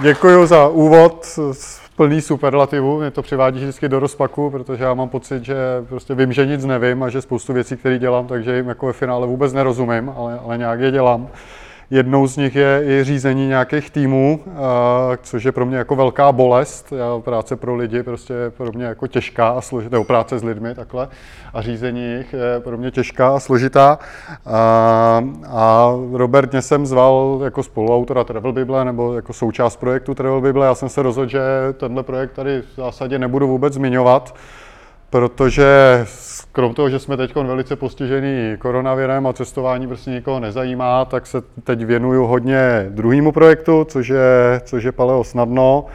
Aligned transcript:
Dě, 0.00 0.08
děkuji 0.08 0.46
za 0.46 0.68
úvod 0.68 1.38
plný 1.96 2.20
superlativu. 2.20 3.00
Mě 3.00 3.10
to 3.10 3.22
přivádí 3.22 3.60
vždycky 3.60 3.88
do 3.88 3.98
rozpaku, 3.98 4.50
protože 4.50 4.84
já 4.84 4.94
mám 4.94 5.08
pocit, 5.08 5.44
že 5.44 5.56
prostě 5.88 6.14
vím, 6.14 6.32
že 6.32 6.46
nic 6.46 6.64
nevím 6.64 7.02
a 7.02 7.08
že 7.08 7.22
spoustu 7.22 7.52
věcí, 7.52 7.76
které 7.76 7.98
dělám, 7.98 8.26
takže 8.26 8.56
jim 8.56 8.68
jako 8.68 8.86
ve 8.86 8.92
finále 8.92 9.26
vůbec 9.26 9.52
nerozumím, 9.52 10.12
ale, 10.16 10.40
ale 10.44 10.58
nějak 10.58 10.80
je 10.80 10.90
dělám. 10.90 11.28
Jednou 11.92 12.26
z 12.26 12.36
nich 12.36 12.56
je 12.56 12.82
i 12.84 13.04
řízení 13.04 13.48
nějakých 13.48 13.90
týmů, 13.90 14.40
což 15.22 15.44
je 15.44 15.52
pro 15.52 15.66
mě 15.66 15.76
jako 15.76 15.96
velká 15.96 16.32
bolest. 16.32 16.92
Já, 16.92 17.18
práce 17.18 17.56
pro 17.56 17.76
lidi 17.76 18.02
prostě 18.02 18.32
je 18.32 18.50
pro 18.50 18.72
mě 18.72 18.84
jako 18.84 19.06
těžká 19.06 19.48
a 19.48 19.60
složitá, 19.60 20.02
práce 20.02 20.38
s 20.38 20.44
lidmi 20.44 20.74
takhle 20.74 21.08
a 21.54 21.62
řízení 21.62 22.12
jich 22.12 22.32
je 22.32 22.60
pro 22.60 22.76
mě 22.76 22.90
těžká 22.90 23.36
a 23.36 23.40
složitá. 23.40 23.98
A, 24.46 25.24
a 25.46 25.92
Robert 26.12 26.52
mě 26.52 26.62
jsem 26.62 26.86
zval 26.86 27.40
jako 27.44 27.62
spoluautora 27.62 28.24
Travel 28.24 28.52
Bible 28.52 28.84
nebo 28.84 29.14
jako 29.14 29.32
součást 29.32 29.76
projektu 29.76 30.14
Travel 30.14 30.40
Bible. 30.40 30.66
Já 30.66 30.74
jsem 30.74 30.88
se 30.88 31.02
rozhodl, 31.02 31.28
že 31.28 31.40
tenhle 31.76 32.02
projekt 32.02 32.32
tady 32.32 32.62
v 32.62 32.76
zásadě 32.76 33.18
nebudu 33.18 33.48
vůbec 33.48 33.74
zmiňovat, 33.74 34.34
protože 35.10 35.66
krom 36.52 36.74
toho, 36.74 36.90
že 36.90 36.98
jsme 36.98 37.16
teď 37.16 37.34
velice 37.34 37.76
postižený 37.76 38.56
koronavirem 38.58 39.26
a 39.26 39.32
cestování 39.32 39.86
prostě 39.86 40.10
nikoho 40.10 40.40
nezajímá, 40.40 41.04
tak 41.04 41.26
se 41.26 41.40
teď 41.64 41.84
věnuju 41.84 42.26
hodně 42.26 42.86
druhému 42.88 43.32
projektu, 43.32 43.84
což 43.84 44.08
je, 44.08 44.60
což 44.64 44.84
je 44.84 44.92
Paleo 44.92 45.24
Snadno. 45.24 45.86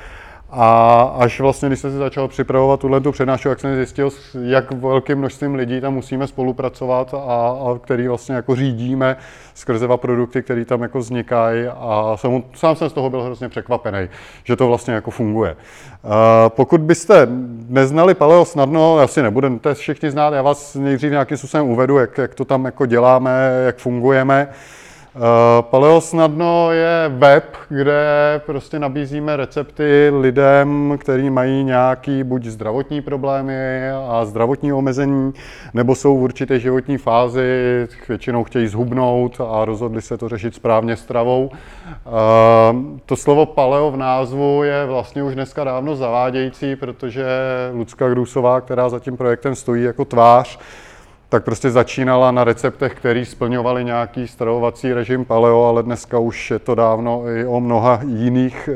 A 0.58 1.02
až 1.20 1.40
vlastně, 1.40 1.70
když 1.70 1.80
jsem 1.80 1.92
si 1.92 1.98
začal 1.98 2.28
připravovat 2.28 2.80
tuhle 2.80 3.02
tu 3.02 3.12
přednášku, 3.12 3.50
jak 3.50 3.60
jsem 3.60 3.76
zjistil, 3.76 4.10
jak 4.42 4.72
velkým 4.72 5.18
množstvím 5.18 5.56
lidí 5.56 5.82
tam 5.82 5.94
musíme 5.94 6.28
spolupracovat 6.28 7.14
a, 7.14 7.18
a 7.18 7.80
který 7.82 8.08
vlastně 8.08 8.36
jako 8.36 8.56
řídíme 8.56 9.18
skrze 9.54 9.88
produkty, 9.96 10.42
které 10.42 10.66
tam 10.66 10.82
jako 10.82 11.00
vznikají 11.00 11.66
a 11.68 12.14
jsem, 12.16 12.44
sám 12.54 12.76
jsem 12.76 12.90
z 12.90 12.94
toho 12.94 13.10
byl 13.10 13.24
hrozně 13.24 13.50
překvapený, 13.50 14.10
že 14.44 14.56
to 14.56 14.68
vlastně 14.68 14.94
jako 14.94 15.12
funguje. 15.12 15.56
Uh, 16.04 16.12
pokud 16.48 16.82
byste 16.82 17.28
neznali 17.70 18.14
Paleo 18.14 18.46
snadno, 18.46 19.00
asi 19.00 19.22
nebudete 19.22 19.74
všichni 19.74 20.12
znát, 20.12 20.34
já 20.34 20.42
vás 20.42 20.76
nejdřív 20.76 21.12
nějakým 21.12 21.38
způsobem 21.38 21.70
uvedu, 21.70 21.98
jak, 21.98 22.18
jak 22.18 22.36
to 22.36 22.46
tam 22.46 22.66
jako 22.66 22.86
děláme, 22.86 23.64
jak 23.66 23.78
fungujeme. 23.78 24.48
Eh, 24.52 24.85
Paleo 25.62 26.02
snadno 26.02 26.72
je 26.72 27.10
web, 27.10 27.58
kde 27.70 28.42
prostě 28.46 28.80
nabízíme 28.80 29.36
recepty 29.38 30.12
lidem, 30.20 30.98
kteří 31.02 31.30
mají 31.30 31.64
nějaký 31.64 32.24
buď 32.24 32.46
zdravotní 32.46 33.02
problémy 33.02 33.90
a 34.10 34.26
zdravotní 34.26 34.74
omezení, 34.74 35.34
nebo 35.74 35.96
jsou 35.96 36.18
v 36.18 36.24
určité 36.24 36.60
životní 36.60 36.98
fázi, 36.98 37.88
většinou 38.08 38.44
chtějí 38.44 38.68
zhubnout 38.68 39.42
a 39.50 39.66
rozhodli 39.66 40.02
se 40.02 40.18
to 40.18 40.30
řešit 40.30 40.56
správně 40.56 40.96
stravou. 40.96 41.50
Eh, 41.54 42.00
to 43.06 43.16
slovo 43.16 43.46
paleo 43.46 43.92
v 43.92 43.98
názvu 43.98 44.64
je 44.64 44.86
vlastně 44.86 45.24
už 45.24 45.36
dneska 45.36 45.64
dávno 45.64 45.96
zavádějící, 45.96 46.76
protože 46.76 47.26
Lucka 47.74 48.10
Grusová, 48.10 48.62
která 48.62 48.90
za 48.90 49.00
tím 49.00 49.18
projektem 49.18 49.56
stojí 49.56 49.84
jako 49.84 50.06
tvář, 50.06 50.60
tak 51.30 51.44
prostě 51.44 51.72
začínala 51.72 52.32
na 52.32 52.44
receptech, 52.44 52.94
které 52.94 53.26
splňovaly 53.26 53.86
nějaký 53.86 54.28
stravovací 54.28 54.94
režim 54.94 55.26
paleo, 55.26 55.64
ale 55.64 55.84
dneska 55.84 56.20
už 56.20 56.52
je 56.52 56.60
to 56.60 56.76
dávno 56.76 57.28
i 57.28 57.46
o 57.46 57.60
mnoha 57.60 58.00
jiných 58.08 58.70
e, 58.70 58.76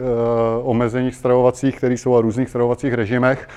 omezeních 0.62 1.16
stravovacích, 1.16 1.78
které 1.78 1.94
jsou 1.94 2.14
o 2.14 2.22
různých 2.22 2.50
stravovacích 2.50 2.94
režimech. 2.94 3.48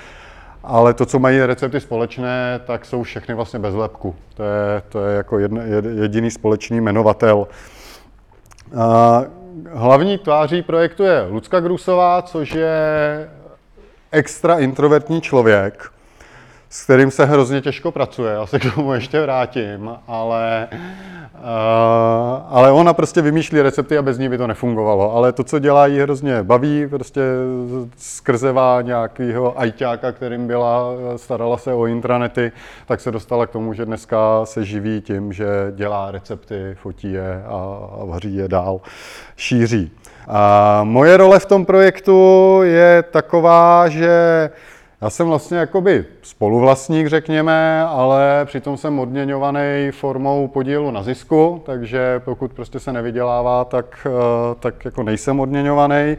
Ale 0.65 0.95
to, 0.95 1.07
co 1.07 1.19
mají 1.19 1.41
recepty 1.43 1.81
společné, 1.81 2.61
tak 2.67 2.85
jsou 2.85 3.03
všechny 3.03 3.35
vlastně 3.35 3.59
bez 3.59 3.75
lepku. 3.75 4.15
To 4.35 4.43
je, 4.43 4.83
to 4.89 5.07
je 5.07 5.17
jako 5.17 5.39
jedne, 5.39 5.65
jediný 6.01 6.31
společný 6.31 6.81
jmenovatel. 6.81 7.49
A 8.77 9.23
hlavní 9.71 10.19
tváří 10.19 10.63
projektu 10.63 11.03
je 11.03 11.27
Lucka 11.31 11.61
Grusová, 11.61 12.23
což 12.23 12.55
je 12.55 13.29
extra 14.13 14.59
introvertní 14.59 15.21
člověk, 15.21 15.93
s 16.73 16.85
kterým 16.85 17.11
se 17.11 17.25
hrozně 17.25 17.61
těžko 17.61 17.93
pracuje, 17.93 18.33
já 18.33 18.47
se 18.47 18.59
k 18.59 18.75
tomu 18.75 18.93
ještě 18.93 19.21
vrátím, 19.21 19.91
ale, 20.09 20.69
uh, 20.73 20.79
ale 22.49 22.73
ona 22.73 22.95
prostě 22.95 23.23
vymýšlí 23.23 23.63
recepty 23.63 23.99
a 23.99 24.03
bez 24.03 24.19
ní 24.19 24.29
by 24.29 24.39
to 24.39 24.47
nefungovalo. 24.47 25.17
Ale 25.17 25.33
to, 25.33 25.45
co 25.45 25.59
dělá, 25.59 25.87
jí 25.87 25.99
hrozně 26.01 26.43
baví, 26.43 26.87
prostě 26.87 27.21
skrzevá 27.97 28.83
nějakého 28.83 29.61
ajťáka, 29.61 30.13
kterým 30.13 30.47
byla, 30.47 30.93
starala 31.17 31.59
se 31.59 31.73
o 31.73 31.87
intranety, 31.87 32.53
tak 32.87 33.01
se 33.01 33.11
dostala 33.11 33.47
k 33.47 33.51
tomu, 33.51 33.75
že 33.75 33.87
dneska 33.87 34.41
se 34.45 34.65
živí 34.65 35.01
tím, 35.01 35.33
že 35.33 35.47
dělá 35.71 36.11
recepty, 36.11 36.75
fotí 36.75 37.13
je 37.13 37.43
a, 37.47 37.79
a 38.01 38.05
vaří 38.05 38.37
je 38.37 38.49
dál, 38.49 38.81
šíří. 39.37 39.91
A 40.29 40.81
moje 40.85 41.17
role 41.17 41.39
v 41.39 41.47
tom 41.47 41.67
projektu 41.67 42.61
je 42.63 43.05
taková, 43.11 43.89
že 43.89 44.51
já 45.03 45.11
jsem 45.11 45.27
vlastně 45.27 45.59
jakoby 45.59 46.05
spoluvlastník, 46.23 47.07
řekněme, 47.07 47.83
ale 47.83 48.45
přitom 48.45 48.77
jsem 48.77 48.99
odměňovaný 48.99 49.91
formou 49.91 50.49
podílu 50.49 50.91
na 50.91 51.03
zisku, 51.03 51.63
takže 51.67 52.21
pokud 52.25 52.53
prostě 52.53 52.81
se 52.81 52.93
nevydělává, 52.93 53.65
tak, 53.65 54.07
eh, 54.07 54.55
tak 54.61 54.85
jako 54.85 55.03
nejsem 55.03 55.41
odměňovaný. 55.41 56.17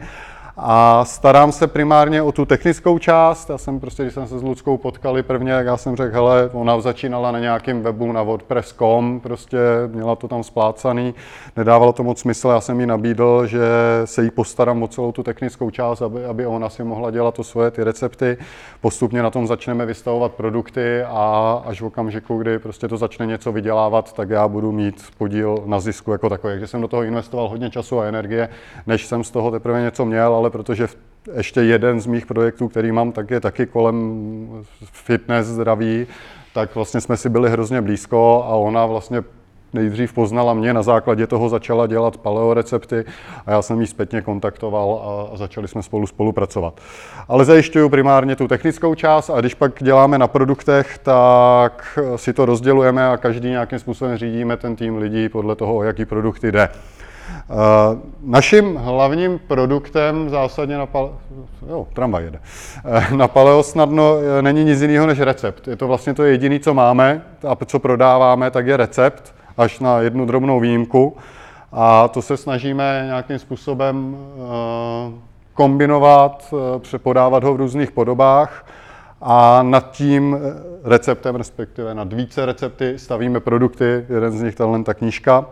A 0.56 1.04
starám 1.04 1.52
se 1.52 1.66
primárně 1.66 2.22
o 2.22 2.32
tu 2.32 2.44
technickou 2.44 2.98
část. 2.98 3.50
Já 3.50 3.58
jsem 3.58 3.80
prostě, 3.80 4.02
když 4.02 4.14
jsem 4.14 4.26
se 4.26 4.38
s 4.38 4.42
Ludskou 4.42 4.76
potkali 4.76 5.22
prvně, 5.22 5.52
jak 5.52 5.66
já 5.66 5.76
jsem 5.76 5.96
řekl, 5.96 6.14
hele, 6.14 6.50
ona 6.52 6.80
začínala 6.80 7.32
na 7.32 7.38
nějakém 7.38 7.82
webu 7.82 8.12
na 8.12 8.22
WordPress.com, 8.22 9.20
prostě 9.20 9.58
měla 9.86 10.16
to 10.16 10.28
tam 10.28 10.42
splácaný, 10.42 11.14
nedávalo 11.56 11.92
to 11.92 12.02
moc 12.02 12.20
smysl, 12.20 12.48
já 12.48 12.60
jsem 12.60 12.80
jí 12.80 12.86
nabídl, 12.86 13.46
že 13.46 13.60
se 14.04 14.24
jí 14.24 14.30
postarám 14.30 14.82
o 14.82 14.88
celou 14.88 15.12
tu 15.12 15.22
technickou 15.22 15.70
část, 15.70 16.02
aby, 16.02 16.24
aby 16.24 16.46
ona 16.46 16.68
si 16.68 16.84
mohla 16.84 17.10
dělat 17.10 17.34
to 17.34 17.44
svoje 17.44 17.70
ty 17.70 17.84
recepty. 17.84 18.36
Postupně 18.80 19.22
na 19.22 19.30
tom 19.30 19.46
začneme 19.46 19.86
vystavovat 19.86 20.32
produkty 20.32 21.02
a 21.02 21.62
až 21.66 21.80
v 21.80 21.86
okamžiku, 21.86 22.38
kdy 22.38 22.58
prostě 22.58 22.88
to 22.88 22.96
začne 22.96 23.26
něco 23.26 23.52
vydělávat, 23.52 24.12
tak 24.12 24.30
já 24.30 24.48
budu 24.48 24.72
mít 24.72 25.02
podíl 25.18 25.62
na 25.66 25.80
zisku 25.80 26.12
jako 26.12 26.28
takový. 26.28 26.52
Takže 26.52 26.66
jsem 26.66 26.80
do 26.80 26.88
toho 26.88 27.02
investoval 27.02 27.48
hodně 27.48 27.70
času 27.70 28.00
a 28.00 28.04
energie, 28.04 28.48
než 28.86 29.06
jsem 29.06 29.24
z 29.24 29.30
toho 29.30 29.50
teprve 29.50 29.82
něco 29.82 30.04
měl, 30.04 30.43
ale 30.44 30.50
protože 30.50 30.88
ještě 31.36 31.60
jeden 31.60 32.00
z 32.00 32.06
mých 32.06 32.26
projektů, 32.26 32.68
který 32.68 32.92
mám, 32.92 33.12
tak 33.12 33.30
je 33.30 33.40
taky 33.40 33.66
kolem 33.66 34.66
fitness, 34.92 35.46
zdraví, 35.46 36.06
tak 36.54 36.74
vlastně 36.74 37.00
jsme 37.00 37.16
si 37.16 37.28
byli 37.28 37.50
hrozně 37.50 37.80
blízko 37.80 38.44
a 38.46 38.54
ona 38.54 38.86
vlastně 38.86 39.22
nejdřív 39.72 40.12
poznala 40.12 40.54
mě, 40.54 40.74
na 40.74 40.82
základě 40.82 41.26
toho 41.26 41.48
začala 41.48 41.86
dělat 41.86 42.16
paleo 42.16 42.54
recepty 42.54 43.04
a 43.46 43.50
já 43.50 43.62
jsem 43.62 43.80
jí 43.80 43.86
zpětně 43.86 44.22
kontaktoval 44.22 45.02
a, 45.32 45.36
začali 45.36 45.68
jsme 45.68 45.82
spolu 45.82 46.06
spolupracovat. 46.06 46.80
Ale 47.28 47.44
zajišťuju 47.44 47.88
primárně 47.88 48.36
tu 48.36 48.48
technickou 48.48 48.94
část 48.94 49.30
a 49.30 49.40
když 49.40 49.54
pak 49.54 49.82
děláme 49.82 50.18
na 50.18 50.28
produktech, 50.28 50.98
tak 50.98 51.98
si 52.16 52.32
to 52.32 52.46
rozdělujeme 52.46 53.08
a 53.08 53.16
každý 53.16 53.48
nějakým 53.48 53.78
způsobem 53.78 54.16
řídíme 54.16 54.56
ten 54.56 54.76
tým 54.76 54.96
lidí 54.96 55.28
podle 55.28 55.56
toho, 55.56 55.76
o 55.76 55.82
jaký 55.82 56.04
produkty 56.04 56.52
jde. 56.52 56.68
Uh, 57.48 57.98
naším 58.22 58.76
hlavním 58.76 59.38
produktem 59.38 60.30
zásadně 60.30 60.76
na, 60.76 60.86
pale... 60.86 61.08
jo, 61.68 61.86
tramvaj 61.92 62.24
jede. 62.24 62.40
Uh, 62.84 63.16
na 63.16 63.28
Paleo 63.28 63.62
snadno 63.62 64.16
eh, 64.38 64.42
není 64.42 64.64
nic 64.64 64.80
jiného 64.80 65.06
než 65.06 65.20
recept. 65.20 65.68
Je 65.68 65.76
to 65.76 65.88
vlastně 65.88 66.14
to 66.14 66.22
jediné, 66.22 66.58
co 66.58 66.74
máme 66.74 67.22
a 67.48 67.64
co 67.64 67.78
prodáváme, 67.78 68.50
tak 68.50 68.66
je 68.66 68.76
recept, 68.76 69.34
až 69.56 69.80
na 69.80 69.98
jednu 69.98 70.26
drobnou 70.26 70.60
výjimku. 70.60 71.16
A 71.72 72.08
to 72.08 72.22
se 72.22 72.36
snažíme 72.36 73.02
nějakým 73.06 73.38
způsobem 73.38 74.16
kombinovat, 75.54 76.54
přepodávat 76.78 77.44
ho 77.44 77.54
v 77.54 77.56
různých 77.56 77.90
podobách 77.90 78.66
a 79.20 79.62
nad 79.62 79.90
tím 79.90 80.38
receptem, 80.84 81.34
respektive 81.34 81.94
nad 81.94 82.12
více 82.12 82.46
recepty, 82.46 82.98
stavíme 82.98 83.40
produkty. 83.40 84.06
Jeden 84.08 84.30
z 84.30 84.42
nich 84.42 84.54
je 84.60 84.84
ta 84.84 84.94
knížka 84.94 85.46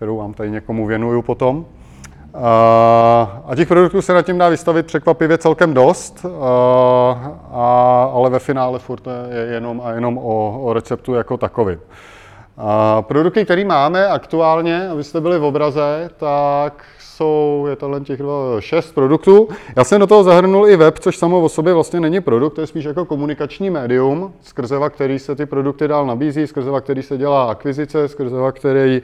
kterou 0.00 0.16
vám 0.16 0.34
tady 0.34 0.50
někomu 0.50 0.86
věnuju 0.86 1.22
potom. 1.22 1.66
A 3.46 3.52
těch 3.56 3.68
produktů 3.68 4.02
se 4.02 4.14
nad 4.14 4.22
tím 4.22 4.38
dá 4.38 4.48
vystavit 4.48 4.86
překvapivě 4.86 5.38
celkem 5.38 5.74
dost, 5.74 6.26
a, 7.52 8.10
ale 8.14 8.30
ve 8.30 8.38
finále 8.38 8.78
furt 8.78 9.02
je 9.30 9.54
jenom 9.54 9.82
a 9.84 9.90
jenom 9.90 10.18
o, 10.18 10.60
o 10.62 10.72
receptu 10.72 11.14
jako 11.14 11.36
takový. 11.36 11.76
A 12.56 13.02
produkty, 13.02 13.44
které 13.44 13.64
máme 13.64 14.08
aktuálně, 14.08 14.88
abyste 14.88 15.20
byli 15.20 15.38
v 15.38 15.44
obraze, 15.44 16.10
tak 16.16 16.84
jsou, 16.98 17.66
je 17.68 17.76
to 17.76 18.00
těch 18.00 18.20
šest 18.58 18.94
produktů. 18.94 19.48
Já 19.76 19.84
jsem 19.84 20.00
do 20.00 20.06
toho 20.06 20.24
zahrnul 20.24 20.68
i 20.68 20.76
web, 20.76 20.98
což 20.98 21.16
samo 21.16 21.40
o 21.40 21.48
sobě 21.48 21.74
vlastně 21.74 22.00
není 22.00 22.20
produkt, 22.20 22.54
to 22.54 22.60
je 22.60 22.66
spíš 22.66 22.84
jako 22.84 23.04
komunikační 23.04 23.70
médium, 23.70 24.32
skrze 24.40 24.76
který 24.90 25.18
se 25.18 25.34
ty 25.34 25.46
produkty 25.46 25.88
dál 25.88 26.06
nabízí, 26.06 26.46
skrze 26.46 26.70
který 26.80 27.02
se 27.02 27.18
dělá 27.18 27.44
akvizice, 27.44 28.08
skrze 28.08 28.36
který 28.52 29.02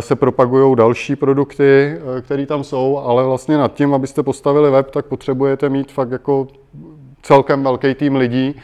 se 0.00 0.16
propagují 0.16 0.76
další 0.76 1.16
produkty, 1.16 1.98
eh, 2.18 2.20
které 2.20 2.46
tam 2.46 2.64
jsou, 2.64 2.98
ale 2.98 3.24
vlastně 3.24 3.58
nad 3.58 3.74
tím, 3.74 3.94
abyste 3.94 4.22
postavili 4.22 4.70
web, 4.70 4.90
tak 4.90 5.06
potřebujete 5.06 5.68
mít 5.68 5.92
fakt 5.92 6.10
jako 6.10 6.48
celkem 7.22 7.62
velký 7.62 7.94
tým 7.94 8.16
lidí, 8.16 8.54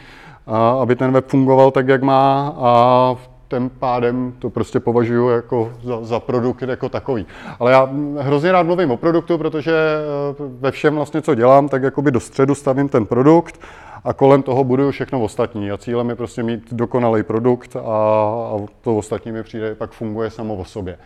aby 0.79 0.95
ten 0.95 1.11
web 1.11 1.27
fungoval 1.27 1.71
tak, 1.71 1.87
jak 1.87 2.03
má 2.03 2.55
a 2.57 3.15
tím 3.49 3.69
pádem 3.69 4.33
to 4.39 4.49
prostě 4.49 4.79
považuji 4.79 5.29
jako 5.29 5.71
za, 5.83 6.03
za 6.03 6.19
produkt 6.19 6.61
jako 6.61 6.89
takový. 6.89 7.25
Ale 7.59 7.71
já 7.71 7.89
hrozně 8.19 8.51
rád 8.51 8.63
mluvím 8.63 8.91
o 8.91 8.97
produktu, 8.97 9.37
protože 9.37 9.71
eh, 9.71 10.43
ve 10.59 10.71
všem 10.71 10.95
vlastně, 10.95 11.21
co 11.21 11.35
dělám, 11.35 11.69
tak 11.69 11.83
jakoby 11.83 12.11
do 12.11 12.19
středu 12.19 12.55
stavím 12.55 12.89
ten 12.89 13.05
produkt 13.05 13.59
a 14.03 14.13
kolem 14.13 14.43
toho 14.43 14.63
buduju 14.63 14.91
všechno 14.91 15.21
ostatní. 15.21 15.71
A 15.71 15.77
cílem 15.77 16.09
je 16.09 16.15
prostě 16.15 16.43
mít 16.43 16.73
dokonalý 16.73 17.23
produkt 17.23 17.75
a, 17.75 17.79
a 17.79 18.57
to 18.81 18.97
ostatní 18.97 19.31
mi 19.31 19.43
přijde, 19.43 19.75
pak 19.75 19.91
funguje 19.91 20.29
samo 20.29 20.55
o 20.55 20.65
sobě. 20.65 20.97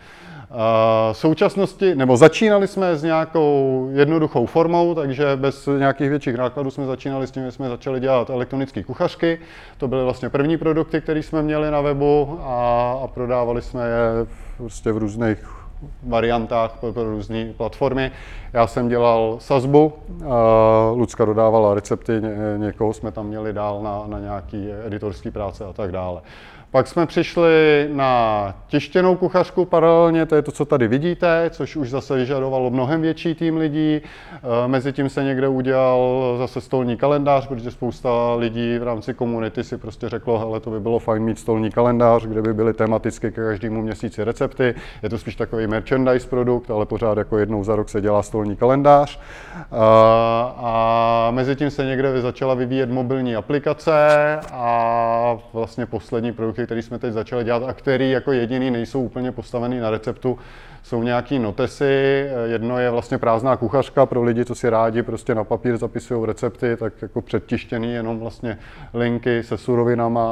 V 1.12 1.16
současnosti, 1.16 1.94
nebo 1.94 2.16
začínali 2.16 2.68
jsme 2.68 2.96
s 2.96 3.02
nějakou 3.02 3.88
jednoduchou 3.92 4.46
formou, 4.46 4.94
takže 4.94 5.24
bez 5.36 5.68
nějakých 5.78 6.10
větších 6.10 6.34
nákladů 6.34 6.70
jsme 6.70 6.86
začínali 6.86 7.26
s 7.26 7.30
tím, 7.30 7.44
že 7.44 7.52
jsme 7.52 7.68
začali 7.68 8.00
dělat 8.00 8.30
elektronické 8.30 8.82
kuchařky. 8.82 9.38
To 9.78 9.88
byly 9.88 10.04
vlastně 10.04 10.28
první 10.28 10.56
produkty, 10.56 11.00
které 11.00 11.22
jsme 11.22 11.42
měli 11.42 11.70
na 11.70 11.80
webu 11.80 12.38
a, 12.42 12.92
a 13.04 13.06
prodávali 13.06 13.62
jsme 13.62 13.80
je 13.80 14.26
prostě 14.56 14.92
v 14.92 14.96
různých 14.96 15.61
variantách 16.02 16.72
pro, 16.80 16.92
pro 16.92 17.10
různé 17.10 17.52
platformy. 17.56 18.10
Já 18.52 18.66
jsem 18.66 18.88
dělal 18.88 19.36
sazbu, 19.38 19.92
Lucka 20.94 21.24
dodávala 21.24 21.74
recepty, 21.74 22.12
ně, 22.12 22.30
někoho 22.56 22.92
jsme 22.92 23.12
tam 23.12 23.26
měli 23.26 23.52
dál 23.52 23.82
na, 23.82 24.02
na 24.06 24.18
nějaký 24.18 24.68
editorský 24.86 25.30
práce 25.30 25.64
a 25.64 25.72
tak 25.72 25.92
dále. 25.92 26.20
Pak 26.72 26.86
jsme 26.86 27.06
přišli 27.06 27.88
na 27.92 28.54
tištěnou 28.66 29.16
kuchařku 29.16 29.64
paralelně, 29.64 30.26
to 30.26 30.34
je 30.34 30.42
to, 30.42 30.52
co 30.52 30.64
tady 30.64 30.88
vidíte, 30.88 31.50
což 31.50 31.76
už 31.76 31.90
zase 31.90 32.16
vyžadovalo 32.16 32.70
mnohem 32.70 33.00
větší 33.00 33.34
tým 33.34 33.56
lidí. 33.56 33.96
E, 33.96 34.68
Mezitím 34.68 35.08
se 35.08 35.24
někde 35.24 35.48
udělal 35.48 36.34
zase 36.38 36.60
stolní 36.60 36.96
kalendář, 36.96 37.46
protože 37.46 37.70
spousta 37.70 38.34
lidí 38.34 38.78
v 38.78 38.82
rámci 38.82 39.14
komunity 39.14 39.64
si 39.64 39.78
prostě 39.78 40.08
řeklo, 40.08 40.38
hele, 40.38 40.60
to 40.60 40.70
by 40.70 40.80
bylo 40.80 40.98
fajn 40.98 41.22
mít 41.22 41.38
stolní 41.38 41.70
kalendář, 41.70 42.26
kde 42.26 42.42
by 42.42 42.54
byly 42.54 42.74
tematicky 42.74 43.32
ke 43.32 43.44
každému 43.44 43.82
měsíci 43.82 44.24
recepty. 44.24 44.74
Je 45.02 45.08
to 45.08 45.18
spíš 45.18 45.36
takový 45.36 45.66
merchandise 45.66 46.28
produkt, 46.28 46.70
ale 46.70 46.86
pořád 46.86 47.18
jako 47.18 47.38
jednou 47.38 47.64
za 47.64 47.76
rok 47.76 47.88
se 47.88 48.00
dělá 48.00 48.22
stolní 48.22 48.56
kalendář. 48.56 49.18
E, 49.18 49.66
a 50.56 51.28
mezi 51.30 51.56
tím 51.56 51.70
se 51.70 51.84
někde 51.84 52.20
začala 52.20 52.54
vyvíjet 52.54 52.90
mobilní 52.90 53.36
aplikace 53.36 54.38
a 54.52 55.38
vlastně 55.52 55.86
poslední 55.86 56.32
produkt 56.32 56.61
produkty, 56.61 56.61
které 56.64 56.82
jsme 56.82 56.98
teď 56.98 57.12
začali 57.12 57.44
dělat 57.44 57.62
a 57.62 57.72
které 57.72 58.06
jako 58.06 58.32
jediný 58.32 58.70
nejsou 58.70 59.02
úplně 59.02 59.32
postavený 59.32 59.78
na 59.80 59.90
receptu, 59.90 60.38
jsou 60.82 61.02
nějaký 61.02 61.38
notesy. 61.38 62.26
Jedno 62.44 62.78
je 62.78 62.90
vlastně 62.90 63.18
prázdná 63.18 63.56
kuchařka 63.56 64.06
pro 64.06 64.22
lidi, 64.22 64.44
co 64.44 64.54
si 64.54 64.70
rádi 64.70 65.02
prostě 65.02 65.34
na 65.34 65.44
papír 65.44 65.76
zapisují 65.76 66.26
recepty, 66.26 66.76
tak 66.76 66.92
jako 67.02 67.20
předtištěný 67.22 67.92
jenom 67.92 68.18
vlastně 68.18 68.58
linky 68.94 69.42
se 69.42 69.58
surovinama 69.58 70.22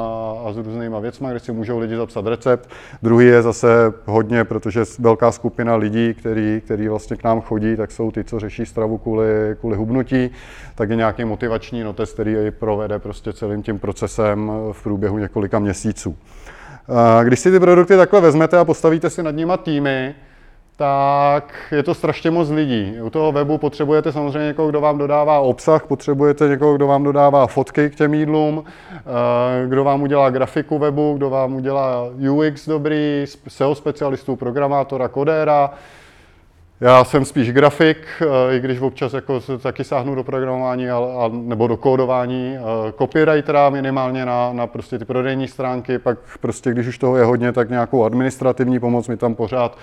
a 0.45 0.53
s 0.53 0.57
různýma 0.57 0.99
věcmi, 0.99 1.27
kde 1.31 1.39
si 1.39 1.51
můžou 1.51 1.79
lidi 1.79 1.95
zapsat 1.95 2.25
recept. 2.25 2.69
Druhý 3.03 3.25
je 3.25 3.41
zase 3.41 3.67
hodně, 4.05 4.43
protože 4.43 4.83
velká 4.99 5.31
skupina 5.31 5.75
lidí, 5.75 6.13
který, 6.13 6.61
který 6.65 6.87
vlastně 6.87 7.17
k 7.17 7.23
nám 7.23 7.41
chodí, 7.41 7.75
tak 7.75 7.91
jsou 7.91 8.11
ty, 8.11 8.23
co 8.23 8.39
řeší 8.39 8.65
stravu 8.65 8.97
kvůli, 8.97 9.25
kvůli 9.59 9.77
hubnutí, 9.77 10.29
tak 10.75 10.89
je 10.89 10.95
nějaký 10.95 11.25
motivační 11.25 11.83
notes, 11.83 12.13
který 12.13 12.33
jej 12.33 12.51
provede 12.51 12.99
prostě 12.99 13.33
celým 13.33 13.63
tím 13.63 13.79
procesem 13.79 14.51
v 14.71 14.83
průběhu 14.83 15.17
několika 15.17 15.59
měsíců. 15.59 16.15
Když 17.23 17.39
si 17.39 17.51
ty 17.51 17.59
produkty 17.59 17.97
takhle 17.97 18.21
vezmete 18.21 18.57
a 18.57 18.65
postavíte 18.65 19.09
si 19.09 19.23
nad 19.23 19.35
nima 19.35 19.57
týmy, 19.57 20.15
tak 20.81 21.53
je 21.71 21.83
to 21.83 21.93
strašně 21.93 22.31
moc 22.31 22.49
lidí. 22.49 22.97
U 23.01 23.09
toho 23.09 23.31
webu 23.31 23.57
potřebujete 23.57 24.11
samozřejmě 24.11 24.47
někoho, 24.47 24.69
kdo 24.69 24.81
vám 24.81 24.97
dodává 24.97 25.39
obsah, 25.39 25.87
potřebujete 25.87 26.47
někoho, 26.47 26.75
kdo 26.75 26.87
vám 26.87 27.03
dodává 27.03 27.47
fotky 27.47 27.89
k 27.89 27.95
těm 27.95 28.13
jídlům, 28.13 28.63
eh, 28.65 29.67
kdo 29.67 29.83
vám 29.83 30.01
udělá 30.01 30.29
grafiku 30.29 30.77
webu, 30.79 31.13
kdo 31.17 31.29
vám 31.29 31.55
udělá 31.55 32.09
UX 32.31 32.67
dobrý, 32.67 33.25
SEO 33.47 33.75
specialistů, 33.75 34.35
programátora, 34.35 35.07
kodéra. 35.07 35.73
Já 36.81 37.03
jsem 37.03 37.25
spíš 37.25 37.51
grafik, 37.51 37.97
eh, 38.21 38.55
i 38.55 38.59
když 38.59 38.79
občas 38.79 39.13
jako 39.13 39.39
taky 39.61 39.83
sáhnu 39.83 40.15
do 40.15 40.23
programování 40.23 40.89
a, 40.89 40.97
a, 40.97 41.29
nebo 41.33 41.67
do 41.67 41.77
kódování, 41.77 42.57
eh, 42.57 42.91
copywritera 42.97 43.69
minimálně 43.69 44.25
na, 44.25 44.53
na 44.53 44.67
prostě 44.67 44.99
ty 44.99 45.05
prodejní 45.05 45.47
stránky, 45.47 45.99
pak 45.99 46.17
prostě 46.39 46.71
když 46.71 46.87
už 46.87 46.97
toho 46.97 47.17
je 47.17 47.23
hodně, 47.23 47.51
tak 47.51 47.69
nějakou 47.69 48.03
administrativní 48.03 48.79
pomoc 48.79 49.07
mi 49.07 49.17
tam 49.17 49.35
pořád 49.35 49.77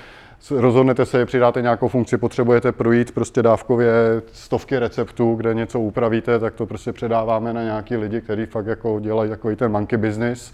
rozhodnete 0.50 1.06
se, 1.06 1.26
přidáte 1.26 1.62
nějakou 1.62 1.88
funkci, 1.88 2.18
potřebujete 2.18 2.72
projít 2.72 3.10
prostě 3.10 3.42
dávkově 3.42 3.92
stovky 4.32 4.78
receptů, 4.78 5.34
kde 5.34 5.54
něco 5.54 5.80
upravíte, 5.80 6.38
tak 6.38 6.54
to 6.54 6.66
prostě 6.66 6.92
předáváme 6.92 7.52
na 7.52 7.62
nějaký 7.62 7.96
lidi, 7.96 8.20
kteří 8.20 8.46
fakt 8.46 8.66
jako 8.66 9.00
dělají 9.00 9.30
takový 9.30 9.56
ten 9.56 9.72
monkey 9.72 9.98
business. 9.98 10.52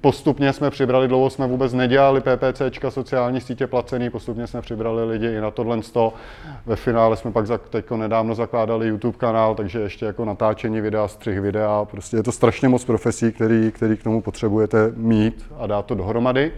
Postupně 0.00 0.52
jsme 0.52 0.70
přibrali, 0.70 1.08
dlouho 1.08 1.30
jsme 1.30 1.46
vůbec 1.46 1.72
nedělali 1.72 2.20
PPCčka, 2.20 2.90
sociální 2.90 3.40
sítě 3.40 3.66
placený, 3.66 4.10
postupně 4.10 4.46
jsme 4.46 4.60
přibrali 4.60 5.04
lidi 5.04 5.26
i 5.26 5.40
na 5.40 5.50
tohle. 5.50 5.78
Ve 6.66 6.76
finále 6.76 7.16
jsme 7.16 7.32
pak 7.32 7.46
teď 7.70 7.90
nedávno 7.90 8.34
zakládali 8.34 8.88
YouTube 8.88 9.18
kanál, 9.18 9.54
takže 9.54 9.80
ještě 9.80 10.06
jako 10.06 10.24
natáčení 10.24 10.80
videa, 10.80 11.08
střih 11.08 11.40
videa, 11.40 11.84
prostě 11.84 12.16
je 12.16 12.22
to 12.22 12.32
strašně 12.32 12.68
moc 12.68 12.84
profesí, 12.84 13.32
který, 13.32 13.72
který 13.72 13.96
k 13.96 14.02
tomu 14.02 14.22
potřebujete 14.22 14.92
mít 14.96 15.46
a 15.58 15.66
dát 15.66 15.86
to 15.86 15.94
dohromady. 15.94 16.52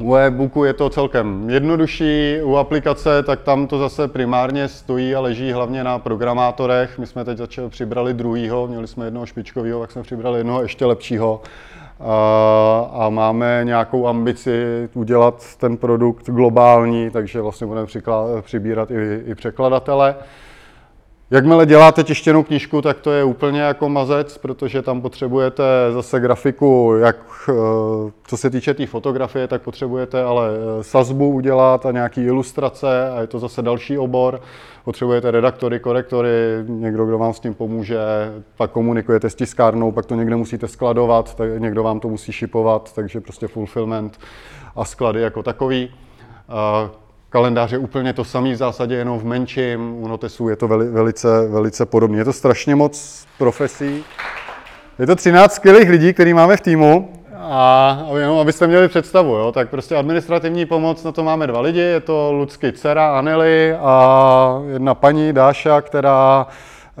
U 0.00 0.16
e-booku 0.16 0.64
je 0.64 0.72
to 0.72 0.90
celkem 0.90 1.50
jednodušší, 1.50 2.36
u 2.42 2.56
aplikace, 2.56 3.22
tak 3.22 3.40
tam 3.42 3.66
to 3.66 3.78
zase 3.78 4.08
primárně 4.08 4.68
stojí 4.68 5.14
a 5.14 5.20
leží 5.20 5.52
hlavně 5.52 5.84
na 5.84 5.98
programátorech. 5.98 6.98
My 6.98 7.06
jsme 7.06 7.24
teď 7.24 7.38
začali 7.38 7.68
přibrali 7.68 8.14
druhýho, 8.14 8.66
měli 8.66 8.86
jsme 8.86 9.04
jednoho 9.04 9.26
špičkového, 9.26 9.80
tak 9.80 9.90
jsme 9.90 10.02
přibrali 10.02 10.40
jednoho 10.40 10.62
ještě 10.62 10.86
lepšího. 10.86 11.42
A, 12.00 13.06
máme 13.10 13.60
nějakou 13.64 14.06
ambici 14.06 14.88
udělat 14.94 15.56
ten 15.56 15.76
produkt 15.76 16.30
globální, 16.30 17.10
takže 17.10 17.40
vlastně 17.40 17.66
budeme 17.66 17.86
přibírat 18.42 18.90
i, 18.90 19.22
i 19.26 19.34
překladatele. 19.34 20.14
Jakmile 21.32 21.66
děláte 21.66 22.04
tištěnou 22.04 22.42
knížku, 22.42 22.82
tak 22.82 23.00
to 23.00 23.12
je 23.12 23.24
úplně 23.24 23.60
jako 23.60 23.88
mazec, 23.88 24.38
protože 24.38 24.82
tam 24.82 25.00
potřebujete 25.00 25.62
zase 25.92 26.20
grafiku, 26.20 26.94
jak 27.00 27.16
eh, 27.48 27.52
co 28.26 28.36
se 28.36 28.50
týče 28.50 28.74
té 28.74 28.76
tý 28.76 28.86
fotografie, 28.86 29.48
tak 29.48 29.62
potřebujete 29.62 30.22
ale 30.22 30.48
eh, 30.50 30.84
sazbu 30.84 31.28
udělat 31.28 31.86
a 31.86 31.90
nějaký 31.90 32.22
ilustrace 32.22 33.10
a 33.10 33.20
je 33.20 33.26
to 33.26 33.38
zase 33.38 33.62
další 33.62 33.98
obor. 33.98 34.40
Potřebujete 34.84 35.30
redaktory, 35.30 35.80
korektory, 35.80 36.30
někdo, 36.66 37.06
kdo 37.06 37.18
vám 37.18 37.34
s 37.34 37.40
tím 37.40 37.54
pomůže, 37.54 37.98
pak 38.56 38.70
komunikujete 38.70 39.30
s 39.30 39.34
tiskárnou, 39.34 39.92
pak 39.92 40.06
to 40.06 40.14
někde 40.14 40.36
musíte 40.36 40.68
skladovat, 40.68 41.34
tak 41.34 41.50
někdo 41.58 41.82
vám 41.82 42.00
to 42.00 42.08
musí 42.08 42.32
šipovat, 42.32 42.92
takže 42.94 43.20
prostě 43.20 43.48
fulfillment 43.48 44.18
a 44.76 44.84
sklady 44.84 45.20
jako 45.20 45.42
takový. 45.42 45.90
Kalendář 47.30 47.72
je 47.72 47.78
úplně 47.78 48.12
to 48.12 48.24
samý 48.24 48.52
v 48.52 48.56
zásadě, 48.56 48.94
jenom 48.94 49.18
v 49.18 49.24
menším, 49.24 50.02
u 50.02 50.08
Notesu 50.08 50.48
je 50.48 50.56
to 50.56 50.68
veli, 50.68 50.88
velice, 50.88 51.48
velice 51.48 51.86
podobné. 51.86 52.18
Je 52.18 52.24
to 52.24 52.32
strašně 52.32 52.74
moc 52.74 53.26
profesí. 53.38 54.04
Je 54.98 55.06
to 55.06 55.16
13 55.16 55.52
skvělých 55.52 55.90
lidí, 55.90 56.12
který 56.12 56.34
máme 56.34 56.56
v 56.56 56.60
týmu 56.60 57.12
a 57.36 57.98
jenom 58.18 58.38
abyste 58.38 58.66
měli 58.66 58.88
představu, 58.88 59.34
jo, 59.34 59.52
tak 59.52 59.70
prostě 59.70 59.96
administrativní 59.96 60.66
pomoc, 60.66 61.04
na 61.04 61.12
to 61.12 61.24
máme 61.24 61.46
dva 61.46 61.60
lidi, 61.60 61.80
je 61.80 62.00
to 62.00 62.32
Lucky 62.32 62.72
dcera 62.72 63.18
Anely 63.18 63.74
a 63.74 64.62
jedna 64.72 64.94
paní 64.94 65.32
Dáša, 65.32 65.80
která 65.80 66.46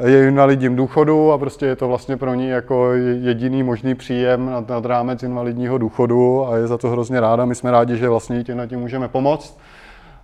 je 0.06 0.28
invalidním 0.28 0.76
důchodu 0.76 1.32
a 1.32 1.38
prostě 1.38 1.66
je 1.66 1.76
to 1.76 1.88
vlastně 1.88 2.16
pro 2.16 2.34
ní 2.34 2.48
jako 2.48 2.92
jediný 3.22 3.62
možný 3.62 3.94
příjem 3.94 4.50
nad, 4.50 4.68
nad 4.68 4.84
rámec 4.84 5.22
invalidního 5.22 5.78
důchodu 5.78 6.46
a 6.48 6.56
je 6.56 6.66
za 6.66 6.78
to 6.78 6.88
hrozně 6.88 7.20
ráda. 7.20 7.44
My 7.44 7.54
jsme 7.54 7.70
rádi, 7.70 7.96
že 7.96 8.08
vlastně 8.08 8.44
tím 8.44 8.56
na 8.56 8.66
tím 8.66 8.80
můžeme 8.80 9.08
pomoct. 9.08 9.58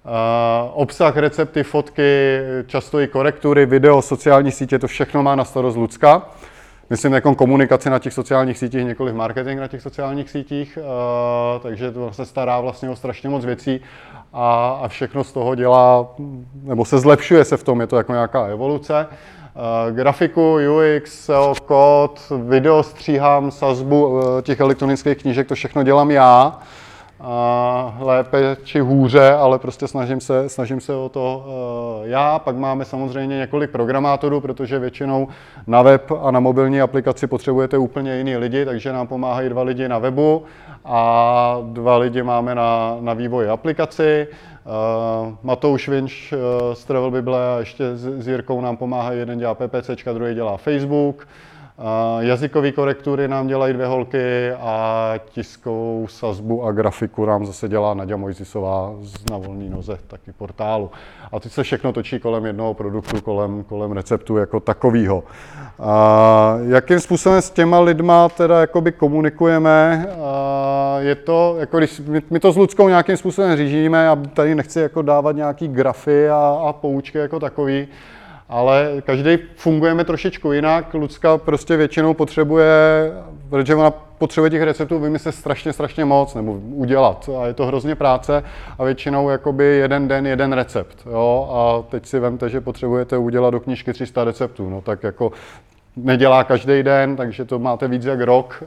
Uh, 0.06 0.70
obsah, 0.74 1.16
recepty, 1.16 1.62
fotky, 1.62 2.38
často 2.66 3.00
i 3.00 3.08
korektury, 3.08 3.66
video, 3.66 4.02
sociální 4.02 4.50
sítě, 4.50 4.78
to 4.78 4.86
všechno 4.86 5.22
má 5.22 5.34
na 5.34 5.44
starost 5.44 5.76
Lucka. 5.76 6.22
Myslím 6.90 7.12
jako 7.12 7.34
komunikaci 7.34 7.90
na 7.90 7.98
těch 7.98 8.12
sociálních 8.12 8.58
sítích, 8.58 8.84
několik 8.84 9.14
marketing 9.14 9.60
na 9.60 9.68
těch 9.68 9.82
sociálních 9.82 10.30
sítích, 10.30 10.78
uh, 10.80 11.62
takže 11.62 11.90
to 11.90 12.12
se 12.12 12.26
stará 12.26 12.60
vlastně 12.60 12.90
o 12.90 12.96
strašně 12.96 13.28
moc 13.28 13.44
věcí 13.44 13.80
a, 14.32 14.78
a 14.82 14.88
všechno 14.88 15.24
z 15.24 15.32
toho 15.32 15.54
dělá, 15.54 16.06
nebo 16.62 16.84
se 16.84 16.98
zlepšuje 16.98 17.44
se 17.44 17.56
v 17.56 17.62
tom, 17.62 17.80
je 17.80 17.86
to 17.86 17.96
jako 17.96 18.12
nějaká 18.12 18.46
evoluce. 18.46 19.06
Uh, 19.06 19.96
grafiku, 19.96 20.54
UX, 20.54 21.24
SEO, 21.24 21.54
kód, 21.64 22.32
video 22.42 22.82
stříhám, 22.82 23.50
sazbu 23.50 24.20
těch 24.42 24.60
elektronických 24.60 25.18
knížek, 25.18 25.48
to 25.48 25.54
všechno 25.54 25.82
dělám 25.82 26.10
já 26.10 26.58
a 27.20 27.98
lépe 28.00 28.56
či 28.64 28.80
hůře, 28.80 29.30
ale 29.32 29.58
prostě 29.58 29.88
snažím 29.88 30.20
se, 30.20 30.48
snažím 30.48 30.80
se 30.80 30.94
o 30.94 31.08
to 31.08 31.44
uh, 31.46 32.08
já. 32.08 32.38
Pak 32.38 32.56
máme 32.56 32.84
samozřejmě 32.84 33.36
několik 33.38 33.70
programátorů, 33.70 34.40
protože 34.40 34.78
většinou 34.78 35.28
na 35.66 35.82
web 35.82 36.12
a 36.22 36.30
na 36.30 36.40
mobilní 36.40 36.80
aplikaci 36.80 37.26
potřebujete 37.26 37.78
úplně 37.78 38.16
jiný 38.16 38.36
lidi, 38.36 38.64
takže 38.64 38.92
nám 38.92 39.06
pomáhají 39.06 39.48
dva 39.48 39.62
lidi 39.62 39.88
na 39.88 39.98
webu 39.98 40.44
a 40.84 41.58
dva 41.62 41.96
lidi 41.96 42.22
máme 42.22 42.54
na, 42.54 42.96
na 43.00 43.14
vývoji 43.14 43.48
aplikaci. 43.48 44.28
Uh, 44.66 45.34
Matouš 45.42 45.88
Vinč 45.88 46.32
uh, 46.32 46.38
z 46.74 46.84
Travel 46.84 47.10
Bible 47.10 47.54
a 47.54 47.58
ještě 47.58 47.96
s, 47.96 48.22
s 48.22 48.28
Jirkou 48.28 48.60
nám 48.60 48.76
pomáhají, 48.76 49.18
jeden 49.18 49.38
dělá 49.38 49.54
PPC, 49.54 49.90
druhý 50.12 50.34
dělá 50.34 50.56
Facebook. 50.56 51.26
Jazykové 52.20 52.72
korektury 52.72 53.28
nám 53.28 53.46
dělají 53.46 53.74
dvě 53.74 53.86
holky 53.86 54.52
a 54.52 55.14
tiskovou 55.30 56.06
sazbu 56.08 56.64
a 56.64 56.72
grafiku 56.72 57.24
nám 57.24 57.46
zase 57.46 57.68
dělá 57.68 57.94
Nadia 57.94 58.16
Mojzisová 58.16 58.94
z 59.00 59.30
Na 59.30 59.36
volný 59.38 59.70
noze, 59.70 59.98
taky 60.06 60.32
portálu. 60.32 60.90
A 61.32 61.40
teď 61.40 61.52
se 61.52 61.62
všechno 61.62 61.92
točí 61.92 62.18
kolem 62.18 62.46
jednoho 62.46 62.74
produktu, 62.74 63.20
kolem, 63.20 63.64
kolem 63.64 63.92
receptu 63.92 64.36
jako 64.36 64.60
takového. 64.60 65.24
Jakým 66.68 67.00
způsobem 67.00 67.42
s 67.42 67.50
těma 67.50 67.80
lidma 67.80 68.28
teda 68.28 68.60
jakoby 68.60 68.92
komunikujeme? 68.92 70.06
A 70.22 70.96
je 70.98 71.14
to, 71.14 71.56
jako 71.58 71.78
když 71.78 72.00
my, 72.00 72.22
my 72.30 72.40
to 72.40 72.52
s 72.52 72.56
Ludskou 72.56 72.88
nějakým 72.88 73.16
způsobem 73.16 73.56
řížíme 73.56 74.08
a 74.08 74.16
tady 74.34 74.54
nechci 74.54 74.80
jako 74.80 75.02
dávat 75.02 75.36
nějaký 75.36 75.68
grafy 75.68 76.28
a, 76.28 76.58
a 76.68 76.72
poučky 76.72 77.18
jako 77.18 77.40
takový, 77.40 77.88
ale 78.48 79.02
každý 79.04 79.38
fungujeme 79.56 80.04
trošičku 80.04 80.52
jinak. 80.52 80.94
Lucka 80.94 81.38
prostě 81.38 81.76
většinou 81.76 82.14
potřebuje, 82.14 82.72
protože 83.50 83.74
ona 83.74 83.90
potřebuje 83.90 84.50
těch 84.50 84.62
receptů 84.62 84.98
vymyslet 84.98 85.32
strašně, 85.32 85.72
strašně 85.72 86.04
moc 86.04 86.34
nebo 86.34 86.52
udělat 86.52 87.30
a 87.40 87.46
je 87.46 87.54
to 87.54 87.66
hrozně 87.66 87.94
práce 87.94 88.44
a 88.78 88.84
většinou 88.84 89.28
jakoby 89.28 89.64
jeden 89.64 90.08
den, 90.08 90.26
jeden 90.26 90.52
recept. 90.52 90.98
Jo? 91.06 91.48
A 91.52 91.90
teď 91.90 92.06
si 92.06 92.18
vemte, 92.18 92.48
že 92.48 92.60
potřebujete 92.60 93.18
udělat 93.18 93.50
do 93.50 93.60
knížky 93.60 93.92
300 93.92 94.24
receptů, 94.24 94.70
no 94.70 94.80
tak 94.80 95.02
jako 95.02 95.32
nedělá 95.96 96.44
každý 96.44 96.82
den, 96.82 97.16
takže 97.16 97.44
to 97.44 97.58
máte 97.58 97.88
víc 97.88 98.04
jak 98.04 98.20
rok, 98.20 98.62
eh, 98.62 98.66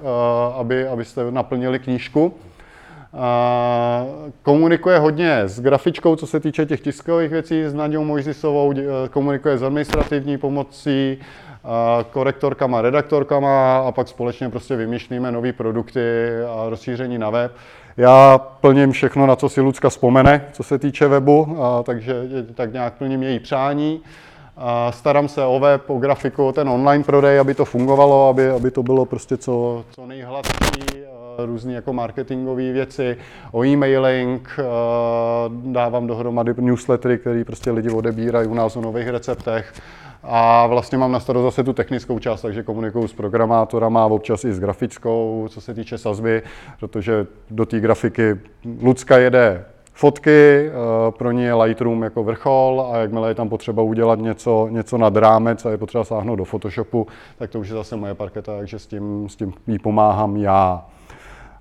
aby, 0.54 0.88
abyste 0.88 1.32
naplnili 1.32 1.80
knížku 1.80 2.34
komunikuje 4.44 5.00
hodně 5.00 5.42
s 5.42 5.60
grafičkou, 5.60 6.16
co 6.16 6.28
se 6.28 6.39
týče 6.39 6.66
těch 6.66 6.82
tiskových 6.82 7.32
věcí, 7.32 7.63
s 7.63 7.74
Nadějou 7.74 8.04
Mojzisovou, 8.04 8.74
komunikuje 9.12 9.58
s 9.58 9.63
administrativní 9.63 10.38
pomocí, 10.38 11.18
korektorkama, 12.12 12.82
redaktorkama 12.82 13.78
a 13.78 13.92
pak 13.92 14.08
společně 14.08 14.50
prostě 14.50 14.75
vymýšlíme 14.75 15.32
nové 15.32 15.54
produkty 15.54 16.00
a 16.58 16.70
rozšíření 16.70 17.18
na 17.18 17.30
web. 17.30 17.51
Já 17.98 18.38
plním 18.38 18.92
všechno, 18.92 19.25
na 19.25 19.36
co 19.36 19.50
si 19.50 19.62
Lucka 19.62 19.89
vzpomene, 19.89 20.46
co 20.51 20.63
se 20.63 20.80
týče 20.80 21.08
webu, 21.08 21.58
takže 21.84 22.13
tak 22.56 22.74
nějak 22.74 22.94
plním 22.94 23.24
její 23.24 23.39
přání. 23.39 24.01
Starám 24.89 25.28
se 25.28 25.46
o 25.46 25.60
web, 25.60 25.89
o 25.89 25.98
grafiku, 25.98 26.48
o 26.48 26.51
ten 26.51 26.70
online 26.70 27.04
prodej, 27.04 27.39
aby 27.39 27.54
to 27.54 27.66
fungovalo, 27.66 28.30
aby, 28.30 28.50
aby 28.50 28.72
to 28.72 28.84
bylo 28.84 29.06
prostě 29.06 29.38
co, 29.38 29.84
co 29.92 30.06
nejhladší 30.06 30.51
různé 31.46 31.74
jako 31.74 31.93
marketingové 31.93 32.72
věci, 32.72 33.17
o 33.51 33.65
e-mailing, 33.65 34.60
eh, 34.60 34.63
dávám 35.50 36.08
dohromady 36.08 36.53
newslettery, 36.58 37.17
které 37.17 37.46
prostě 37.46 37.72
lidi 37.72 37.89
odebírají 37.89 38.48
u 38.48 38.53
nás 38.53 38.75
o 38.75 38.81
nových 38.81 39.08
receptech. 39.08 39.74
A 40.24 40.67
vlastně 40.67 40.98
mám 40.98 41.12
na 41.12 41.19
starost 41.19 41.43
zase 41.43 41.63
tu 41.63 41.74
technickou 41.74 42.19
část, 42.19 42.41
takže 42.41 42.63
komunikuju 42.63 43.08
s 43.08 43.13
programátorama, 43.13 44.05
občas 44.05 44.46
i 44.46 44.53
s 44.53 44.60
grafickou, 44.60 45.48
co 45.50 45.62
se 45.62 45.74
týče 45.74 45.98
sazby, 45.98 46.41
protože 46.79 47.27
do 47.51 47.65
té 47.65 47.79
grafiky 47.79 48.39
Lucka 48.81 49.17
jede 49.17 49.65
fotky, 50.00 50.69
eh, 50.69 50.72
pro 51.17 51.31
ní 51.31 51.43
je 51.43 51.53
Lightroom 51.53 52.03
jako 52.03 52.24
vrchol 52.24 52.89
a 52.93 52.98
jakmile 52.98 53.29
je 53.29 53.36
tam 53.36 53.50
potřeba 53.50 53.84
udělat 53.84 54.19
něco, 54.19 54.67
něco 54.72 54.98
nad 54.98 55.15
rámec 55.15 55.65
a 55.65 55.72
je 55.72 55.77
potřeba 55.77 56.03
sáhnout 56.03 56.36
do 56.36 56.46
Photoshopu, 56.46 57.08
tak 57.38 57.50
to 57.50 57.60
už 57.60 57.69
je 57.69 57.75
zase 57.75 57.96
moje 57.96 58.13
parketa, 58.13 58.58
takže 58.58 58.79
s 58.79 58.88
tím, 58.88 59.29
s 59.29 59.36
tím 59.36 59.53
jí 59.67 59.79
pomáhám 59.79 60.38
já. 60.38 60.86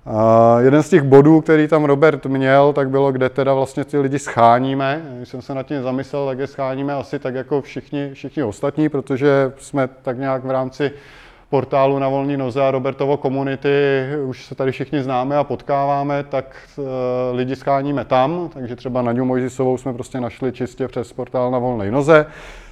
Uh, 0.09 0.15
jeden 0.59 0.83
z 0.83 0.89
těch 0.89 1.03
bodů, 1.03 1.41
který 1.41 1.67
tam 1.67 1.85
Robert 1.85 2.25
měl, 2.25 2.73
tak 2.73 2.89
bylo, 2.89 3.11
kde 3.11 3.29
teda 3.29 3.53
vlastně 3.53 3.85
ty 3.85 3.99
lidi 3.99 4.19
scháníme. 4.19 5.01
Když 5.17 5.29
jsem 5.29 5.41
se 5.41 5.53
nad 5.55 5.63
tím 5.63 5.83
zamyslel, 5.83 6.25
tak 6.25 6.39
je 6.39 6.47
scháníme 6.47 6.93
asi 6.93 7.19
tak 7.19 7.35
jako 7.35 7.61
všichni, 7.61 8.09
všichni 8.13 8.43
ostatní, 8.43 8.89
protože 8.89 9.51
jsme 9.57 9.89
tak 10.01 10.17
nějak 10.17 10.43
v 10.43 10.51
rámci 10.51 10.91
portálu 11.49 11.99
na 11.99 12.09
volní 12.09 12.37
noze 12.37 12.61
a 12.61 12.71
Robertovo 12.71 13.17
komunity 13.17 14.03
už 14.25 14.45
se 14.45 14.55
tady 14.55 14.71
všichni 14.71 15.03
známe 15.03 15.37
a 15.37 15.43
potkáváme, 15.43 16.23
tak 16.23 16.55
uh, 16.77 16.85
lidi 17.33 17.55
scháníme 17.55 18.05
tam, 18.05 18.49
takže 18.53 18.75
třeba 18.75 19.01
Naďu 19.01 19.25
Mojzisovou 19.25 19.77
jsme 19.77 19.93
prostě 19.93 20.21
našli 20.21 20.51
čistě 20.51 20.87
přes 20.87 21.13
portál 21.13 21.51
na 21.51 21.59
volné 21.59 21.91
noze 21.91 22.25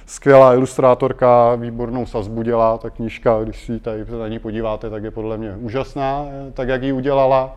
skvělá 0.08 0.54
ilustrátorka, 0.54 1.54
výbornou 1.54 2.06
sazbu 2.06 2.42
dělá, 2.42 2.78
ta 2.78 2.90
knížka, 2.90 3.44
když 3.44 3.64
si 3.64 3.80
tady 3.80 4.04
na 4.18 4.28
ní 4.28 4.38
podíváte, 4.38 4.90
tak 4.90 5.02
je 5.04 5.10
podle 5.10 5.38
mě 5.38 5.54
úžasná, 5.56 6.24
eh, 6.28 6.52
tak 6.52 6.68
jak 6.68 6.82
ji 6.82 6.92
udělala. 6.92 7.56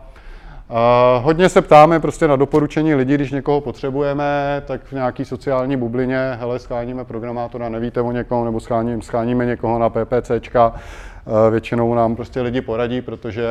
Uh, 0.70 1.24
hodně 1.24 1.48
se 1.48 1.62
ptáme 1.62 2.00
prostě 2.00 2.28
na 2.28 2.36
doporučení 2.36 2.94
lidí, 2.94 3.14
když 3.14 3.30
někoho 3.30 3.60
potřebujeme, 3.60 4.62
tak 4.66 4.84
v 4.84 4.92
nějaký 4.92 5.24
sociální 5.24 5.76
bublině, 5.76 6.36
hele, 6.40 6.58
scháníme 6.58 7.04
programátora, 7.04 7.68
nevíte 7.68 8.00
o 8.00 8.12
někom, 8.12 8.44
nebo 8.44 8.60
scháníme, 8.60 9.02
scháníme 9.02 9.46
někoho 9.46 9.78
na 9.78 9.90
PPCčka. 9.90 10.68
Uh, 10.68 11.50
většinou 11.50 11.94
nám 11.94 12.16
prostě 12.16 12.40
lidi 12.40 12.60
poradí, 12.60 13.00
protože 13.02 13.46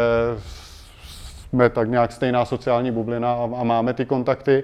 jsme 1.50 1.70
tak 1.70 1.90
nějak 1.90 2.12
stejná 2.12 2.46
sociální 2.46 2.92
bublina 2.92 3.34
a 3.34 3.64
máme 3.64 3.94
ty 3.94 4.06
kontakty. 4.06 4.64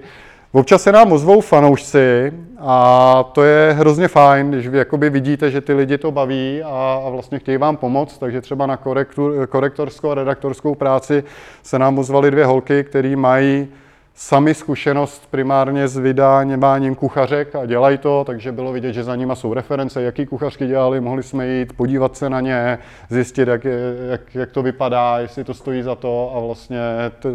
Občas 0.52 0.82
se 0.82 0.92
nám 0.92 1.12
ozvou 1.12 1.40
fanoušci 1.40 2.32
a 2.58 3.24
to 3.32 3.42
je 3.42 3.72
hrozně 3.72 4.08
fajn, 4.08 4.50
když 4.50 4.68
vy 4.68 4.78
jakoby 4.78 5.10
vidíte, 5.10 5.50
že 5.50 5.60
ty 5.60 5.74
lidi 5.74 5.98
to 5.98 6.10
baví 6.10 6.62
a, 6.62 7.02
a 7.06 7.08
vlastně 7.08 7.38
chtějí 7.38 7.58
vám 7.58 7.76
pomoct, 7.76 8.18
takže 8.18 8.40
třeba 8.40 8.66
na 8.66 8.76
korektur, 8.76 9.46
korektorskou 9.46 10.10
a 10.10 10.14
redaktorskou 10.14 10.74
práci 10.74 11.24
se 11.62 11.78
nám 11.78 11.98
ozvaly 11.98 12.30
dvě 12.30 12.44
holky, 12.46 12.84
které 12.84 13.16
mají 13.16 13.68
sami 14.14 14.54
zkušenost 14.54 15.26
primárně 15.30 15.88
s 15.88 15.96
vydáním 15.96 16.94
kuchařek 16.94 17.54
a 17.54 17.66
dělají 17.66 17.98
to, 17.98 18.24
takže 18.24 18.52
bylo 18.52 18.72
vidět, 18.72 18.92
že 18.92 19.04
za 19.04 19.16
nimi 19.16 19.32
jsou 19.34 19.54
reference, 19.54 20.02
jaký 20.02 20.26
kuchařky 20.26 20.66
dělali, 20.66 21.00
mohli 21.00 21.22
jsme 21.22 21.48
jít, 21.48 21.72
podívat 21.72 22.16
se 22.16 22.30
na 22.30 22.40
ně, 22.40 22.78
zjistit, 23.10 23.48
jak, 23.48 23.64
jak, 24.10 24.34
jak 24.34 24.50
to 24.50 24.62
vypadá, 24.62 25.18
jestli 25.18 25.44
to 25.44 25.54
stojí 25.54 25.82
za 25.82 25.94
to 25.94 26.32
a 26.36 26.40
vlastně 26.40 26.78
to, 27.18 27.28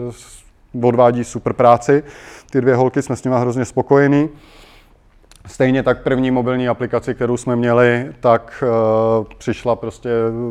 odvádí 0.82 1.24
super 1.24 1.53
práci. 1.53 2.03
Ty 2.51 2.62
dvě 2.62 2.75
holky 2.75 3.01
jsme 3.01 3.15
s 3.15 3.24
nimi 3.24 3.36
hrozně 3.39 3.65
spokojení. 3.65 4.30
Stejně 5.48 5.84
tak 5.84 6.03
první 6.03 6.32
mobilní 6.32 6.68
aplikaci, 6.68 7.15
kterou 7.15 7.38
jsme 7.38 7.56
měli, 7.56 8.13
tak 8.20 8.63
uh, 8.63 9.25
přišla 9.38 9.75
prostě 9.75 10.10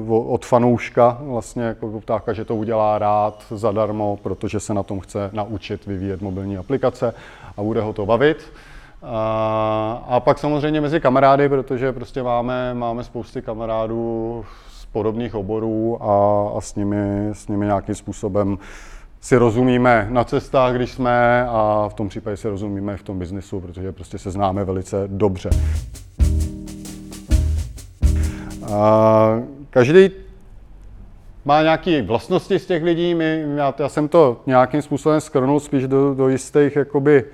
od 0.09 0.47
fanouška, 0.47 1.19
vlastně 1.21 1.63
jako 1.63 2.01
ptáka, 2.01 2.33
že 2.33 2.45
to 2.45 2.57
udělá 2.57 2.99
rád 2.99 3.45
zadarmo, 3.51 4.19
protože 4.23 4.61
se 4.61 4.75
na 4.75 4.83
tom 4.83 5.01
chce 5.01 5.31
naučit 5.33 5.87
vyvíjet 5.87 6.21
mobilní 6.21 6.57
aplikace 6.57 7.15
a 7.57 7.63
bude 7.63 7.81
ho 7.81 7.93
to 7.93 8.07
bavit. 8.07 8.53
Uh, 9.03 9.09
a 10.09 10.21
pak 10.25 10.39
samozřejmě 10.39 10.81
mezi 10.81 11.01
kamarády, 11.01 11.49
protože 11.49 11.93
prostě 11.93 12.23
máme, 12.23 12.75
máme 12.75 13.05
spousty 13.05 13.43
kamarádů 13.43 14.45
z 14.69 14.87
podobných 14.87 15.35
oborů 15.35 16.03
a, 16.03 16.49
a 16.59 16.61
s, 16.61 16.75
nimi, 16.75 17.29
s 17.33 17.49
nimi 17.49 17.67
nějakým 17.67 17.95
způsobem 17.95 18.59
si 19.23 19.37
rozumíme 19.37 20.07
na 20.11 20.25
cestách, 20.25 20.75
když 20.75 20.93
jsme 20.93 21.47
a 21.49 21.89
v 21.89 21.95
tom 21.95 22.09
případě 22.09 22.37
si 22.37 22.49
rozumíme 22.49 22.97
v 22.97 23.03
tom 23.03 23.19
biznesu, 23.19 23.61
protože 23.61 23.93
prostě 23.93 24.19
se 24.19 24.31
známe 24.31 24.65
velice 24.65 25.05
dobře. 25.07 25.51
A 28.73 29.43
každý 29.71 30.11
má 31.45 31.63
nějaké 31.63 32.03
vlastnosti 32.03 32.59
z 32.59 32.67
těch 32.67 32.83
lidí. 32.83 33.15
My, 33.15 33.45
já, 33.55 33.75
já 33.79 33.89
jsem 33.89 34.09
to 34.09 34.41
nějakým 34.47 34.83
způsobem 34.83 35.21
skrnul 35.21 35.61
spíš 35.61 35.87
do, 35.87 36.15
do 36.15 36.29
jistých 36.29 36.77
jakoby, 36.77 37.25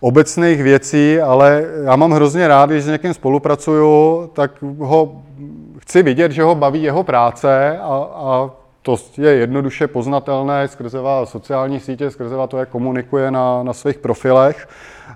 obecných 0.00 0.62
věcí, 0.62 1.20
ale 1.20 1.64
já 1.84 1.96
mám 1.96 2.12
hrozně 2.12 2.48
rád, 2.48 2.70
když 2.70 2.84
s 2.84 2.88
někým 2.88 3.14
spolupracuju, 3.14 4.26
tak 4.32 4.62
ho 4.78 5.22
chci 5.78 6.02
vidět, 6.02 6.32
že 6.32 6.42
ho 6.42 6.54
baví 6.54 6.82
jeho 6.82 7.04
práce 7.04 7.78
a, 7.78 8.08
a 8.14 8.50
to 8.96 9.22
je 9.22 9.34
jednoduše 9.34 9.86
poznatelné 9.86 10.68
skrze 10.68 10.98
sociální 11.24 11.80
sítě, 11.80 12.10
skrze 12.10 12.36
to, 12.48 12.58
jak 12.58 12.68
komunikuje 12.68 13.30
na, 13.30 13.62
na 13.62 13.72
svých 13.72 13.98
profilech. 13.98 14.68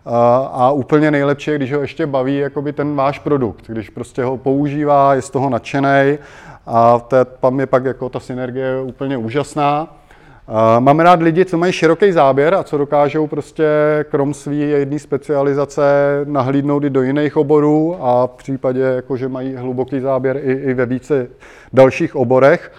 A, 0.06 0.70
úplně 0.70 1.10
nejlepší 1.10 1.50
je, 1.50 1.56
když 1.56 1.72
ho 1.72 1.80
ještě 1.80 2.06
baví 2.06 2.38
jakoby 2.38 2.72
ten 2.72 2.96
váš 2.96 3.18
produkt, 3.18 3.64
když 3.68 3.90
prostě 3.90 4.24
ho 4.24 4.36
používá, 4.36 5.14
je 5.14 5.22
z 5.22 5.30
toho 5.30 5.50
nadšený 5.50 6.18
a 6.66 6.98
to, 6.98 7.24
tam 7.24 7.60
je 7.60 7.66
pak 7.66 7.84
jako 7.84 8.08
ta 8.08 8.20
synergie 8.20 8.80
úplně 8.80 9.16
úžasná. 9.16 9.96
Mám 10.78 11.00
rád 11.00 11.22
lidi, 11.22 11.44
co 11.44 11.58
mají 11.58 11.72
široký 11.72 12.12
záběr 12.12 12.54
a 12.54 12.62
co 12.62 12.78
dokážou 12.78 13.26
prostě 13.26 13.64
krom 14.10 14.34
své 14.34 14.54
jedné 14.54 14.98
specializace 14.98 15.82
nahlídnout 16.24 16.84
i 16.84 16.90
do 16.90 17.02
jiných 17.02 17.36
oborů 17.36 17.96
a 18.00 18.26
v 18.26 18.30
případě, 18.30 18.80
jako, 18.80 19.16
že 19.16 19.28
mají 19.28 19.54
hluboký 19.54 20.00
záběr 20.00 20.36
i, 20.36 20.52
i 20.52 20.74
ve 20.74 20.86
více 20.86 21.26
dalších 21.72 22.16
oborech. 22.16 22.72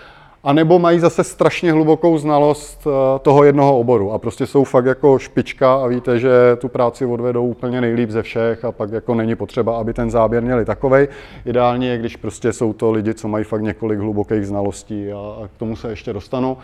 A 0.45 0.53
nebo 0.53 0.79
mají 0.79 0.99
zase 0.99 1.23
strašně 1.23 1.71
hlubokou 1.71 2.17
znalost 2.17 2.87
eh, 2.87 3.19
toho 3.19 3.43
jednoho 3.43 3.79
oboru 3.79 4.11
a 4.11 4.17
prostě 4.17 4.47
jsou 4.47 4.63
fakt 4.63 4.85
jako 4.85 5.19
špička 5.19 5.73
a 5.75 5.87
víte, 5.87 6.19
že 6.19 6.29
tu 6.57 6.67
práci 6.67 7.05
odvedou 7.05 7.47
úplně 7.47 7.81
nejlíp 7.81 8.09
ze 8.09 8.23
všech 8.23 8.65
a 8.65 8.71
pak 8.71 8.91
jako 8.91 9.15
není 9.15 9.35
potřeba, 9.35 9.77
aby 9.77 9.93
ten 9.93 10.11
záběr 10.11 10.43
měli 10.43 10.65
takovej. 10.65 11.07
Ideálně 11.45 11.89
je, 11.89 11.97
když 11.97 12.15
prostě 12.15 12.53
jsou 12.53 12.73
to 12.73 12.91
lidi, 12.91 13.13
co 13.13 13.27
mají 13.27 13.43
fakt 13.43 13.61
několik 13.61 13.99
hlubokých 13.99 14.47
znalostí 14.47 15.11
a, 15.11 15.17
a 15.17 15.47
k 15.47 15.57
tomu 15.57 15.75
se 15.75 15.89
ještě 15.89 16.13
dostanu. 16.13 16.57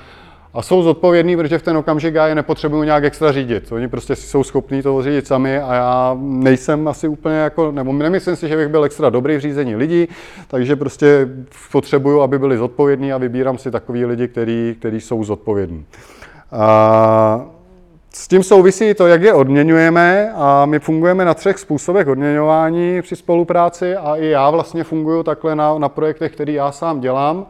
A 0.53 0.61
jsou 0.61 0.83
zodpovědní, 0.83 1.37
protože 1.37 1.57
v 1.57 1.63
ten 1.63 1.77
okamžik 1.77 2.13
já 2.13 2.27
je 2.27 2.35
nepotřebuju 2.35 2.83
nějak 2.83 3.03
extra 3.03 3.31
řídit. 3.31 3.71
Oni 3.71 3.87
prostě 3.87 4.15
jsou 4.15 4.43
schopní 4.43 4.81
to 4.81 5.03
řídit 5.03 5.27
sami 5.27 5.59
a 5.59 5.73
já 5.73 6.17
nejsem 6.19 6.87
asi 6.87 7.07
úplně 7.07 7.35
jako, 7.35 7.71
nebo 7.71 7.93
nemyslím 7.93 8.35
si, 8.35 8.47
že 8.47 8.55
bych 8.55 8.67
byl 8.67 8.83
extra 8.83 9.09
dobrý 9.09 9.37
v 9.37 9.39
řízení 9.39 9.75
lidí, 9.75 10.07
takže 10.47 10.75
prostě 10.75 11.27
potřebuju, 11.71 12.21
aby 12.21 12.39
byli 12.39 12.57
zodpovědní 12.57 13.13
a 13.13 13.17
vybírám 13.17 13.57
si 13.57 13.71
takový 13.71 14.05
lidi, 14.05 14.27
který, 14.27 14.75
který 14.79 15.01
jsou 15.01 15.23
zodpovědní. 15.23 15.85
A 16.51 17.45
s 18.13 18.27
tím 18.27 18.43
souvisí 18.43 18.93
to, 18.93 19.07
jak 19.07 19.21
je 19.21 19.33
odměňujeme 19.33 20.31
a 20.35 20.65
my 20.65 20.79
fungujeme 20.79 21.25
na 21.25 21.33
třech 21.33 21.59
způsobech 21.59 22.07
odměňování 22.07 23.01
při 23.01 23.15
spolupráci 23.15 23.95
a 23.95 24.15
i 24.15 24.25
já 24.25 24.49
vlastně 24.49 24.83
funguji 24.83 25.23
takhle 25.23 25.55
na, 25.55 25.77
na 25.77 25.89
projektech, 25.89 26.31
který 26.31 26.53
já 26.53 26.71
sám 26.71 26.99
dělám. 26.99 27.45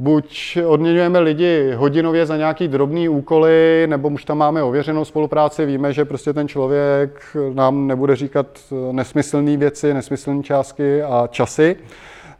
Buď 0.00 0.58
odměňujeme 0.66 1.18
lidi 1.18 1.72
hodinově 1.76 2.26
za 2.26 2.36
nějaký 2.36 2.68
drobný 2.68 3.08
úkoly, 3.08 3.86
nebo 3.86 4.08
už 4.08 4.24
tam 4.24 4.38
máme 4.38 4.62
ověřenou 4.62 5.04
spolupráci, 5.04 5.66
víme, 5.66 5.92
že 5.92 6.04
prostě 6.04 6.32
ten 6.32 6.48
člověk 6.48 7.36
nám 7.54 7.86
nebude 7.86 8.16
říkat 8.16 8.46
nesmyslné 8.92 9.56
věci, 9.56 9.94
nesmyslné 9.94 10.42
částky 10.42 11.02
a 11.02 11.28
časy, 11.30 11.76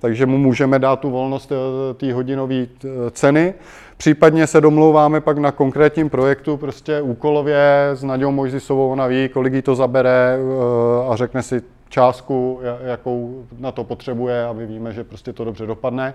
takže 0.00 0.26
mu 0.26 0.38
můžeme 0.38 0.79
dát 0.79 1.00
tu 1.00 1.11
volnost 1.11 1.52
eh, 1.52 1.95
té 1.95 2.12
hodinové 2.12 2.55
eh, 2.55 2.88
ceny. 3.11 3.55
Případně 3.97 4.47
se 4.47 4.61
domlouváme 4.61 5.21
pak 5.21 5.38
na 5.38 5.52
konkrétním 5.52 6.11
projektu, 6.11 6.57
prostě 6.57 7.00
úkolově 7.00 7.90
s 7.93 8.02
Nadějou 8.02 8.31
Mojzisovou, 8.31 8.90
ona 8.90 9.07
ví, 9.07 9.29
kolik 9.29 9.55
jí 9.55 9.62
to 9.62 9.75
zabere 9.75 10.38
eh, 10.38 11.12
a 11.12 11.17
řekne 11.17 11.43
si 11.43 11.62
částku, 11.88 12.61
jakou 12.85 13.45
na 13.59 13.73
to 13.73 13.85
potřebuje 13.85 14.45
a 14.45 14.52
my 14.52 14.67
víme, 14.67 14.93
že 14.93 15.05
prostě 15.05 15.33
to 15.33 15.45
dobře 15.45 15.67
dopadne. 15.67 16.14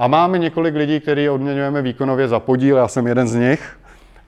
A 0.00 0.06
máme 0.06 0.38
několik 0.38 0.74
lidí, 0.74 1.00
který 1.00 1.28
odměňujeme 1.28 1.82
výkonově 1.82 2.28
za 2.28 2.40
podíl, 2.40 2.76
já 2.76 2.88
jsem 2.88 3.06
jeden 3.06 3.28
z 3.28 3.34
nich. 3.34 3.78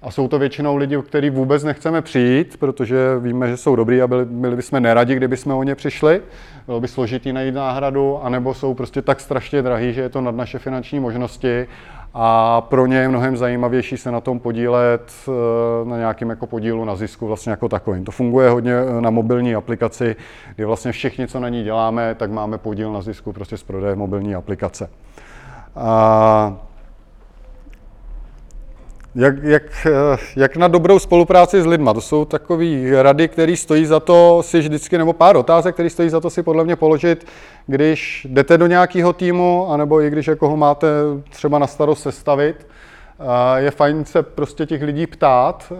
A 0.02 0.10
jsou 0.10 0.28
to 0.28 0.38
většinou 0.38 0.76
lidi, 0.76 0.96
o 0.96 1.02
který 1.02 1.30
vůbec 1.30 1.64
nechceme 1.64 2.02
přijít, 2.02 2.56
protože 2.56 2.98
víme, 3.18 3.48
že 3.48 3.56
jsou 3.56 3.76
dobrý 3.76 4.02
a 4.02 4.06
byli, 4.06 4.24
byli 4.24 4.56
bychom 4.56 4.82
neradi, 4.82 5.14
kdyby 5.14 5.36
jsme 5.36 5.54
o 5.54 5.62
ně 5.62 5.74
přišli. 5.74 6.22
Bylo 6.66 6.80
by 6.80 6.88
složitý 6.88 7.32
najít 7.32 7.54
náhradu, 7.54 8.18
anebo 8.22 8.54
jsou 8.54 8.74
prostě 8.74 9.02
tak 9.02 9.20
strašně 9.20 9.62
drahý, 9.62 9.92
že 9.92 10.00
je 10.00 10.08
to 10.08 10.20
nad 10.20 10.34
naše 10.34 10.58
finanční 10.58 11.00
možnosti 11.00 11.66
a 12.14 12.60
pro 12.60 12.86
ně 12.86 12.96
je 12.96 13.08
mnohem 13.08 13.36
zajímavější 13.36 13.96
se 13.96 14.10
na 14.10 14.20
tom 14.20 14.40
podílet 14.40 15.12
eh, 15.28 15.88
na 15.88 15.96
nějakém 15.96 16.30
jako 16.30 16.46
podílu 16.46 16.84
na 16.84 16.96
zisku 16.96 17.26
vlastně 17.26 17.50
jako 17.50 17.68
takovým. 17.68 18.04
To 18.04 18.12
funguje 18.12 18.50
hodně 18.50 18.72
eh, 18.72 19.00
na 19.00 19.10
mobilní 19.10 19.54
aplikaci, 19.54 20.16
kdy 20.54 20.64
vlastně 20.64 20.92
všichni, 20.92 21.28
co 21.28 21.40
na 21.40 21.48
ní 21.48 21.64
děláme, 21.64 22.14
tak 22.14 22.30
máme 22.30 22.58
podíl 22.58 22.92
na 22.92 23.02
zisku 23.02 23.32
prostě 23.32 23.56
z 23.56 23.62
prodeje 23.62 23.94
mobilní 23.94 24.34
aplikace. 24.34 24.88
A 25.76 26.56
jak, 29.14 29.42
jak, 29.42 29.86
jak 30.36 30.56
na 30.56 30.68
dobrou 30.68 30.98
spolupráci 30.98 31.62
s 31.62 31.66
lidma? 31.66 31.94
To 31.94 32.00
jsou 32.00 32.24
takové 32.24 33.02
rady, 33.02 33.28
které 33.28 33.56
stojí 33.56 33.86
za 33.86 34.00
to 34.00 34.42
si 34.42 34.58
vždycky, 34.58 34.98
nebo 34.98 35.12
pár 35.12 35.36
otázek, 35.36 35.74
které 35.74 35.90
stojí 35.90 36.10
za 36.10 36.20
to 36.20 36.30
si 36.30 36.42
podle 36.42 36.64
mě 36.64 36.76
položit, 36.76 37.26
když 37.66 38.26
jdete 38.30 38.58
do 38.58 38.66
nějakého 38.66 39.12
týmu, 39.12 39.70
anebo 39.70 40.02
i 40.02 40.10
když 40.10 40.26
jako 40.26 40.48
ho 40.48 40.56
máte 40.56 40.88
třeba 41.30 41.58
na 41.58 41.66
starost 41.66 42.02
sestavit 42.02 42.66
je 43.56 43.70
fajn 43.70 44.04
se 44.04 44.22
prostě 44.22 44.66
těch 44.66 44.82
lidí 44.82 45.06
ptát 45.06 45.72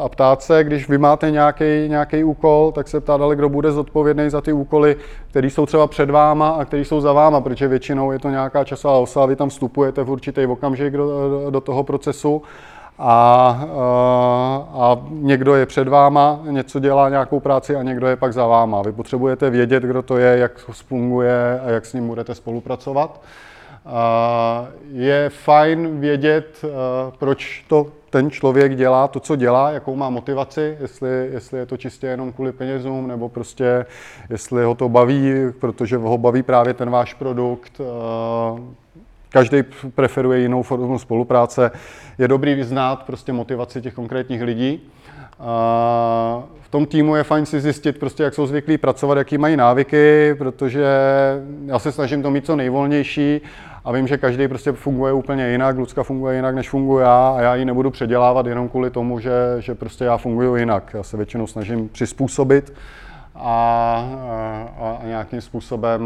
a 0.00 0.08
ptát 0.08 0.42
se, 0.42 0.64
když 0.64 0.88
vy 0.88 0.98
máte 0.98 1.30
nějaký 1.86 2.24
úkol, 2.24 2.72
tak 2.72 2.88
se 2.88 3.00
ptát, 3.00 3.20
ale 3.20 3.36
kdo 3.36 3.48
bude 3.48 3.72
zodpovědný 3.72 4.30
za 4.30 4.40
ty 4.40 4.52
úkoly, 4.52 4.96
které 5.28 5.46
jsou 5.46 5.66
třeba 5.66 5.86
před 5.86 6.10
váma 6.10 6.48
a 6.50 6.64
které 6.64 6.84
jsou 6.84 7.00
za 7.00 7.12
váma, 7.12 7.40
protože 7.40 7.68
většinou 7.68 8.12
je 8.12 8.18
to 8.18 8.30
nějaká 8.30 8.64
časová 8.64 8.98
osa, 8.98 9.26
vy 9.26 9.36
tam 9.36 9.48
vstupujete 9.48 10.02
v 10.02 10.10
určitý 10.10 10.46
okamžik 10.46 10.92
do, 10.92 11.50
do 11.50 11.60
toho 11.60 11.82
procesu 11.82 12.42
a, 12.98 13.48
a 14.74 14.98
někdo 15.10 15.54
je 15.54 15.66
před 15.66 15.88
váma, 15.88 16.40
něco 16.50 16.80
dělá 16.80 17.08
nějakou 17.08 17.40
práci 17.40 17.76
a 17.76 17.82
někdo 17.82 18.06
je 18.06 18.16
pak 18.16 18.32
za 18.32 18.46
váma. 18.46 18.82
Vy 18.82 18.92
potřebujete 18.92 19.50
vědět, 19.50 19.82
kdo 19.82 20.02
to 20.02 20.18
je, 20.18 20.38
jak 20.38 20.58
funguje 20.58 21.60
a 21.60 21.70
jak 21.70 21.86
s 21.86 21.92
ním 21.92 22.06
budete 22.06 22.34
spolupracovat. 22.34 23.20
Je 24.92 25.30
fajn 25.30 26.00
vědět, 26.00 26.64
proč 27.18 27.64
to 27.68 27.86
ten 28.10 28.30
člověk 28.30 28.76
dělá 28.76 29.08
to, 29.08 29.20
co 29.20 29.36
dělá, 29.36 29.70
jakou 29.70 29.96
má 29.96 30.10
motivaci, 30.10 30.76
jestli, 30.80 31.28
jestli 31.32 31.58
je 31.58 31.66
to 31.66 31.76
čistě 31.76 32.06
jenom 32.06 32.32
kvůli 32.32 32.52
penězům, 32.52 33.08
nebo 33.08 33.28
prostě 33.28 33.86
jestli 34.30 34.64
ho 34.64 34.74
to 34.74 34.88
baví, 34.88 35.32
protože 35.60 35.96
ho 35.96 36.18
baví 36.18 36.42
právě 36.42 36.74
ten 36.74 36.90
váš 36.90 37.14
produkt. 37.14 37.80
Každý 39.28 39.62
preferuje 39.94 40.40
jinou 40.40 40.62
formu 40.62 40.98
spolupráce. 40.98 41.70
Je 42.18 42.28
dobrý 42.28 42.54
vyznát 42.54 43.02
prostě 43.02 43.32
motivaci 43.32 43.82
těch 43.82 43.94
konkrétních 43.94 44.42
lidí. 44.42 44.90
V 46.60 46.68
tom 46.70 46.86
týmu 46.86 47.16
je 47.16 47.24
fajn 47.24 47.46
si 47.46 47.60
zjistit, 47.60 47.98
prostě, 47.98 48.22
jak 48.22 48.34
jsou 48.34 48.46
zvyklí 48.46 48.78
pracovat, 48.78 49.18
jaký 49.18 49.38
mají 49.38 49.56
návyky, 49.56 50.34
protože 50.38 50.86
já 51.66 51.78
se 51.78 51.92
snažím 51.92 52.22
to 52.22 52.30
mít 52.30 52.46
co 52.46 52.56
nejvolnější 52.56 53.40
a 53.84 53.92
vím, 53.92 54.06
že 54.06 54.18
každý 54.18 54.48
prostě 54.48 54.72
funguje 54.72 55.12
úplně 55.12 55.50
jinak, 55.50 55.76
Lucka 55.78 56.02
funguje 56.02 56.36
jinak, 56.36 56.54
než 56.54 56.70
funguji 56.70 56.98
já 56.98 57.34
a 57.36 57.40
já 57.40 57.54
ji 57.54 57.64
nebudu 57.64 57.90
předělávat 57.90 58.46
jenom 58.46 58.68
kvůli 58.68 58.90
tomu, 58.90 59.20
že, 59.20 59.32
že 59.58 59.74
prostě 59.74 60.04
já 60.04 60.16
funguji 60.16 60.56
jinak. 60.56 60.90
Já 60.94 61.02
se 61.02 61.16
většinou 61.16 61.46
snažím 61.46 61.88
přizpůsobit 61.88 62.72
a, 63.34 63.50
a, 64.78 64.98
a 65.02 65.06
nějakým 65.06 65.40
způsobem, 65.40 66.02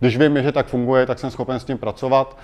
když 0.00 0.18
vím, 0.18 0.42
že 0.42 0.52
tak 0.52 0.66
funguje, 0.66 1.06
tak 1.06 1.18
jsem 1.18 1.30
schopen 1.30 1.60
s 1.60 1.64
tím 1.64 1.78
pracovat. 1.78 2.36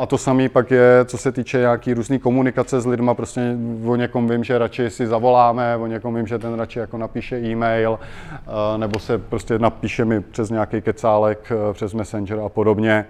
A 0.00 0.06
to 0.06 0.18
samé 0.18 0.48
pak 0.48 0.70
je, 0.70 1.04
co 1.04 1.18
se 1.18 1.32
týče 1.32 1.58
nějaký 1.58 1.94
různý 1.94 2.18
komunikace 2.18 2.80
s 2.80 2.86
lidma, 2.86 3.14
prostě 3.14 3.56
o 3.86 3.96
někom 3.96 4.28
vím, 4.28 4.44
že 4.44 4.58
radši 4.58 4.90
si 4.90 5.06
zavoláme, 5.06 5.76
o 5.76 5.86
někom 5.86 6.14
vím, 6.14 6.26
že 6.26 6.38
ten 6.38 6.54
radši 6.54 6.78
jako 6.78 6.98
napíše 6.98 7.38
e-mail, 7.38 7.98
nebo 8.76 8.98
se 8.98 9.18
prostě 9.18 9.58
napíše 9.58 10.04
mi 10.04 10.20
přes 10.20 10.50
nějaký 10.50 10.80
kecálek, 10.80 11.52
přes 11.72 11.94
Messenger 11.94 12.40
a 12.40 12.48
podobně. 12.48 13.06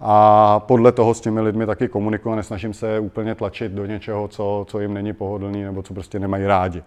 A 0.00 0.60
podle 0.60 0.92
toho 0.92 1.14
s 1.14 1.20
těmi 1.20 1.40
lidmi 1.40 1.66
taky 1.66 1.88
komunikuji, 1.88 2.34
nesnažím 2.34 2.74
se 2.74 2.98
úplně 2.98 3.34
tlačit 3.34 3.72
do 3.72 3.86
něčeho, 3.86 4.28
co, 4.28 4.64
co 4.68 4.80
jim 4.80 4.94
není 4.94 5.12
pohodlný 5.12 5.62
nebo 5.62 5.82
co 5.82 5.94
prostě 5.94 6.18
nemají 6.18 6.46
rádi. 6.46 6.82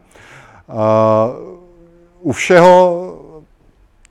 U 2.19 2.31
všeho 2.31 3.10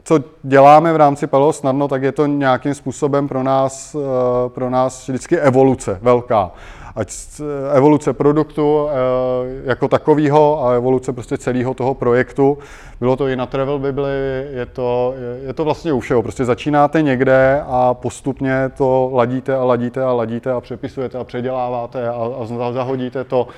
co 0.04 0.18
děláme 0.42 0.92
v 0.92 0.96
rámci 0.96 1.26
Palo 1.26 1.52
snadno, 1.52 1.88
tak 1.88 2.02
je 2.02 2.12
to 2.12 2.26
nějakým 2.26 2.74
způsobem 2.74 3.28
pro 3.28 3.42
nás, 3.42 3.94
eh, 3.94 4.48
pro 4.48 4.70
nás 4.70 5.08
vždycky 5.08 5.38
evoluce 5.38 5.98
velká. 6.02 6.50
Ať 6.96 7.12
evoluce 7.72 8.12
produktu 8.12 8.88
eh, 8.88 8.94
jako 9.64 9.88
takového 9.88 10.64
a 10.64 10.72
evoluce 10.74 11.12
prostě 11.12 11.38
celého 11.38 11.74
toho 11.74 11.94
projektu. 11.94 12.58
Bylo 13.00 13.16
to 13.16 13.28
i 13.28 13.36
na 13.36 13.46
Travel 13.46 13.78
Bibli, 13.78 14.10
je 14.52 14.66
to, 14.66 15.14
je 15.46 15.52
to 15.52 15.64
vlastně 15.64 15.92
u 15.92 16.00
všeho. 16.00 16.22
Prostě 16.22 16.44
začínáte 16.44 17.02
někde 17.02 17.62
a 17.66 17.94
postupně 17.94 18.70
to 18.76 19.10
ladíte 19.12 19.56
a 19.56 19.64
ladíte 19.64 20.02
a 20.02 20.12
ladíte 20.12 20.52
a 20.52 20.60
přepisujete 20.60 21.18
a 21.18 21.24
předěláváte 21.24 22.08
a, 22.08 22.30
a 22.40 22.72
zahodíte 22.72 23.24
to 23.24 23.48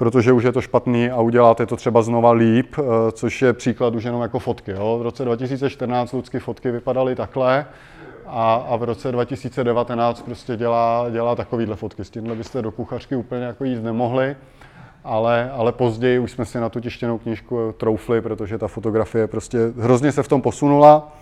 protože 0.00 0.32
už 0.32 0.44
je 0.44 0.52
to 0.52 0.60
špatný 0.60 1.10
a 1.10 1.20
uděláte 1.20 1.66
to 1.66 1.76
třeba 1.76 2.02
znova 2.02 2.32
líp, 2.32 2.74
eh, 2.78 2.82
což 3.12 3.42
je 3.42 3.52
příklad 3.52 3.94
už 3.94 4.04
jenom 4.04 4.22
jako 4.22 4.38
fotky. 4.38 4.70
Jo. 4.70 4.98
V 4.98 5.02
roce 5.02 5.24
2014 5.24 6.12
lidské 6.12 6.40
fotky 6.40 6.70
vypadaly 6.70 7.14
takhle 7.14 7.66
a, 8.26 8.54
a 8.54 8.76
v 8.76 8.82
roce 8.82 9.12
2019 9.12 10.22
prostě 10.22 10.56
dělá, 10.56 11.06
dělá 11.10 11.36
takovýhle 11.36 11.76
fotky. 11.76 12.04
S 12.04 12.10
tímhle 12.10 12.34
byste 12.34 12.62
do 12.62 12.70
kuchařky 12.70 13.16
úplně 13.16 13.44
jako 13.44 13.64
jít 13.64 13.82
nemohli, 13.84 14.36
ale, 15.04 15.50
ale 15.50 15.72
později 15.72 16.18
už 16.18 16.30
jsme 16.30 16.44
si 16.44 16.60
na 16.60 16.68
tu 16.68 16.80
tištěnou 16.80 17.18
knížku 17.18 17.74
troufli, 17.76 18.20
protože 18.20 18.58
ta 18.58 18.68
fotografie 18.68 19.26
prostě 19.26 19.58
hrozně 19.78 20.12
se 20.12 20.22
v 20.22 20.28
tom 20.28 20.42
posunula. 20.42 21.12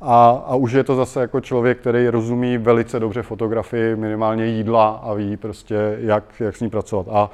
A, 0.00 0.44
a 0.46 0.54
už 0.54 0.72
je 0.72 0.84
to 0.84 0.96
zase 0.96 1.20
jako 1.20 1.40
člověk, 1.40 1.78
který 1.78 2.08
rozumí 2.08 2.58
velice 2.58 3.00
dobře 3.00 3.22
fotografii, 3.22 3.96
minimálně 3.96 4.46
jídla 4.46 4.88
a 4.88 5.14
ví 5.14 5.36
prostě, 5.36 5.96
jak, 6.00 6.24
jak 6.40 6.56
s 6.56 6.60
ní 6.60 6.70
pracovat. 6.70 7.06
A 7.10 7.30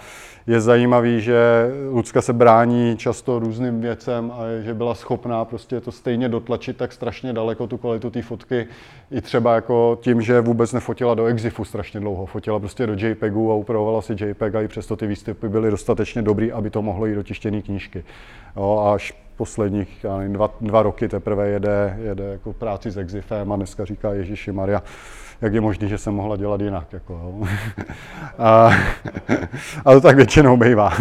je 0.51 0.61
zajímavý, 0.61 1.21
že 1.21 1.71
Lucka 1.91 2.23
se 2.23 2.33
brání 2.33 2.97
často 2.97 3.39
různým 3.39 3.81
věcem 3.81 4.33
a 4.35 4.63
že 4.63 4.75
byla 4.75 4.95
schopná 4.95 5.45
prostě 5.45 5.81
to 5.81 5.93
stejně 5.93 6.29
dotlačit 6.29 6.77
tak 6.77 6.93
strašně 6.93 7.33
daleko, 7.33 7.67
tu 7.67 7.79
kvalitu 7.79 8.11
té 8.11 8.23
fotky, 8.23 8.67
i 9.11 9.21
třeba 9.21 9.55
jako 9.55 9.99
tím, 10.01 10.23
že 10.23 10.41
vůbec 10.41 10.73
nefotila 10.73 11.15
do 11.15 11.27
Exifu 11.27 11.65
strašně 11.65 12.01
dlouho. 12.01 12.27
Fotila 12.27 12.59
prostě 12.59 12.87
do 12.87 12.93
JPEGu 13.07 13.53
a 13.53 13.55
upravovala 13.55 14.03
si 14.03 14.17
JPEG 14.25 14.55
a 14.55 14.61
i 14.61 14.69
přesto 14.69 14.97
ty 14.97 15.07
výstupy 15.07 15.49
byly 15.49 15.71
dostatečně 15.71 16.23
dobrý, 16.23 16.53
aby 16.53 16.71
to 16.71 16.83
mohlo 16.83 17.07
jít 17.07 17.15
do 17.15 17.23
tištěné 17.23 17.63
knížky. 17.63 18.05
Jo, 18.57 18.93
až 18.95 19.15
posledních 19.37 20.05
nevím, 20.19 20.33
dva, 20.33 20.55
dva 20.61 20.83
roky 20.83 21.09
teprve 21.09 21.49
jede, 21.49 21.99
jede 22.03 22.25
jako 22.25 22.53
práci 22.53 22.91
s 22.91 22.97
Exifem 22.97 23.53
a 23.53 23.57
dneska 23.57 23.85
říká 23.85 24.13
Ježíši 24.13 24.53
Maria, 24.53 24.83
jak 25.43 25.55
je 25.55 25.61
možné, 25.61 25.89
že 25.89 25.99
jsem 25.99 26.15
mohla 26.15 26.37
dělat 26.37 26.61
jinak. 26.61 26.93
Jako, 26.93 27.13
jo. 27.13 27.49
a, 28.39 28.71
a 29.85 29.93
to 29.93 30.01
tak 30.01 30.17
většinou 30.17 30.57
bývá. 30.57 30.93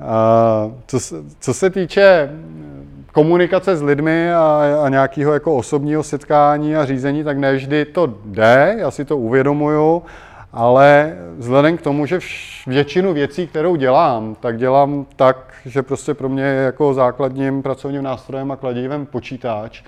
a, 0.00 0.70
co, 0.86 0.98
co 1.40 1.54
se 1.54 1.70
týče 1.70 2.30
komunikace 3.12 3.76
s 3.76 3.82
lidmi 3.82 4.32
a, 4.32 4.62
a 4.84 4.88
nějakého 4.88 5.32
jako 5.32 5.56
osobního 5.56 6.02
setkání 6.02 6.76
a 6.76 6.84
řízení, 6.84 7.24
tak 7.24 7.38
nevždy 7.38 7.84
to 7.84 8.14
jde, 8.24 8.74
já 8.78 8.90
si 8.90 9.04
to 9.04 9.16
uvědomuju, 9.18 10.02
ale 10.52 11.16
vzhledem 11.38 11.76
k 11.76 11.82
tomu, 11.82 12.06
že 12.06 12.18
většinu 12.66 13.12
věcí, 13.12 13.46
kterou 13.46 13.76
dělám, 13.76 14.36
tak 14.40 14.58
dělám 14.58 15.06
tak, 15.16 15.54
že 15.66 15.82
prostě 15.82 16.14
pro 16.14 16.28
mě 16.28 16.42
je 16.42 16.62
jako 16.62 16.94
základním 16.94 17.62
pracovním 17.62 18.02
nástrojem 18.02 18.50
a 18.50 18.56
kladivem 18.56 19.06
počítač, 19.06 19.82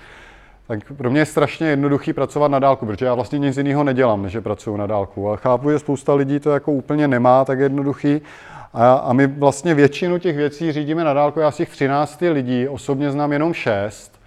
tak 0.68 0.92
pro 0.96 1.10
mě 1.10 1.20
je 1.20 1.26
strašně 1.26 1.66
jednoduchý 1.66 2.12
pracovat 2.12 2.48
na 2.48 2.58
dálku, 2.58 2.86
protože 2.86 3.06
já 3.06 3.14
vlastně 3.14 3.38
nic 3.38 3.56
jiného 3.56 3.84
nedělám, 3.84 4.22
než 4.22 4.32
že 4.32 4.40
pracuji 4.40 4.76
na 4.76 4.86
dálku. 4.86 5.28
Ale 5.28 5.36
chápu, 5.36 5.70
že 5.70 5.78
spousta 5.78 6.14
lidí 6.14 6.40
to 6.40 6.50
jako 6.50 6.72
úplně 6.72 7.08
nemá 7.08 7.44
tak 7.44 7.58
jednoduchý. 7.58 8.20
A, 8.72 8.92
a 8.92 9.12
my 9.12 9.26
vlastně 9.26 9.74
většinu 9.74 10.18
těch 10.18 10.36
věcí 10.36 10.72
řídíme 10.72 11.04
na 11.04 11.14
dálku. 11.14 11.40
Já 11.40 11.50
z 11.50 11.56
těch 11.56 11.70
13 11.70 12.20
lidí 12.20 12.68
osobně 12.68 13.10
znám 13.10 13.32
jenom 13.32 13.54
6 13.54 14.17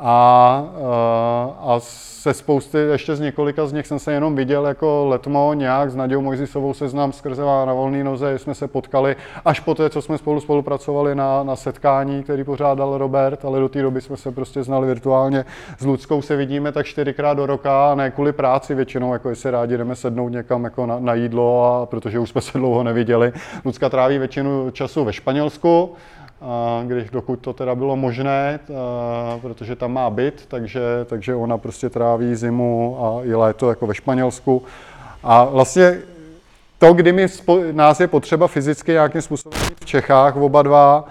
a, 0.00 0.64
eh, 0.76 1.52
a 1.60 1.80
se 2.18 2.34
spousty, 2.34 2.78
ještě 2.78 3.16
z 3.16 3.20
několika 3.20 3.66
z 3.66 3.72
nich 3.72 3.86
jsem 3.86 3.98
se 3.98 4.12
jenom 4.12 4.36
viděl 4.36 4.66
jako 4.66 5.06
letmo 5.08 5.54
nějak 5.54 5.90
s 5.90 5.96
Nadějou 5.96 6.20
Mojzisovou 6.20 6.74
seznam 6.74 7.12
skrze 7.12 7.42
na 7.42 7.72
volný 7.72 8.04
noze, 8.04 8.38
jsme 8.38 8.54
se 8.54 8.68
potkali 8.68 9.16
až 9.44 9.60
po 9.60 9.74
té, 9.74 9.90
co 9.90 10.02
jsme 10.02 10.18
spolu 10.18 10.40
spolupracovali 10.40 11.14
na, 11.14 11.42
na 11.42 11.56
setkání, 11.56 12.22
který 12.22 12.44
pořádal 12.44 12.98
Robert, 12.98 13.44
ale 13.44 13.60
do 13.60 13.68
té 13.68 13.82
doby 13.82 14.00
jsme 14.00 14.16
se 14.16 14.32
prostě 14.32 14.62
znali 14.62 14.86
virtuálně. 14.86 15.44
S 15.78 15.86
Ludskou 15.86 16.22
se 16.22 16.36
vidíme 16.36 16.72
tak 16.72 16.86
čtyřikrát 16.86 17.34
do 17.34 17.46
roka, 17.46 17.94
ne 17.94 18.10
kvůli 18.10 18.32
práci 18.32 18.74
většinou, 18.74 19.12
jako 19.12 19.28
jestli 19.28 19.50
rádi 19.50 19.76
jdeme 19.76 19.96
sednout 19.96 20.28
někam 20.28 20.64
jako 20.64 20.86
na, 20.86 20.98
na 20.98 21.14
jídlo, 21.14 21.64
a 21.64 21.86
protože 21.86 22.18
už 22.18 22.30
jsme 22.30 22.40
se 22.40 22.58
dlouho 22.58 22.82
neviděli. 22.82 23.32
Lucka 23.64 23.88
tráví 23.88 24.18
většinu 24.18 24.70
času 24.70 25.04
ve 25.04 25.12
Španělsku, 25.12 25.94
když 26.86 27.10
dokud 27.10 27.36
to 27.36 27.52
teda 27.52 27.74
bylo 27.74 27.96
možné, 27.96 28.60
protože 29.40 29.76
tam 29.76 29.92
má 29.92 30.10
byt, 30.10 30.44
takže, 30.48 30.80
takže 31.04 31.34
ona 31.34 31.58
prostě 31.58 31.90
tráví 31.90 32.34
zimu 32.34 32.98
a 33.00 33.24
i 33.24 33.34
léto 33.34 33.70
jako 33.70 33.86
ve 33.86 33.94
Španělsku. 33.94 34.62
A 35.22 35.44
vlastně 35.44 35.98
to, 36.78 36.92
kdy 36.92 37.12
mi, 37.12 37.26
nás 37.72 38.00
je 38.00 38.06
potřeba 38.06 38.46
fyzicky 38.46 38.92
nějakým 38.92 39.22
způsobem 39.22 39.60
v 39.80 39.84
Čechách 39.84 40.36
oba 40.36 40.62
dva, 40.62 41.04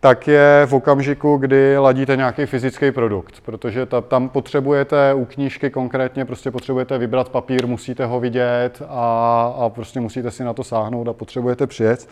tak 0.00 0.28
je 0.28 0.62
v 0.66 0.74
okamžiku, 0.74 1.36
kdy 1.36 1.78
ladíte 1.78 2.16
nějaký 2.16 2.46
fyzický 2.46 2.90
produkt, 2.90 3.34
protože 3.44 3.86
ta, 3.86 4.00
tam 4.00 4.28
potřebujete 4.28 5.14
u 5.14 5.24
knížky 5.24 5.70
konkrétně, 5.70 6.24
prostě 6.24 6.50
potřebujete 6.50 6.98
vybrat 6.98 7.28
papír, 7.28 7.66
musíte 7.66 8.06
ho 8.06 8.20
vidět 8.20 8.82
a, 8.88 9.54
a 9.58 9.68
prostě 9.68 10.00
musíte 10.00 10.30
si 10.30 10.44
na 10.44 10.52
to 10.52 10.64
sáhnout 10.64 11.08
a 11.08 11.12
potřebujete 11.12 11.66
přijet. 11.66 12.08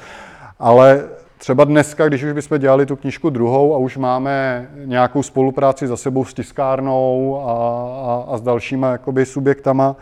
Ale 0.59 1.05
Třeba 1.45 1.65
dneska, 1.65 2.09
když 2.09 2.23
už 2.23 2.33
bychom 2.33 2.59
dělali 2.59 2.87
tu 2.87 2.97
knížku 2.97 3.31
druhou 3.31 3.75
a 3.75 3.79
už 3.79 3.97
máme 3.97 4.67
nějakou 4.85 5.23
spolupráci 5.23 5.87
za 5.87 5.97
sebou 5.97 6.25
s 6.25 6.35
tiskárnou 6.35 7.41
a, 7.47 7.53
a, 7.53 8.35
a 8.35 8.37
s 8.37 8.41
dalšíma 8.41 8.91
jakoby 8.91 9.27
subjektama, 9.27 9.97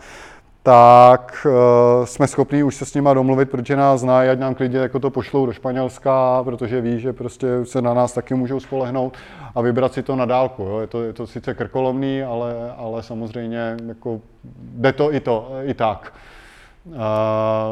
tak 0.63 1.47
uh, 1.47 2.05
jsme 2.05 2.27
schopni 2.27 2.63
už 2.63 2.75
se 2.75 2.85
s 2.85 2.93
nima 2.93 3.13
domluvit, 3.13 3.49
protože 3.51 3.75
nás 3.75 3.99
znají, 3.99 4.29
ať 4.29 4.39
nám 4.39 4.55
klidně 4.55 4.79
jako 4.79 4.99
to 4.99 5.09
pošlou 5.09 5.45
do 5.45 5.53
Španělska, 5.53 6.41
protože 6.43 6.81
ví, 6.81 6.99
že 6.99 7.13
prostě 7.13 7.47
se 7.63 7.81
na 7.81 7.93
nás 7.93 8.13
taky 8.13 8.33
můžou 8.33 8.59
spolehnout 8.59 9.17
a 9.55 9.61
vybrat 9.61 9.93
si 9.93 10.03
to 10.03 10.15
na 10.15 10.25
dálku. 10.25 10.63
Jo. 10.63 10.79
Je, 10.79 10.87
to, 10.87 11.03
je 11.03 11.13
to 11.13 11.27
sice 11.27 11.53
krkolomný, 11.53 12.23
ale, 12.23 12.73
ale 12.77 13.03
samozřejmě 13.03 13.77
jako 13.87 14.21
jde 14.55 14.93
to 14.93 15.13
i, 15.13 15.19
to, 15.19 15.49
i 15.63 15.73
tak. 15.73 16.13
Uh, 16.85 16.93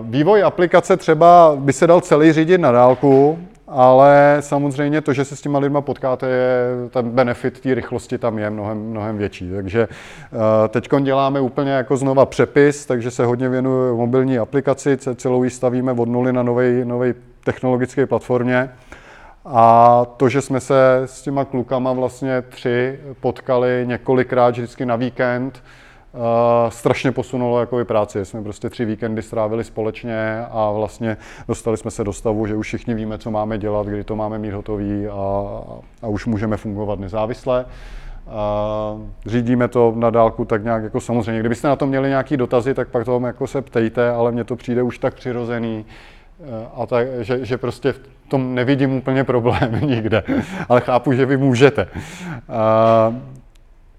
vývoj 0.02 0.44
aplikace 0.44 0.98
třeba 0.98 1.56
by 1.60 1.74
se 1.74 1.88
dal 1.88 2.02
celý 2.02 2.34
řídit 2.34 2.58
na 2.58 2.72
dálku, 2.72 3.40
ale 3.72 4.38
samozřejmě 4.40 5.02
to, 5.02 5.14
že 5.14 5.26
se 5.26 5.36
s 5.36 5.42
těma 5.42 5.60
lidma 5.60 5.82
potkáte, 5.82 6.30
je, 6.30 6.90
ten 6.90 7.10
benefit 7.10 7.60
té 7.60 7.74
rychlosti 7.74 8.18
tam 8.18 8.40
je 8.40 8.50
mnohem, 8.50 8.78
mnohem 8.78 9.18
větší. 9.18 9.52
Takže 9.52 9.88
uh, 9.88 10.40
teď 10.68 10.90
děláme 11.02 11.42
úplně 11.42 11.72
jako 11.72 11.98
znova 11.98 12.26
přepis, 12.26 12.86
takže 12.86 13.12
se 13.12 13.26
hodně 13.26 13.50
věnuju 13.50 13.98
mobilní 13.98 14.40
aplikaci, 14.40 14.98
celou 15.16 15.44
ji 15.44 15.50
stavíme 15.50 15.92
od 15.92 16.10
nuly 16.10 16.34
na 16.34 16.44
nové 16.44 17.14
technologické 17.44 18.06
platformě. 18.06 18.70
A 19.46 20.06
to, 20.18 20.30
že 20.30 20.42
jsme 20.42 20.60
se 20.60 21.02
s 21.06 21.22
těma 21.22 21.46
klukama 21.46 21.94
vlastně 21.94 22.42
tři 22.42 23.00
potkali 23.20 23.84
několikrát 23.88 24.50
vždycky 24.50 24.86
na 24.86 24.96
víkend, 24.96 25.64
Uh, 26.14 26.70
strašně 26.70 27.12
posunulo 27.12 27.60
jako 27.60 27.80
i 27.80 27.86
práci. 27.86 28.26
Jsme 28.26 28.44
prostě 28.44 28.70
tři 28.70 28.86
víkendy 28.86 29.22
strávili 29.22 29.64
společně 29.64 30.46
a 30.52 30.72
vlastně 30.72 31.18
dostali 31.48 31.78
jsme 31.78 31.92
se 31.92 32.04
do 32.04 32.14
stavu, 32.14 32.48
že 32.48 32.56
už 32.56 32.68
všichni 32.68 32.94
víme, 32.94 33.18
co 33.18 33.32
máme 33.32 33.58
dělat, 33.58 33.88
kdy 33.88 34.04
to 34.04 34.16
máme 34.16 34.40
mít 34.40 34.52
hotový 34.52 35.08
a, 35.08 35.62
a 36.02 36.08
už 36.08 36.26
můžeme 36.26 36.58
fungovat 36.58 37.00
nezávisle. 37.00 37.66
Uh, 38.26 39.02
řídíme 39.26 39.68
to 39.68 39.94
na 39.96 40.10
dálku 40.10 40.46
tak 40.46 40.64
nějak 40.64 40.84
jako 40.84 41.00
samozřejmě. 41.00 41.40
Kdybyste 41.40 41.68
na 41.68 41.76
to 41.76 41.86
měli 41.86 42.10
nějaký 42.10 42.38
dotazy, 42.38 42.74
tak 42.74 42.90
pak 42.90 43.06
toho 43.06 43.28
jako 43.28 43.48
se 43.48 43.62
ptejte, 43.62 44.10
ale 44.10 44.32
mně 44.32 44.44
to 44.44 44.56
přijde 44.56 44.84
už 44.84 44.98
tak 44.98 45.14
přirozený, 45.14 45.86
a 46.76 46.86
tak, 46.86 47.08
že, 47.20 47.46
že 47.46 47.58
prostě 47.58 47.92
v 47.92 48.00
tom 48.28 48.56
nevidím 48.56 48.94
úplně 48.94 49.24
problém 49.24 49.80
nikde, 49.82 50.24
ale 50.70 50.82
chápu, 50.82 51.14
že 51.14 51.26
vy 51.26 51.38
můžete. 51.38 51.88
Uh, 52.50 53.16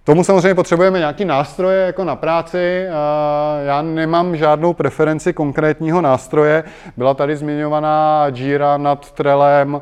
Tomu 0.05 0.25
samozřejmě 0.25 0.55
potřebujeme 0.55 0.99
nějaký 0.99 1.25
nástroje 1.25 1.87
jako 1.87 2.05
na 2.05 2.17
práci. 2.17 2.87
Já 3.67 3.83
nemám 3.83 4.37
žádnou 4.37 4.73
preferenci 4.73 5.33
konkrétního 5.33 6.01
nástroje. 6.01 6.65
Byla 6.97 7.15
tady 7.15 7.37
zmiňovaná 7.37 8.27
Jira 8.35 8.77
nad 8.77 9.12
Trelem, 9.12 9.81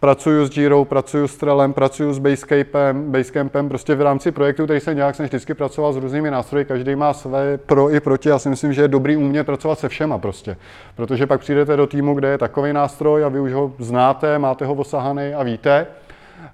pracuju 0.00 0.46
s 0.46 0.56
Jirou, 0.56 0.84
pracuju 0.84 1.28
s 1.28 1.36
Trelem, 1.36 1.72
pracuju 1.72 2.12
s 2.12 2.18
Basecampem, 2.18 3.12
Basecampem, 3.12 3.68
prostě 3.68 3.94
v 3.94 4.02
rámci 4.02 4.32
projektu, 4.32 4.64
který 4.64 4.80
jsem 4.80 4.96
nějak 4.96 5.14
jsem 5.14 5.26
vždycky 5.26 5.54
pracoval 5.54 5.92
s 5.92 5.96
různými 5.96 6.30
nástroji, 6.30 6.64
každý 6.64 6.96
má 6.96 7.12
své 7.12 7.58
pro 7.58 7.94
i 7.94 8.00
proti. 8.00 8.28
Já 8.28 8.38
si 8.38 8.48
myslím, 8.48 8.72
že 8.72 8.82
je 8.82 8.88
dobrý 8.88 9.16
umět 9.16 9.44
pracovat 9.44 9.78
se 9.78 9.88
všema 9.88 10.18
prostě, 10.18 10.56
protože 10.96 11.26
pak 11.26 11.40
přijdete 11.40 11.76
do 11.76 11.86
týmu, 11.86 12.14
kde 12.14 12.28
je 12.28 12.38
takový 12.38 12.72
nástroj 12.72 13.24
a 13.24 13.28
vy 13.28 13.40
už 13.40 13.52
ho 13.52 13.72
znáte, 13.78 14.38
máte 14.38 14.64
ho 14.64 14.74
osahaný 14.74 15.34
a 15.34 15.42
víte. 15.42 15.86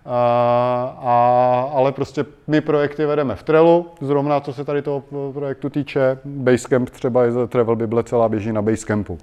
A, 0.07 1.70
ale 1.75 1.92
prostě 1.92 2.25
my 2.46 2.61
projekty 2.61 3.07
vedeme 3.07 3.37
v 3.37 3.42
Trellu, 3.42 3.87
zrovna 4.01 4.40
co 4.40 4.53
se 4.53 4.64
tady 4.64 4.83
toho 4.83 5.03
projektu 5.33 5.70
týče. 5.70 6.18
Basecamp 6.25 6.90
třeba 6.90 7.25
je 7.25 7.33
Travel 7.49 7.77
Bible 7.77 8.03
celá 8.05 8.29
běží 8.29 8.53
na 8.53 8.62
Basecampu. 8.62 9.18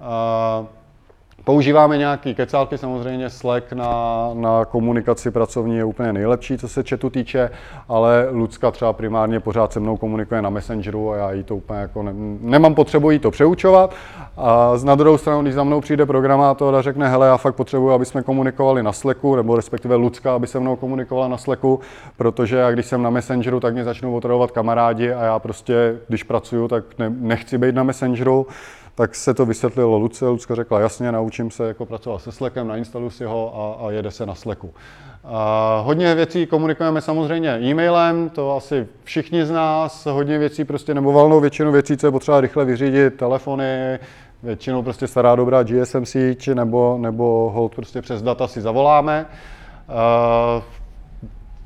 A, 0.00 0.66
Používáme 1.48 1.98
nějaký 1.98 2.34
kecálky, 2.34 2.78
samozřejmě 2.78 3.30
Slack 3.30 3.72
na, 3.72 4.30
na 4.34 4.64
komunikaci 4.64 5.30
pracovní 5.30 5.76
je 5.76 5.84
úplně 5.84 6.12
nejlepší, 6.12 6.58
co 6.58 6.68
se 6.68 6.82
chatu 6.82 7.10
týče, 7.10 7.50
ale 7.88 8.28
Lucka 8.30 8.70
třeba 8.70 8.92
primárně 8.92 9.40
pořád 9.40 9.72
se 9.72 9.80
mnou 9.80 9.96
komunikuje 9.96 10.42
na 10.42 10.50
Messengeru 10.50 11.10
a 11.12 11.16
já 11.16 11.32
jí 11.32 11.42
to 11.42 11.56
úplně 11.56 11.80
jako 11.80 12.02
ne, 12.02 12.12
nemám 12.40 12.74
potřebu 12.74 13.10
jí 13.10 13.18
to 13.18 13.30
přeučovat. 13.30 13.94
A 14.36 14.72
na 14.84 14.94
druhou 14.94 15.18
stranu, 15.18 15.42
když 15.42 15.54
za 15.54 15.64
mnou 15.64 15.80
přijde 15.80 16.06
programátor 16.06 16.74
a 16.74 16.82
řekne, 16.82 17.08
hele, 17.08 17.26
já 17.26 17.36
fakt 17.36 17.54
potřebuji, 17.54 17.90
aby 17.90 18.04
jsme 18.04 18.22
komunikovali 18.22 18.82
na 18.82 18.92
Slacku, 18.92 19.36
nebo 19.36 19.56
respektive 19.56 19.94
Lucka, 19.94 20.34
aby 20.34 20.46
se 20.46 20.60
mnou 20.60 20.76
komunikovala 20.76 21.28
na 21.28 21.36
Slacku, 21.36 21.80
protože 22.16 22.56
já 22.56 22.70
když 22.70 22.86
jsem 22.86 23.02
na 23.02 23.10
Messengeru, 23.10 23.60
tak 23.60 23.74
mě 23.74 23.84
začnou 23.84 24.16
otravovat 24.16 24.50
kamarádi 24.50 25.12
a 25.12 25.24
já 25.24 25.38
prostě, 25.38 25.96
když 26.08 26.22
pracuju, 26.22 26.68
tak 26.68 26.84
ne, 26.98 27.12
nechci 27.18 27.58
být 27.58 27.74
na 27.74 27.82
Messengeru, 27.82 28.46
tak 28.98 29.14
se 29.14 29.34
to 29.34 29.46
vysvětlilo 29.46 29.98
Luce. 29.98 30.28
Lucka 30.28 30.54
řekla, 30.54 30.80
jasně, 30.80 31.12
naučím 31.12 31.50
se 31.50 31.68
jako 31.68 31.86
pracovat 31.86 32.22
se 32.22 32.32
Slackem, 32.32 32.68
nainstaluji 32.68 33.10
si 33.10 33.24
ho 33.24 33.56
a, 33.56 33.86
a 33.86 33.90
jede 33.90 34.10
se 34.10 34.26
na 34.26 34.34
Slacku. 34.34 34.74
A 35.24 35.82
hodně 35.84 36.14
věcí 36.14 36.46
komunikujeme 36.46 37.00
samozřejmě 37.00 37.50
e-mailem, 37.50 38.28
to 38.30 38.56
asi 38.56 38.86
všichni 39.04 39.46
z 39.46 39.50
nás, 39.50 40.06
hodně 40.06 40.38
věcí 40.38 40.64
prostě, 40.64 40.94
nebo 40.94 41.12
valnou 41.12 41.40
většinu 41.40 41.72
věcí, 41.72 41.96
co 41.96 42.06
je 42.06 42.10
potřeba 42.10 42.40
rychle 42.40 42.64
vyřídit, 42.64 43.10
telefony, 43.10 43.98
většinou 44.42 44.82
prostě 44.82 45.06
stará 45.06 45.36
dobrá 45.36 45.62
GSM 45.62 46.04
síť, 46.04 46.48
nebo, 46.48 46.98
nebo 47.00 47.50
hold 47.54 47.74
prostě 47.74 48.02
přes 48.02 48.22
data 48.22 48.48
si 48.48 48.60
zavoláme. 48.60 49.26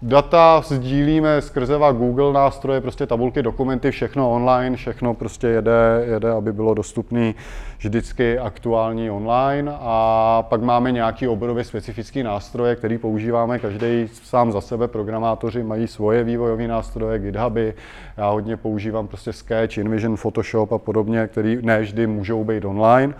Data 0.05 0.61
sdílíme 0.67 1.43
skrze 1.43 1.79
Google 1.93 2.33
nástroje, 2.33 2.81
prostě 2.81 3.07
tabulky, 3.07 3.43
dokumenty, 3.43 3.91
všechno 3.91 4.33
online, 4.33 4.77
všechno 4.77 5.15
prostě 5.15 5.47
jede, 5.47 6.05
jede 6.05 6.31
aby 6.31 6.53
bylo 6.53 6.75
dostupné 6.75 7.35
vždycky 7.79 8.39
aktuální 8.39 9.11
online. 9.11 9.73
A 9.81 10.45
pak 10.49 10.63
máme 10.63 10.93
nějaký 10.93 11.29
oborově 11.29 11.65
specifický 11.65 12.23
nástroje, 12.23 12.77
který 12.77 12.99
používáme. 12.99 13.59
Každý 13.59 14.09
sám 14.09 14.53
za 14.53 14.61
sebe, 14.61 14.89
programátoři 14.89 15.63
mají 15.63 15.89
svoje 15.89 16.25
vývojové 16.25 16.69
nástroje, 16.69 17.19
GitHuby, 17.19 17.75
já 18.17 18.31
hodně 18.31 18.57
používám 18.57 19.09
prostě 19.09 19.33
Sketch, 19.33 19.79
InVision, 19.79 20.17
Photoshop 20.17 20.73
a 20.73 20.79
podobně, 20.79 21.27
který 21.27 21.59
ne 21.63 21.81
vždy 21.81 22.07
můžou 22.07 22.45
být 22.45 22.65
online, 22.65 23.15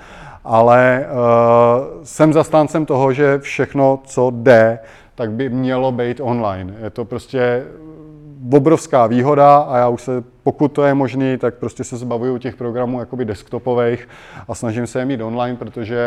ale 0.45 1.07
uh, 1.11 2.03
jsem 2.03 2.33
zastáncem 2.33 2.87
toho, 2.87 3.13
že 3.13 3.39
všechno, 3.39 4.01
co 4.05 4.31
jde, 4.35 4.79
tak 5.15 5.33
by 5.33 5.49
mělo 5.49 5.93
být 5.93 6.21
online. 6.21 6.75
Je 6.83 6.91
to 6.91 7.05
prostě 7.05 7.65
obrovská 8.53 9.07
výhoda 9.07 9.57
a 9.57 9.77
já 9.77 9.89
už 9.89 10.03
se, 10.03 10.25
pokud 10.43 10.69
to 10.69 10.85
je 10.85 10.95
možné, 10.95 11.39
tak 11.39 11.55
prostě 11.55 11.85
se 11.85 11.97
zbavuju 11.97 12.39
těch 12.39 12.57
programů 12.57 13.01
jakoby 13.01 13.25
desktopových 13.25 14.09
a 14.49 14.55
snažím 14.55 14.87
se 14.87 14.99
je 14.99 15.05
mít 15.05 15.21
online, 15.21 15.57
protože 15.57 15.99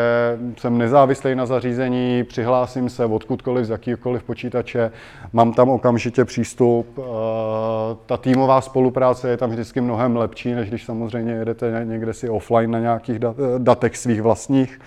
jsem 0.58 0.78
nezávislý 0.78 1.34
na 1.34 1.46
zařízení, 1.46 2.24
přihlásím 2.24 2.90
se 2.90 3.04
odkudkoliv, 3.04 3.66
z 3.66 3.70
jakýkoliv 3.70 4.22
počítače, 4.22 4.90
mám 5.32 5.52
tam 5.52 5.68
okamžitě 5.68 6.24
přístup. 6.24 6.98
Eh, 6.98 7.02
ta 8.06 8.16
týmová 8.16 8.60
spolupráce 8.60 9.28
je 9.28 9.36
tam 9.36 9.50
vždycky 9.50 9.80
mnohem 9.80 10.16
lepší, 10.16 10.52
než 10.54 10.68
když 10.68 10.84
samozřejmě 10.84 11.32
jedete 11.32 11.82
někde 11.84 12.12
si 12.12 12.28
offline 12.28 12.70
na 12.70 12.78
nějakých 12.78 13.18
datech 13.58 13.96
svých 13.96 14.22
vlastních. 14.22 14.80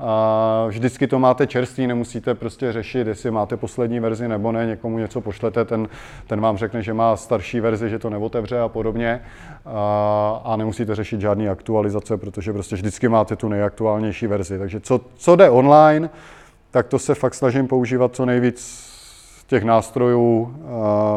A 0.00 0.64
vždycky 0.68 1.06
to 1.06 1.18
máte 1.18 1.46
čerstvý, 1.46 1.86
nemusíte 1.86 2.34
prostě 2.34 2.72
řešit, 2.72 3.06
jestli 3.06 3.30
máte 3.30 3.56
poslední 3.56 4.00
verzi 4.00 4.28
nebo 4.28 4.52
ne, 4.52 4.66
někomu 4.66 4.98
něco 4.98 5.20
pošlete, 5.20 5.64
ten, 5.64 5.88
ten 6.26 6.40
vám 6.40 6.56
řekne, 6.56 6.82
že 6.82 6.94
má 6.94 7.16
starší 7.16 7.60
verzi, 7.60 7.90
že 7.90 7.98
to 7.98 8.10
neotevře 8.10 8.60
a 8.60 8.68
podobně. 8.68 9.22
A, 9.66 10.40
a 10.44 10.56
nemusíte 10.56 10.94
řešit 10.94 11.20
žádné 11.20 11.48
aktualizace, 11.48 12.16
protože 12.16 12.52
prostě 12.52 12.76
vždycky 12.76 13.08
máte 13.08 13.36
tu 13.36 13.48
nejaktuálnější 13.48 14.26
verzi. 14.26 14.58
Takže 14.58 14.80
co, 14.80 15.00
co 15.14 15.36
jde 15.36 15.50
online, 15.50 16.10
tak 16.70 16.86
to 16.86 16.98
se 16.98 17.14
fakt 17.14 17.34
snažím 17.34 17.68
používat 17.68 18.14
co 18.14 18.26
nejvíc 18.26 18.88
těch 19.46 19.64
nástrojů, 19.64 20.56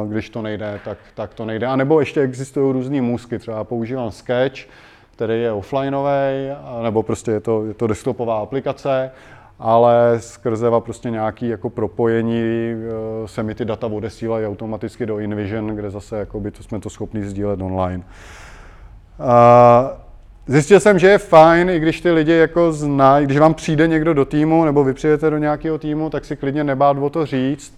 když 0.07 0.29
to 0.29 0.41
nejde, 0.41 0.79
tak, 0.85 0.97
tak 1.15 1.33
to 1.33 1.45
nejde. 1.45 1.67
A 1.67 1.75
nebo 1.75 1.99
ještě 1.99 2.21
existují 2.21 2.73
různé 2.73 3.01
můzky, 3.01 3.39
třeba 3.39 3.63
používám 3.63 4.11
Sketch, 4.11 4.61
který 5.21 5.41
je 5.41 5.51
offlineový, 5.51 6.49
nebo 6.83 7.03
prostě 7.03 7.31
je 7.31 7.39
to, 7.39 7.65
je 7.65 7.73
to 7.73 7.87
desktopová 7.87 8.39
aplikace, 8.39 9.11
ale 9.59 10.15
skrze 10.19 10.69
prostě 10.79 11.09
nějaký 11.09 11.47
jako 11.47 11.69
propojení 11.69 12.41
eh, 12.43 13.27
se 13.27 13.43
mi 13.43 13.55
ty 13.55 13.65
data 13.65 13.87
odesílají 13.87 14.45
automaticky 14.47 15.05
do 15.05 15.19
InVision, 15.19 15.67
kde 15.67 15.89
zase 15.89 16.17
jakoby 16.17 16.51
to 16.51 16.63
jsme 16.63 16.79
to 16.79 16.89
schopni 16.89 17.23
sdílet 17.23 17.61
online. 17.61 18.03
Zjistil 20.47 20.79
jsem, 20.79 20.99
že 20.99 21.07
je 21.07 21.17
fajn, 21.17 21.69
i 21.69 21.79
když 21.79 22.01
ty 22.01 22.11
lidi 22.11 22.33
jako 22.33 22.71
znají, 22.71 23.25
když 23.25 23.37
vám 23.37 23.53
přijde 23.53 23.87
někdo 23.87 24.13
do 24.13 24.25
týmu 24.25 24.65
nebo 24.65 24.83
vy 24.83 24.93
přijdete 24.93 25.29
do 25.29 25.37
nějakého 25.37 25.77
týmu, 25.77 26.09
tak 26.09 26.25
si 26.25 26.35
klidně 26.35 26.63
nebát 26.63 26.97
o 26.97 27.09
to 27.09 27.25
říct, 27.25 27.77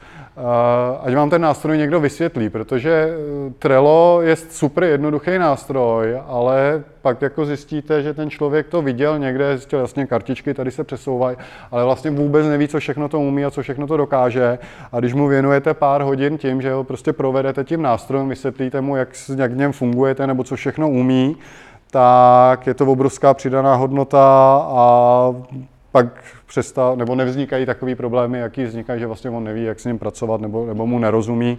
ať 1.04 1.16
vám 1.16 1.30
ten 1.30 1.42
nástroj 1.42 1.78
někdo 1.78 2.00
vysvětlí, 2.00 2.50
protože 2.50 2.92
eh, 2.92 3.54
Trello 3.60 4.22
je 4.22 4.36
super 4.36 4.84
jednoduchý 4.84 5.38
nástroj, 5.38 6.18
ale 6.28 6.84
pak 7.02 7.22
jako 7.22 7.46
zjistíte, 7.46 8.04
že 8.04 8.14
ten 8.14 8.30
člověk 8.30 8.68
to 8.68 8.82
viděl 8.82 9.20
někde, 9.20 9.58
zjistil 9.58 9.80
jasně 9.80 10.06
kartičky, 10.06 10.54
tady 10.54 10.72
se 10.72 10.84
přesouvají, 10.84 11.38
ale 11.72 11.84
vlastně 11.84 12.12
vůbec 12.12 12.48
neví, 12.48 12.68
co 12.68 12.80
všechno 12.80 13.10
to 13.10 13.20
umí 13.20 13.46
a 13.46 13.52
co 13.52 13.62
všechno 13.62 13.88
to 13.88 13.98
dokáže. 13.98 14.60
A 14.92 15.00
když 15.00 15.14
mu 15.14 15.28
věnujete 15.28 15.74
pár 15.74 16.02
hodin 16.02 16.38
tím, 16.38 16.62
že 16.62 16.74
ho 16.74 16.84
prostě 16.84 17.14
provedete 17.14 17.64
tím 17.64 17.82
nástrojem, 17.82 18.30
vysvětlíte 18.30 18.82
mu, 18.82 18.96
jak, 18.96 19.10
jak 19.38 19.52
v 19.52 19.58
něm 19.58 19.72
fungujete 19.72 20.28
nebo 20.28 20.44
co 20.44 20.56
všechno 20.56 20.90
umí, 20.90 21.38
tak 21.94 22.68
je 22.68 22.74
to 22.74 22.86
obrovská 22.86 23.34
přidaná 23.34 23.76
hodnota 23.76 24.20
a 24.68 25.36
pak 25.92 26.24
přestá, 26.48 26.96
nebo 26.96 27.16
nevznikají 27.16 27.66
takové 27.66 27.96
problémy, 27.96 28.40
jaký 28.40 28.64
vznikají, 28.64 29.00
že 29.00 29.08
vlastně 29.08 29.30
on 29.30 29.44
neví, 29.44 29.64
jak 29.64 29.80
s 29.80 29.86
ním 29.86 30.00
pracovat, 30.00 30.42
nebo, 30.42 30.66
nebo 30.66 30.88
mu 30.88 31.00
nerozumí. 31.00 31.58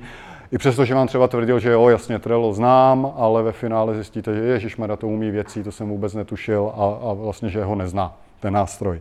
I 0.53 0.59
přesto, 0.59 0.85
že 0.85 0.94
vám 0.94 1.07
třeba 1.07 1.29
tvrdil, 1.29 1.59
že 1.59 1.70
jo, 1.70 1.88
jasně 1.88 2.18
Trello 2.18 2.53
znám, 2.53 3.12
ale 3.16 3.42
ve 3.42 3.53
finále 3.53 3.94
zjistíte, 3.94 4.35
že 4.35 4.40
Ježíš 4.40 4.77
to 4.99 5.09
umí 5.09 5.31
věcí, 5.31 5.62
to 5.62 5.73
jsem 5.73 5.88
vůbec 5.88 6.14
netušil 6.14 6.73
a, 6.77 7.11
a 7.11 7.12
vlastně, 7.12 7.49
že 7.49 7.64
ho 7.64 7.75
nezná, 7.75 8.16
ten 8.40 8.55
nástroj. 8.55 9.01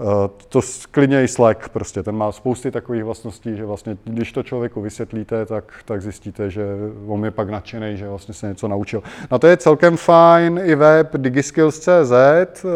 Eh, 0.00 0.28
to 0.48 0.60
klidně 0.90 1.22
i 1.22 1.28
Slack, 1.28 1.68
prostě 1.68 2.02
ten 2.02 2.16
má 2.16 2.32
spousty 2.32 2.70
takových 2.70 3.04
vlastností, 3.04 3.56
že 3.56 3.64
vlastně, 3.64 3.96
když 4.04 4.32
to 4.32 4.42
člověku 4.42 4.80
vysvětlíte, 4.80 5.46
tak, 5.46 5.72
tak 5.84 6.02
zjistíte, 6.02 6.50
že 6.50 6.66
on 7.06 7.24
je 7.24 7.30
pak 7.30 7.50
nadšený, 7.50 7.96
že 7.96 8.08
vlastně 8.08 8.34
se 8.34 8.48
něco 8.48 8.68
naučil. 8.68 9.02
Na 9.30 9.38
to 9.38 9.46
je 9.46 9.56
celkem 9.56 9.96
fajn 9.96 10.60
i 10.64 10.74
web 10.74 11.16
digiskills.cz, 11.16 12.12
eh, 12.12 12.68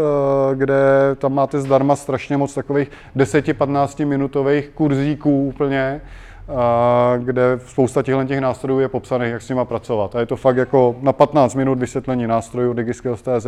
kde 0.55 0.77
tam 1.19 1.35
máte 1.35 1.61
zdarma 1.61 1.97
strašně 1.97 2.37
moc 2.37 2.55
takových 2.55 2.91
10-15 3.17 4.05
minutových 4.05 4.69
kurzíků 4.69 5.45
úplně, 5.45 6.01
eh, 6.49 7.19
kde 7.19 7.61
spousta 7.67 8.03
těchto 8.03 8.25
těch 8.25 8.41
nástrojů 8.41 8.81
je 8.81 8.89
popsaných, 8.89 9.33
jak 9.33 9.43
s 9.43 9.49
nima 9.49 9.65
pracovat. 9.65 10.17
A 10.17 10.21
je 10.21 10.27
to 10.27 10.37
fakt 10.37 10.57
jako 10.57 10.97
na 11.01 11.13
15 11.13 11.55
minut 11.55 11.79
vysvětlení 11.79 12.27
nástrojů 12.27 12.73
digiskills.cz 12.73 13.47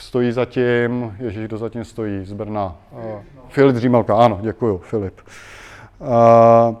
stojí 0.00 0.32
zatím, 0.32 1.16
ježíš, 1.20 1.44
kdo 1.44 1.58
zatím 1.58 1.84
stojí 1.84 2.24
z 2.24 2.32
Brna? 2.32 2.76
Uh, 2.92 3.00
Filip 3.48 3.76
Dřímalka, 3.76 4.16
ano, 4.16 4.38
děkuju, 4.42 4.78
Filip. 4.78 5.20
Uh, 6.00 6.76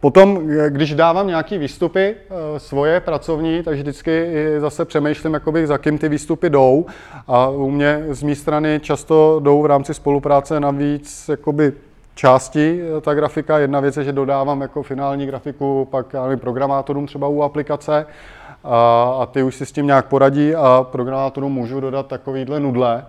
Potom, 0.00 0.48
když 0.68 0.94
dávám 0.94 1.26
nějaké 1.26 1.58
výstupy 1.58 2.16
svoje 2.58 3.00
pracovní, 3.00 3.62
tak 3.62 3.74
vždycky 3.74 4.34
zase 4.58 4.84
přemýšlím, 4.84 5.34
jakoby, 5.34 5.66
za 5.66 5.78
kým 5.78 5.98
ty 5.98 6.08
výstupy 6.08 6.50
jdou. 6.50 6.86
A 7.26 7.48
u 7.48 7.70
mě 7.70 8.04
z 8.08 8.22
mé 8.22 8.34
strany 8.34 8.80
často 8.82 9.40
jdou 9.40 9.62
v 9.62 9.66
rámci 9.66 9.94
spolupráce 9.94 10.60
navíc 10.60 11.28
jakoby, 11.28 11.72
části 12.14 12.80
ta 13.00 13.14
grafika. 13.14 13.58
Jedna 13.58 13.80
věc 13.80 13.96
je, 13.96 14.04
že 14.04 14.12
dodávám 14.12 14.60
jako 14.60 14.82
finální 14.82 15.26
grafiku 15.26 15.88
pak 15.90 16.12
já 16.12 16.22
nevím, 16.22 16.38
programátorům 16.38 17.06
třeba 17.06 17.28
u 17.28 17.42
aplikace 17.42 18.06
a, 18.64 19.16
a 19.20 19.26
ty 19.26 19.42
už 19.42 19.54
si 19.54 19.66
s 19.66 19.72
tím 19.72 19.86
nějak 19.86 20.06
poradí 20.06 20.54
a 20.54 20.86
programátorům 20.92 21.52
můžu 21.52 21.80
dodat 21.80 22.06
takovýhle 22.06 22.60
nudle, 22.60 23.04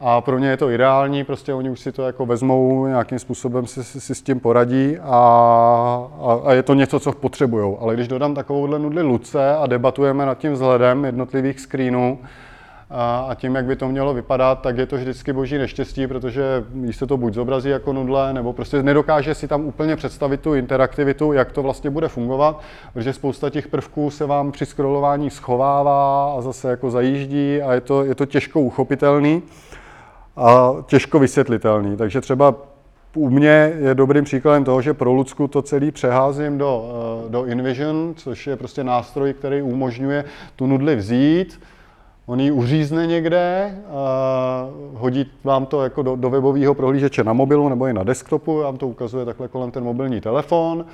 a 0.00 0.20
pro 0.20 0.38
ně 0.38 0.48
je 0.48 0.56
to 0.56 0.70
ideální, 0.70 1.24
prostě 1.24 1.54
oni 1.54 1.70
už 1.70 1.80
si 1.80 1.92
to 1.92 2.02
jako 2.02 2.26
vezmou, 2.26 2.86
nějakým 2.86 3.18
způsobem 3.18 3.66
si, 3.66 3.84
si, 3.84 4.00
si 4.00 4.14
s 4.14 4.22
tím 4.22 4.40
poradí 4.40 4.98
a, 4.98 5.08
a, 6.22 6.40
a 6.44 6.52
je 6.52 6.62
to 6.62 6.74
něco, 6.74 7.00
co 7.00 7.12
potřebují. 7.12 7.76
Ale 7.80 7.94
když 7.94 8.08
dodám 8.08 8.34
takovouhle 8.34 8.78
nudli 8.78 9.02
Luce 9.02 9.56
a 9.56 9.66
debatujeme 9.66 10.26
nad 10.26 10.38
tím 10.38 10.52
vzhledem 10.52 11.04
jednotlivých 11.04 11.60
screenů, 11.60 12.18
a 12.92 13.34
tím, 13.34 13.54
jak 13.54 13.64
by 13.64 13.76
to 13.76 13.88
mělo 13.88 14.14
vypadat, 14.14 14.62
tak 14.62 14.78
je 14.78 14.86
to 14.86 14.96
vždycky 14.96 15.32
boží 15.32 15.58
neštěstí, 15.58 16.06
protože 16.06 16.64
jí 16.84 16.92
se 16.92 17.06
to 17.06 17.16
buď 17.16 17.34
zobrazí 17.34 17.68
jako 17.68 17.92
nudle, 17.92 18.32
nebo 18.32 18.52
prostě 18.52 18.82
nedokáže 18.82 19.34
si 19.34 19.48
tam 19.48 19.64
úplně 19.66 19.96
představit 19.96 20.40
tu 20.40 20.54
interaktivitu, 20.54 21.32
jak 21.32 21.52
to 21.52 21.62
vlastně 21.62 21.90
bude 21.90 22.08
fungovat, 22.08 22.60
protože 22.94 23.12
spousta 23.12 23.50
těch 23.50 23.68
prvků 23.68 24.10
se 24.10 24.26
vám 24.26 24.52
při 24.52 24.66
scrollování 24.66 25.30
schovává 25.30 26.34
a 26.38 26.40
zase 26.40 26.70
jako 26.70 26.90
zajíždí 26.90 27.62
a 27.62 27.72
je 27.72 27.80
to, 27.80 28.04
je 28.04 28.14
to 28.14 28.26
těžko 28.26 28.60
uchopitelný 28.60 29.42
a 30.36 30.72
těžko 30.86 31.18
vysvětlitelný. 31.18 31.96
Takže 31.96 32.20
třeba 32.20 32.54
u 33.14 33.30
mě 33.30 33.72
je 33.78 33.94
dobrým 33.94 34.24
příkladem 34.24 34.64
toho, 34.64 34.82
že 34.82 34.94
pro 34.94 35.12
Lucku 35.12 35.48
to 35.48 35.62
celý 35.62 35.90
přeházím 35.90 36.58
do, 36.58 36.90
eh, 37.26 37.30
do 37.30 37.44
InVision, 37.44 38.12
což 38.16 38.46
je 38.46 38.56
prostě 38.56 38.84
nástroj, 38.84 39.32
který 39.32 39.62
umožňuje 39.62 40.24
tu 40.56 40.66
nudli 40.66 40.96
vzít, 40.96 41.60
On 42.30 42.40
ji 42.40 42.50
uřízne 42.50 43.06
někde, 43.06 43.74
a 43.92 44.66
hodí 44.94 45.30
vám 45.44 45.66
to 45.66 45.82
jako 45.82 46.02
do, 46.02 46.16
do 46.16 46.30
webového 46.30 46.74
prohlížeče 46.74 47.24
na 47.24 47.32
mobilu 47.32 47.68
nebo 47.68 47.86
i 47.86 47.92
na 47.92 48.02
desktopu, 48.02 48.58
vám 48.58 48.76
to 48.76 48.88
ukazuje 48.88 49.24
takhle 49.24 49.48
kolem 49.48 49.70
ten 49.70 49.84
mobilní 49.84 50.20
telefon. 50.20 50.84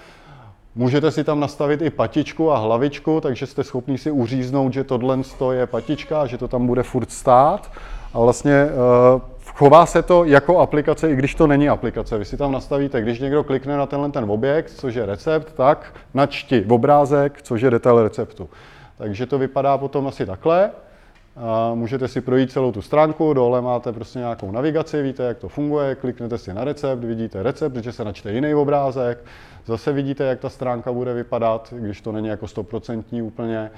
Můžete 0.74 1.10
si 1.10 1.24
tam 1.24 1.40
nastavit 1.40 1.82
i 1.82 1.90
patičku 1.90 2.52
a 2.52 2.58
hlavičku, 2.58 3.20
takže 3.20 3.46
jste 3.46 3.64
schopni 3.64 3.98
si 3.98 4.10
uříznout, 4.10 4.72
že 4.72 4.84
tohle 4.84 5.18
je 5.52 5.66
patička, 5.66 6.26
že 6.26 6.38
to 6.38 6.48
tam 6.48 6.66
bude 6.66 6.82
furt 6.82 7.10
stát. 7.10 7.70
A 8.14 8.20
vlastně 8.20 8.64
uh, 8.64 9.20
chová 9.54 9.86
se 9.86 10.02
to 10.02 10.24
jako 10.24 10.58
aplikace, 10.58 11.12
i 11.12 11.16
když 11.16 11.34
to 11.34 11.46
není 11.46 11.68
aplikace. 11.68 12.18
Vy 12.18 12.24
si 12.24 12.36
tam 12.36 12.52
nastavíte, 12.52 13.00
když 13.00 13.20
někdo 13.20 13.44
klikne 13.44 13.76
na 13.76 13.86
tenhle 13.86 14.10
ten 14.10 14.30
objekt, 14.30 14.70
což 14.70 14.94
je 14.94 15.06
recept, 15.06 15.52
tak 15.52 15.94
načti 16.14 16.64
obrázek, 16.68 17.42
což 17.42 17.62
je 17.62 17.70
detail 17.70 18.02
receptu. 18.02 18.48
Takže 18.98 19.26
to 19.26 19.38
vypadá 19.38 19.78
potom 19.78 20.06
asi 20.06 20.26
takhle. 20.26 20.70
Můžete 21.74 22.08
si 22.08 22.20
projít 22.20 22.52
celou 22.52 22.72
tu 22.72 22.82
stránku, 22.82 23.32
dole 23.32 23.62
máte 23.62 23.92
prostě 23.92 24.18
nějakou 24.18 24.50
navigaci, 24.50 25.02
víte, 25.02 25.22
jak 25.22 25.38
to 25.38 25.48
funguje, 25.48 25.94
kliknete 25.94 26.38
si 26.38 26.54
na 26.54 26.64
recept, 26.64 27.04
vidíte 27.04 27.42
recept, 27.42 27.72
protože 27.72 27.92
se 27.92 28.04
načte 28.04 28.32
jiný 28.32 28.54
obrázek, 28.54 29.24
zase 29.66 29.92
vidíte, 29.92 30.24
jak 30.24 30.40
ta 30.40 30.48
stránka 30.48 30.92
bude 30.92 31.14
vypadat, 31.14 31.74
když 31.76 32.00
to 32.00 32.12
není 32.12 32.28
jako 32.28 32.48
stoprocentní 32.48 33.22
úplně, 33.22 33.70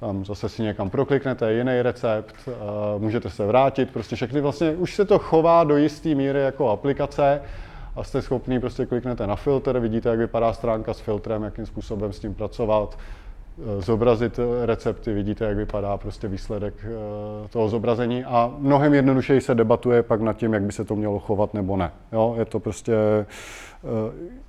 tam 0.00 0.24
zase 0.24 0.48
si 0.48 0.62
někam 0.62 0.90
prokliknete, 0.90 1.52
jiný 1.52 1.82
recept, 1.82 2.34
můžete 2.98 3.30
se 3.30 3.46
vrátit, 3.46 3.90
prostě 3.90 4.16
všechny 4.16 4.40
vlastně, 4.40 4.70
už 4.70 4.94
se 4.94 5.04
to 5.04 5.18
chová 5.18 5.64
do 5.64 5.76
jisté 5.76 6.14
míry 6.14 6.40
jako 6.42 6.70
aplikace 6.70 7.42
a 7.96 8.04
jste 8.04 8.22
schopný, 8.22 8.60
prostě 8.60 8.86
kliknete 8.86 9.26
na 9.26 9.36
filtr, 9.36 9.78
vidíte, 9.78 10.08
jak 10.08 10.18
vypadá 10.18 10.52
stránka 10.52 10.94
s 10.94 11.00
filtrem, 11.00 11.42
jakým 11.42 11.66
způsobem 11.66 12.12
s 12.12 12.18
tím 12.18 12.34
pracovat, 12.34 12.98
zobrazit 13.78 14.40
recepty, 14.64 15.14
vidíte, 15.14 15.44
jak 15.44 15.56
vypadá 15.56 15.96
prostě 15.96 16.28
výsledek 16.28 16.74
eh, 16.84 17.48
toho 17.48 17.68
zobrazení 17.68 18.24
a 18.24 18.54
mnohem 18.58 18.94
jednodušeji 18.94 19.40
se 19.40 19.54
debatuje 19.54 20.02
pak 20.02 20.20
nad 20.20 20.36
tím, 20.36 20.54
jak 20.54 20.62
by 20.62 20.72
se 20.72 20.84
to 20.84 20.96
mělo 20.96 21.18
chovat 21.18 21.54
nebo 21.54 21.76
ne. 21.76 21.90
Jo, 22.12 22.34
je 22.38 22.44
to 22.44 22.60
prostě, 22.60 22.92
eh, 22.94 23.26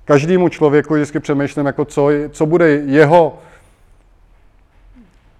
každému 0.04 0.48
člověku 0.48 0.94
vždycky 0.94 1.20
přemýšlím, 1.20 1.66
jako 1.66 1.84
co, 1.84 2.08
co 2.30 2.46
bude 2.46 2.68
jeho 2.68 3.38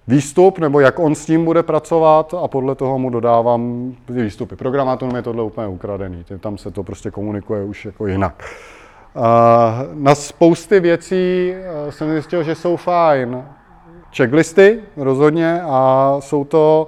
výstup, 0.07 0.59
nebo 0.59 0.79
jak 0.79 0.99
on 0.99 1.15
s 1.15 1.25
tím 1.25 1.45
bude 1.45 1.63
pracovat 1.63 2.33
a 2.43 2.47
podle 2.47 2.75
toho 2.75 2.99
mu 2.99 3.09
dodávám 3.09 3.93
ty 4.05 4.13
výstupy. 4.13 4.55
Programátorům 4.55 5.15
je 5.15 5.21
tohle 5.21 5.43
úplně 5.43 5.67
ukradený, 5.67 6.25
tam 6.39 6.57
se 6.57 6.71
to 6.71 6.83
prostě 6.83 7.11
komunikuje 7.11 7.63
už 7.63 7.85
jako 7.85 8.07
jinak. 8.07 8.43
Na 9.93 10.15
spousty 10.15 10.79
věcí 10.79 11.53
jsem 11.89 12.11
zjistil, 12.11 12.43
že 12.43 12.55
jsou 12.55 12.75
fajn 12.75 13.43
checklisty 14.15 14.79
rozhodně 14.97 15.61
a 15.61 16.15
jsou 16.19 16.43
to, 16.43 16.87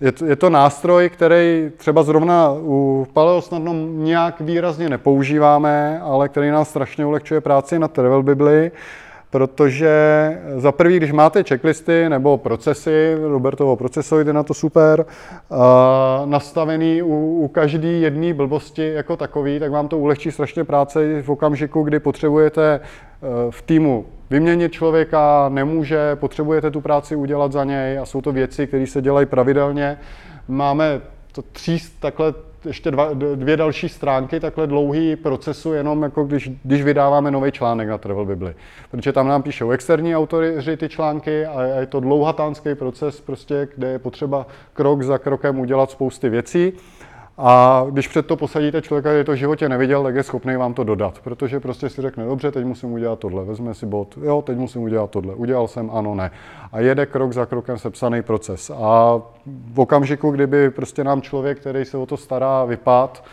je 0.00 0.12
to, 0.12 0.26
je 0.26 0.36
to 0.36 0.50
nástroj, 0.50 1.08
který 1.08 1.70
třeba 1.76 2.02
zrovna 2.02 2.52
u 2.52 3.06
Paleo 3.12 3.42
snadno 3.42 3.72
nějak 3.88 4.40
výrazně 4.40 4.88
nepoužíváme, 4.88 6.00
ale 6.00 6.28
který 6.28 6.50
nám 6.50 6.64
strašně 6.64 7.06
ulehčuje 7.06 7.40
práci 7.40 7.78
na 7.78 7.88
Travel 7.88 8.22
Bibli 8.22 8.70
protože 9.30 9.90
za 10.56 10.72
prvý, 10.72 10.96
když 10.96 11.12
máte 11.12 11.42
checklisty 11.42 12.08
nebo 12.08 12.38
procesy, 12.38 13.16
Robertovo 13.22 13.76
procesoid 13.76 14.26
je 14.26 14.32
na 14.32 14.42
to 14.42 14.54
super, 14.54 15.06
uh, 15.48 15.56
nastavený 16.24 17.02
u, 17.02 17.40
u 17.44 17.48
každé 17.48 17.88
jedné 17.88 18.34
blbosti 18.34 18.92
jako 18.92 19.16
takový, 19.16 19.58
tak 19.58 19.70
vám 19.70 19.88
to 19.88 19.98
ulehčí 19.98 20.30
strašně 20.30 20.64
práce 20.64 21.22
v 21.22 21.30
okamžiku, 21.30 21.82
kdy 21.82 22.00
potřebujete 22.00 22.80
uh, 22.80 23.50
v 23.50 23.62
týmu 23.62 24.06
vyměnit 24.30 24.72
člověka, 24.72 25.48
nemůže, 25.48 26.16
potřebujete 26.16 26.70
tu 26.70 26.80
práci 26.80 27.16
udělat 27.16 27.52
za 27.52 27.64
něj 27.64 27.98
a 27.98 28.06
jsou 28.06 28.20
to 28.20 28.32
věci, 28.32 28.66
které 28.66 28.86
se 28.86 29.02
dělají 29.02 29.26
pravidelně. 29.26 29.98
Máme 30.48 31.00
to 31.32 31.42
tříst 31.42 32.00
takhle 32.00 32.34
ještě 32.66 32.90
dva, 32.90 33.10
dvě 33.34 33.56
další 33.56 33.88
stránky 33.88 34.40
takhle 34.40 34.66
dlouhý 34.66 35.16
procesu, 35.16 35.72
jenom 35.72 36.02
jako 36.02 36.24
když, 36.24 36.50
když 36.64 36.82
vydáváme 36.82 37.30
nový 37.30 37.52
článek 37.52 37.88
na 37.88 37.98
Travel 37.98 38.24
Bibli. 38.24 38.54
Protože 38.90 39.12
tam 39.12 39.28
nám 39.28 39.42
píšou 39.42 39.70
externí 39.70 40.16
autoři 40.16 40.76
ty 40.76 40.88
články 40.88 41.46
a 41.46 41.62
je 41.62 41.86
to 41.86 42.00
dlouhatánský 42.00 42.74
proces, 42.74 43.20
prostě, 43.20 43.68
kde 43.76 43.88
je 43.88 43.98
potřeba 43.98 44.46
krok 44.72 45.02
za 45.02 45.18
krokem 45.18 45.60
udělat 45.60 45.90
spousty 45.90 46.28
věcí. 46.28 46.72
A 47.38 47.84
když 47.90 48.08
před 48.08 48.26
to 48.26 48.36
posadíte 48.36 48.82
člověka, 48.82 49.08
který 49.08 49.24
to 49.24 49.32
v 49.32 49.36
životě 49.36 49.68
neviděl, 49.68 50.02
tak 50.02 50.14
je 50.14 50.22
schopný 50.22 50.56
vám 50.56 50.74
to 50.74 50.84
dodat, 50.84 51.20
protože 51.24 51.60
prostě 51.60 51.88
si 51.88 52.02
řekne, 52.02 52.24
dobře, 52.24 52.50
teď 52.50 52.64
musím 52.64 52.92
udělat 52.92 53.18
tohle, 53.18 53.44
vezme 53.44 53.74
si 53.74 53.86
bod, 53.86 54.18
jo, 54.22 54.42
teď 54.42 54.56
musím 54.58 54.82
udělat 54.82 55.10
tohle, 55.10 55.34
udělal 55.34 55.68
jsem, 55.68 55.90
ano, 55.92 56.14
ne. 56.14 56.30
A 56.72 56.80
jede 56.80 57.06
krok 57.06 57.32
za 57.32 57.46
krokem 57.46 57.78
sepsaný 57.78 58.22
proces. 58.22 58.70
A 58.70 59.20
v 59.72 59.80
okamžiku, 59.80 60.30
kdyby 60.30 60.70
prostě 60.70 61.04
nám 61.04 61.22
člověk, 61.22 61.60
který 61.60 61.84
se 61.84 61.98
o 61.98 62.06
to 62.06 62.16
stará, 62.16 62.64
vypad, 62.64 63.24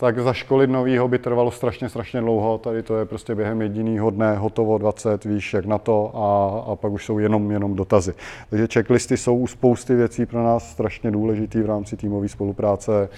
tak 0.00 0.18
zaškolit 0.18 0.70
novýho 0.70 1.08
by 1.08 1.18
trvalo 1.18 1.50
strašně, 1.50 1.88
strašně 1.88 2.20
dlouho. 2.20 2.58
Tady 2.58 2.82
to 2.82 2.96
je 2.96 3.04
prostě 3.04 3.34
během 3.34 3.62
jedinýho 3.62 4.10
dne 4.10 4.36
hotovo 4.36 4.78
20, 4.78 5.24
víš, 5.24 5.54
jak 5.54 5.66
na 5.66 5.78
to 5.78 6.12
a, 6.14 6.72
a 6.72 6.76
pak 6.76 6.92
už 6.92 7.04
jsou 7.04 7.18
jenom, 7.18 7.50
jenom 7.50 7.74
dotazy. 7.74 8.14
Takže 8.50 8.66
checklisty 8.72 9.16
jsou 9.16 9.36
u 9.36 9.46
spousty 9.46 9.94
věcí 9.94 10.26
pro 10.26 10.44
nás 10.44 10.70
strašně 10.70 11.10
důležitý 11.10 11.60
v 11.60 11.66
rámci 11.66 11.96
týmové 11.96 12.28
spolupráce. 12.28 13.08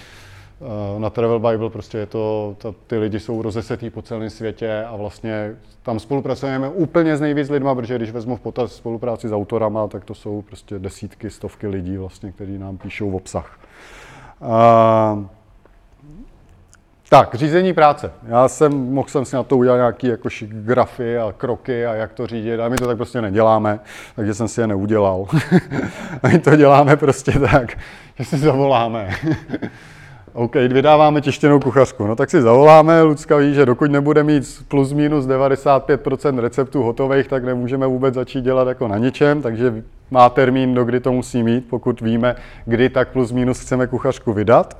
Eh, 0.60 1.00
na 1.00 1.10
Travel 1.10 1.38
Bible 1.38 1.70
prostě 1.70 1.98
je 1.98 2.06
to, 2.06 2.56
to, 2.58 2.74
ty 2.86 2.98
lidi 2.98 3.20
jsou 3.20 3.42
rozesetý 3.42 3.90
po 3.90 4.02
celém 4.02 4.30
světě 4.30 4.84
a 4.84 4.96
vlastně 4.96 5.56
tam 5.82 6.00
spolupracujeme 6.00 6.68
úplně 6.68 7.16
s 7.16 7.20
nejvíc 7.20 7.50
lidma, 7.50 7.74
protože 7.74 7.96
když 7.96 8.10
vezmu 8.10 8.36
v 8.36 8.40
potaz 8.40 8.72
spolupráci 8.72 9.28
s 9.28 9.32
autorama, 9.32 9.88
tak 9.88 10.04
to 10.04 10.14
jsou 10.14 10.42
prostě 10.42 10.78
desítky, 10.78 11.30
stovky 11.30 11.66
lidí 11.66 11.96
vlastně, 11.96 12.32
kteří 12.32 12.58
nám 12.58 12.78
píšou 12.78 13.10
v 13.10 13.14
obsah. 13.14 13.58
Uh, 14.40 15.39
tak, 17.10 17.34
řízení 17.34 17.72
práce. 17.72 18.12
Já 18.28 18.48
jsem, 18.48 18.72
mohl 18.72 19.08
jsem 19.08 19.24
si 19.24 19.36
na 19.36 19.42
to 19.42 19.56
udělat 19.56 19.76
nějaký 19.76 20.06
jako 20.06 20.28
grafy 20.42 21.18
a 21.18 21.32
kroky 21.36 21.86
a 21.86 21.94
jak 21.94 22.12
to 22.12 22.26
řídit, 22.26 22.60
a 22.60 22.68
my 22.68 22.76
to 22.76 22.86
tak 22.86 22.96
prostě 22.96 23.22
neděláme, 23.22 23.80
takže 24.16 24.34
jsem 24.34 24.48
si 24.48 24.60
je 24.60 24.66
neudělal. 24.66 25.26
a 26.22 26.28
my 26.32 26.38
to 26.38 26.56
děláme 26.56 26.96
prostě 26.96 27.32
tak, 27.32 27.78
že 28.18 28.24
si 28.24 28.38
zavoláme. 28.38 29.10
OK, 30.32 30.54
vydáváme 30.54 31.20
těštěnou 31.20 31.60
kuchařku. 31.60 32.06
No 32.06 32.16
tak 32.16 32.30
si 32.30 32.42
zavoláme, 32.42 33.02
Lucka 33.02 33.36
ví, 33.36 33.54
že 33.54 33.66
dokud 33.66 33.90
nebude 33.90 34.22
mít 34.22 34.64
plus 34.68 34.92
minus 34.92 35.26
95% 35.26 36.38
receptů 36.38 36.82
hotových, 36.82 37.28
tak 37.28 37.44
nemůžeme 37.44 37.86
vůbec 37.86 38.14
začít 38.14 38.44
dělat 38.44 38.68
jako 38.68 38.88
na 38.88 38.98
ničem, 38.98 39.42
takže 39.42 39.82
má 40.10 40.28
termín, 40.28 40.74
do 40.74 40.84
kdy 40.84 41.00
to 41.00 41.12
musí 41.12 41.42
mít, 41.42 41.66
pokud 41.70 42.00
víme, 42.00 42.36
kdy 42.64 42.88
tak 42.88 43.08
plus 43.08 43.32
minus 43.32 43.60
chceme 43.60 43.86
kuchařku 43.86 44.32
vydat. 44.32 44.76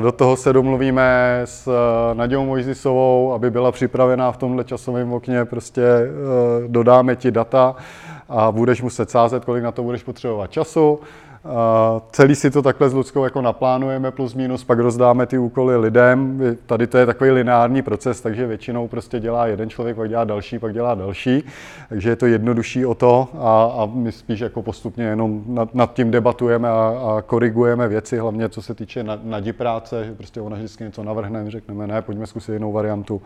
Do 0.00 0.12
toho 0.12 0.36
se 0.36 0.52
domluvíme 0.52 1.40
s 1.44 1.68
eh, 1.68 2.14
Nadějou 2.14 2.44
Mojzisovou, 2.44 3.32
aby 3.32 3.50
byla 3.50 3.72
připravená 3.72 4.32
v 4.32 4.36
tomhle 4.36 4.64
časovém 4.64 5.12
okně, 5.12 5.44
prostě 5.44 5.82
eh, 5.82 6.08
dodáme 6.68 7.16
ti 7.16 7.30
data 7.30 7.76
a 8.28 8.52
budeš 8.52 8.82
muset 8.82 9.10
sázet, 9.10 9.44
kolik 9.44 9.64
na 9.64 9.72
to 9.72 9.82
budeš 9.82 10.02
potřebovat 10.02 10.50
času. 10.50 11.00
Celý 12.12 12.34
si 12.34 12.50
to 12.50 12.62
takhle 12.62 12.90
s 12.90 12.94
Ludskou 12.94 13.24
jako 13.24 13.42
naplánujeme 13.42 14.10
plus 14.10 14.34
minus, 14.34 14.64
pak 14.64 14.78
rozdáme 14.78 15.26
ty 15.26 15.38
úkoly 15.38 15.76
lidem. 15.76 16.40
Tady 16.66 16.86
to 16.86 16.98
je 16.98 17.06
takový 17.06 17.30
lineární 17.30 17.82
proces, 17.82 18.20
takže 18.20 18.46
většinou 18.46 18.88
prostě 18.88 19.20
dělá 19.20 19.46
jeden 19.46 19.70
člověk, 19.70 19.96
pak 19.96 20.08
dělá 20.08 20.24
další, 20.24 20.58
pak 20.58 20.72
dělá 20.72 20.94
další. 20.94 21.44
Takže 21.88 22.10
je 22.10 22.16
to 22.16 22.26
jednodušší 22.26 22.86
o 22.86 22.94
to 22.94 23.28
a, 23.38 23.64
a 23.82 23.88
my 23.94 24.12
spíš 24.12 24.40
jako 24.40 24.62
postupně 24.62 25.04
jenom 25.04 25.44
nad, 25.46 25.74
nad 25.74 25.94
tím 25.94 26.10
debatujeme 26.10 26.68
a, 26.68 26.72
a 26.72 27.22
korigujeme 27.22 27.88
věci, 27.88 28.18
hlavně 28.18 28.48
co 28.48 28.62
se 28.62 28.74
týče 28.74 29.04
nadi 29.22 29.52
práce, 29.52 30.04
že 30.04 30.14
prostě 30.14 30.40
ona 30.40 30.56
vždycky 30.56 30.84
něco 30.84 31.04
navrhne, 31.04 31.50
řekneme 31.50 31.86
ne, 31.86 32.02
pojďme 32.02 32.26
zkusit 32.26 32.52
jinou 32.52 32.72
variantu 32.72 33.22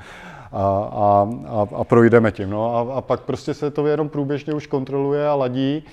a, 0.52 0.62
a, 0.92 1.28
a, 1.48 1.66
a 1.76 1.84
projdeme 1.84 2.32
tím. 2.32 2.50
No 2.50 2.76
a, 2.76 2.94
a 2.94 3.00
pak 3.00 3.20
prostě 3.20 3.54
se 3.54 3.70
to 3.70 3.86
jenom 3.86 4.08
průběžně 4.08 4.52
už 4.52 4.66
kontroluje 4.66 5.28
a 5.28 5.34
ladí 5.34 5.84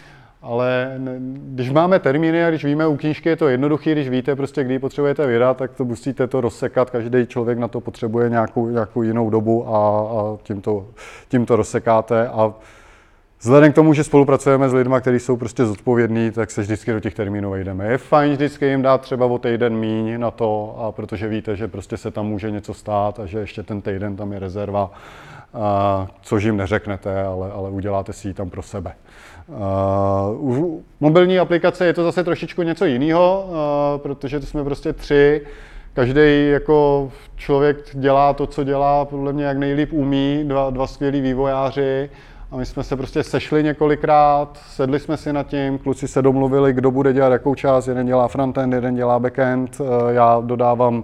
ale 0.42 0.96
když 1.30 1.70
máme 1.72 2.00
termíny 2.00 2.46
a 2.46 2.50
když 2.50 2.66
víme 2.66 2.88
u 2.88 2.98
knížky, 2.98 3.30
je 3.30 3.36
to 3.36 3.48
jednoduché, 3.48 3.92
když 3.92 4.10
víte 4.10 4.36
prostě, 4.36 4.64
kdy 4.64 4.80
potřebujete 4.80 5.28
vydat, 5.28 5.58
tak 5.58 5.72
to 5.72 5.86
musíte 5.86 6.28
to 6.28 6.42
rozsekat, 6.42 6.90
každý 6.90 7.28
člověk 7.28 7.58
na 7.58 7.68
to 7.68 7.82
potřebuje 7.82 8.30
nějakou, 8.30 8.70
nějakou 8.70 9.02
jinou 9.02 9.30
dobu 9.30 9.68
a, 9.68 10.00
a 10.00 10.38
tím, 10.44 10.62
to, 10.62 10.88
tím 11.30 11.46
to 11.46 11.56
rozsekáte 11.56 12.28
a 12.28 12.54
Vzhledem 13.42 13.72
k 13.72 13.76
tomu, 13.76 13.94
že 13.94 14.04
spolupracujeme 14.04 14.70
s 14.70 14.74
lidmi, 14.74 14.96
kteří 15.00 15.20
jsou 15.20 15.38
prostě 15.38 15.66
zodpovědní, 15.66 16.32
tak 16.32 16.52
se 16.52 16.62
vždycky 16.62 16.92
do 16.92 17.00
těch 17.00 17.14
termínů 17.14 17.52
vejdeme. 17.52 17.88
Je 17.88 17.98
fajn 17.98 18.32
vždycky 18.32 18.66
jim 18.66 18.82
dát 18.82 19.02
třeba 19.02 19.26
o 19.26 19.38
týden 19.38 19.76
míň 19.76 20.20
na 20.20 20.32
to, 20.32 20.78
a 20.80 20.92
protože 20.92 21.28
víte, 21.28 21.56
že 21.56 21.68
prostě 21.68 21.98
se 21.98 22.12
tam 22.12 22.28
může 22.28 22.52
něco 22.52 22.74
stát 22.74 23.20
a 23.20 23.26
že 23.26 23.40
ještě 23.40 23.64
ten 23.64 23.82
týden 23.82 24.16
tam 24.16 24.34
je 24.34 24.40
rezerva, 24.40 24.92
a, 25.54 26.08
což 26.22 26.44
jim 26.44 26.58
neřeknete, 26.58 27.24
ale, 27.24 27.52
ale 27.52 27.70
uděláte 27.70 28.14
si 28.14 28.28
ji 28.28 28.34
tam 28.34 28.50
pro 28.50 28.62
sebe. 28.62 28.94
Uh, 29.50 30.80
mobilní 31.00 31.40
aplikace 31.40 31.86
je 31.86 31.94
to 31.94 32.04
zase 32.04 32.24
trošičku 32.24 32.62
něco 32.62 32.86
jiného, 32.86 33.46
uh, 33.48 33.56
protože 34.02 34.40
to 34.40 34.46
jsme 34.46 34.64
prostě 34.64 34.94
tři. 34.94 35.42
Každý 35.94 36.50
jako 36.50 37.12
člověk 37.36 37.78
dělá 37.94 38.34
to, 38.34 38.48
co 38.48 38.64
dělá, 38.64 39.06
podle 39.06 39.34
mě 39.34 39.46
jak 39.46 39.58
nejlíp 39.58 39.94
umí, 39.94 40.44
dva, 40.48 40.70
dva 40.70 40.88
skvělí 40.88 41.22
vývojáři. 41.22 42.10
A 42.52 42.58
my 42.58 42.66
jsme 42.66 42.84
se 42.84 42.96
prostě 42.96 43.24
sešli 43.24 43.64
několikrát, 43.64 44.60
sedli 44.68 45.00
jsme 45.00 45.18
si 45.18 45.34
nad 45.34 45.48
tím, 45.48 45.78
kluci 45.78 46.08
se 46.08 46.22
domluvili, 46.22 46.74
kdo 46.74 46.92
bude 46.92 47.14
dělat 47.14 47.32
jakou 47.32 47.56
část, 47.56 47.88
jeden 47.88 48.08
dělá 48.08 48.28
frontend, 48.28 48.74
jeden 48.74 48.96
dělá 48.96 49.20
backend, 49.20 49.82
já 50.10 50.42
dodávám 50.46 51.04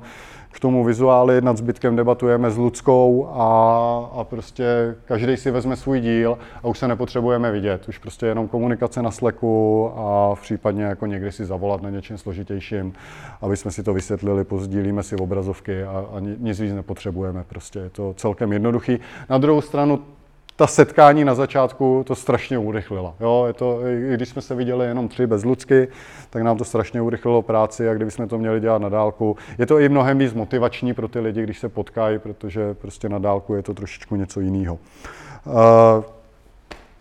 k 0.56 0.60
tomu 0.60 0.84
vizuály, 0.84 1.42
nad 1.42 1.58
zbytkem 1.58 1.96
debatujeme 1.96 2.52
s 2.52 2.58
Ludskou 2.58 3.28
a, 3.34 4.10
a 4.14 4.24
prostě 4.24 4.96
každý 5.06 5.38
si 5.38 5.52
vezme 5.52 5.76
svůj 5.76 6.00
díl 6.00 6.38
a 6.64 6.68
už 6.68 6.80
se 6.80 6.88
nepotřebujeme 6.88 7.52
vidět. 7.52 7.90
Už 7.90 7.98
prostě 7.98 8.26
jenom 8.26 8.48
komunikace 8.48 9.02
na 9.02 9.12
Slacku 9.12 9.92
a 9.96 10.36
případně 10.42 10.84
jako 10.84 11.06
někdy 11.06 11.32
si 11.32 11.46
zavolat 11.46 11.82
na 11.82 11.90
něčem 11.90 12.18
složitějším, 12.18 12.94
aby 13.42 13.58
jsme 13.58 13.72
si 13.72 13.84
to 13.84 13.94
vysvětlili, 13.94 14.44
pozdílíme 14.44 15.04
si 15.04 15.16
obrazovky 15.16 15.84
a, 15.84 16.06
a 16.14 16.20
nic 16.20 16.60
víc 16.60 16.74
nepotřebujeme. 16.74 17.44
Prostě 17.48 17.80
je 17.80 17.90
to 17.90 18.14
celkem 18.14 18.54
jednoduchý. 18.54 19.00
Na 19.30 19.38
druhou 19.38 19.62
stranu 19.62 20.00
ta 20.56 20.68
setkání 20.68 21.26
na 21.26 21.36
začátku 21.36 22.04
to 22.08 22.16
strašně 22.16 22.58
urychlila. 22.58 23.14
Jo, 23.20 23.44
je 23.48 23.54
to, 23.54 23.88
i 23.88 24.14
když 24.14 24.30
jsme 24.30 24.42
se 24.42 24.56
viděli 24.56 24.86
jenom 24.86 25.08
tři 25.08 25.28
bez 25.28 25.46
Lucky, 25.46 25.88
tak 26.30 26.44
nám 26.44 26.58
to 26.58 26.66
strašně 26.66 27.02
urychlilo 27.02 27.42
práci 27.42 27.90
a 27.90 27.94
kdybychom 27.94 28.28
to 28.28 28.38
měli 28.38 28.60
dělat 28.60 28.82
na 28.82 28.90
dálku. 28.90 29.38
Je 29.58 29.66
to 29.66 29.80
i 29.80 29.90
mnohem 29.90 30.18
víc 30.18 30.34
motivační 30.34 30.94
pro 30.94 31.08
ty 31.08 31.20
lidi, 31.20 31.44
když 31.44 31.60
se 31.60 31.70
potkají, 31.70 32.20
protože 32.20 32.74
prostě 32.74 33.10
na 33.10 33.20
dálku 33.20 33.56
je 33.56 33.64
to 33.64 33.74
trošičku 33.74 34.16
něco 34.16 34.40
jiného. 34.40 34.78
Uh, 35.46 35.54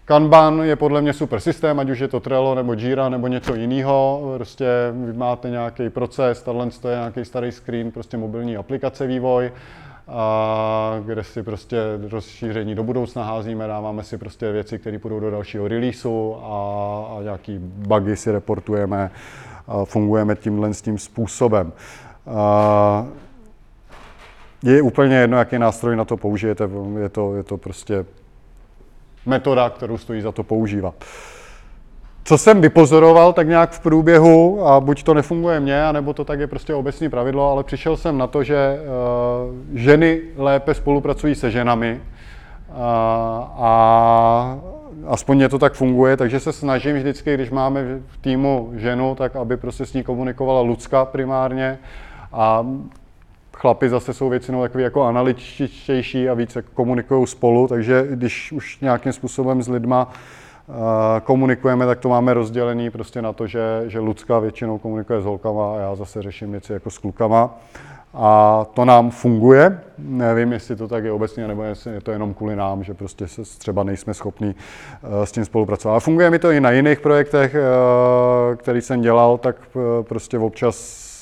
Kanban 0.04 0.60
je 0.62 0.76
podle 0.76 1.02
mě 1.02 1.12
super 1.12 1.40
systém, 1.40 1.80
ať 1.80 1.90
už 1.90 1.98
je 1.98 2.08
to 2.08 2.20
Trello 2.20 2.54
nebo 2.54 2.72
Jira 2.72 3.08
nebo 3.08 3.26
něco 3.26 3.54
jiného. 3.54 4.22
Prostě 4.36 4.66
vy 4.92 5.12
máte 5.12 5.50
nějaký 5.50 5.90
proces, 5.90 6.42
tohle 6.42 6.66
je 6.66 6.90
nějaký 6.90 7.24
starý 7.24 7.52
screen, 7.52 7.90
prostě 7.90 8.16
mobilní 8.16 8.56
aplikace 8.56 9.06
vývoj 9.06 9.52
a 10.08 11.00
kde 11.04 11.24
si 11.24 11.42
prostě 11.42 11.78
rozšíření 12.10 12.74
do 12.74 12.82
budoucna 12.82 13.24
házíme, 13.24 13.66
dáváme 13.66 14.04
si 14.04 14.18
prostě 14.18 14.52
věci, 14.52 14.78
které 14.78 14.98
půjdou 14.98 15.20
do 15.20 15.30
dalšího 15.30 15.68
releaseu 15.68 16.36
a, 16.42 17.16
a 17.18 17.22
nějaký 17.22 17.58
bugy 17.58 18.16
si 18.16 18.30
reportujeme 18.30 19.10
a 19.68 19.84
fungujeme 19.84 20.36
tímhle 20.36 20.74
s 20.74 20.82
tím 20.82 20.98
způsobem. 20.98 21.72
A 22.26 23.06
je 24.62 24.82
úplně 24.82 25.16
jedno, 25.16 25.38
jaký 25.38 25.58
nástroj 25.58 25.96
na 25.96 26.04
to 26.04 26.16
použijete, 26.16 26.68
je 26.98 27.08
to, 27.08 27.36
je 27.36 27.42
to 27.42 27.56
prostě 27.56 28.04
metoda, 29.26 29.70
kterou 29.70 29.98
stojí 29.98 30.20
za 30.20 30.32
to 30.32 30.42
používat. 30.42 30.94
Co 32.24 32.38
jsem 32.38 32.60
vypozoroval 32.60 33.32
tak 33.32 33.48
nějak 33.48 33.70
v 33.70 33.80
průběhu, 33.80 34.66
a 34.66 34.80
buď 34.80 35.02
to 35.02 35.14
nefunguje 35.14 35.60
mně, 35.60 35.84
anebo 35.84 36.12
to 36.12 36.24
tak 36.24 36.40
je 36.40 36.46
prostě 36.46 36.74
obecné 36.74 37.10
pravidlo, 37.10 37.50
ale 37.50 37.64
přišel 37.64 37.96
jsem 37.96 38.18
na 38.18 38.26
to, 38.26 38.42
že 38.42 38.78
uh, 38.78 39.78
ženy 39.78 40.20
lépe 40.36 40.74
spolupracují 40.74 41.34
se 41.34 41.50
ženami 41.50 42.00
uh, 42.68 42.74
a 43.58 44.58
aspoň 45.06 45.36
mě 45.36 45.48
to 45.48 45.58
tak 45.58 45.74
funguje, 45.74 46.16
takže 46.16 46.40
se 46.40 46.52
snažím 46.52 46.96
vždycky, 46.96 47.34
když 47.34 47.50
máme 47.50 47.84
v 48.06 48.16
týmu 48.20 48.70
ženu, 48.74 49.14
tak 49.14 49.36
aby 49.36 49.56
prostě 49.56 49.86
s 49.86 49.92
ní 49.92 50.02
komunikovala 50.02 50.60
Lucka 50.60 51.04
primárně. 51.04 51.78
A 52.32 52.66
chlapi 53.56 53.88
zase 53.88 54.14
jsou 54.14 54.28
většinou 54.28 54.62
takový 54.62 54.84
jako 54.84 55.02
analytičtější 55.02 56.28
a 56.28 56.34
více 56.34 56.62
komunikují 56.62 57.26
spolu, 57.26 57.68
takže 57.68 58.06
když 58.10 58.52
už 58.52 58.80
nějakým 58.80 59.12
způsobem 59.12 59.62
s 59.62 59.68
lidma 59.68 60.12
komunikujeme, 61.24 61.86
tak 61.86 62.00
to 62.00 62.08
máme 62.08 62.34
rozdělený 62.34 62.90
prostě 62.90 63.22
na 63.22 63.32
to, 63.32 63.46
že, 63.46 63.84
že 63.86 64.00
Lucka 64.00 64.38
většinou 64.38 64.78
komunikuje 64.78 65.20
s 65.20 65.24
holkama 65.24 65.76
a 65.76 65.78
já 65.78 65.94
zase 65.94 66.22
řeším 66.22 66.50
věci 66.52 66.72
jako 66.72 66.90
s 66.90 66.98
klukama. 66.98 67.58
A 68.16 68.66
to 68.74 68.84
nám 68.84 69.10
funguje. 69.10 69.80
Nevím, 69.98 70.52
jestli 70.52 70.76
to 70.76 70.88
tak 70.88 71.04
je 71.04 71.12
obecně, 71.12 71.48
nebo 71.48 71.62
jestli 71.62 71.92
je 71.92 72.00
to 72.00 72.12
jenom 72.12 72.34
kvůli 72.34 72.56
nám, 72.56 72.84
že 72.84 72.94
prostě 72.94 73.28
se 73.28 73.42
třeba 73.42 73.82
nejsme 73.82 74.14
schopni 74.14 74.54
s 75.24 75.32
tím 75.32 75.44
spolupracovat. 75.44 75.92
Ale 75.92 76.00
funguje 76.00 76.30
mi 76.30 76.38
to 76.38 76.50
i 76.50 76.60
na 76.60 76.70
jiných 76.70 77.00
projektech, 77.00 77.56
který 78.56 78.80
jsem 78.80 79.00
dělal, 79.00 79.38
tak 79.38 79.56
prostě 80.02 80.38
občas 80.38 81.13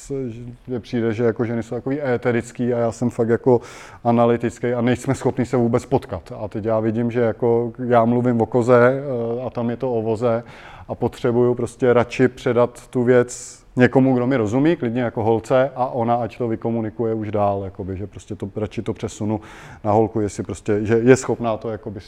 že 0.68 0.80
přijde, 0.80 1.14
že 1.14 1.24
jako 1.24 1.44
ženy 1.44 1.62
jsou 1.62 1.74
takový 1.74 2.02
éterický 2.02 2.74
a 2.74 2.78
já 2.78 2.92
jsem 2.92 3.10
fakt 3.10 3.28
jako 3.28 3.60
analytický 4.04 4.72
a 4.72 4.80
nejsme 4.80 5.14
schopni 5.14 5.46
se 5.46 5.56
vůbec 5.56 5.86
potkat. 5.86 6.32
A 6.38 6.48
teď 6.48 6.64
já 6.64 6.80
vidím, 6.80 7.10
že 7.10 7.20
jako 7.20 7.72
já 7.86 8.04
mluvím 8.04 8.40
o 8.40 8.46
koze 8.46 9.02
a 9.46 9.50
tam 9.50 9.70
je 9.70 9.76
to 9.76 9.94
o 9.94 10.02
voze 10.02 10.42
a 10.88 10.94
potřebuju 10.94 11.54
prostě 11.54 11.92
radši 11.92 12.28
předat 12.28 12.86
tu 12.88 13.02
věc 13.02 13.62
někomu, 13.76 14.14
kdo 14.14 14.26
mi 14.26 14.36
rozumí, 14.36 14.76
klidně 14.76 15.02
jako 15.02 15.22
holce, 15.22 15.70
a 15.74 15.86
ona, 15.86 16.14
ať 16.14 16.38
to 16.38 16.48
vykomunikuje 16.48 17.14
už 17.14 17.30
dál, 17.30 17.62
jakoby, 17.64 17.96
že 17.96 18.06
prostě 18.06 18.34
to, 18.34 18.50
radši 18.56 18.82
to 18.82 18.92
přesunu 18.92 19.40
na 19.84 19.92
holku, 19.92 20.20
jestli 20.20 20.42
prostě, 20.42 20.86
že 20.86 20.94
je 20.94 21.16
schopná 21.16 21.56
to 21.56 21.70
jakoby 21.70 22.00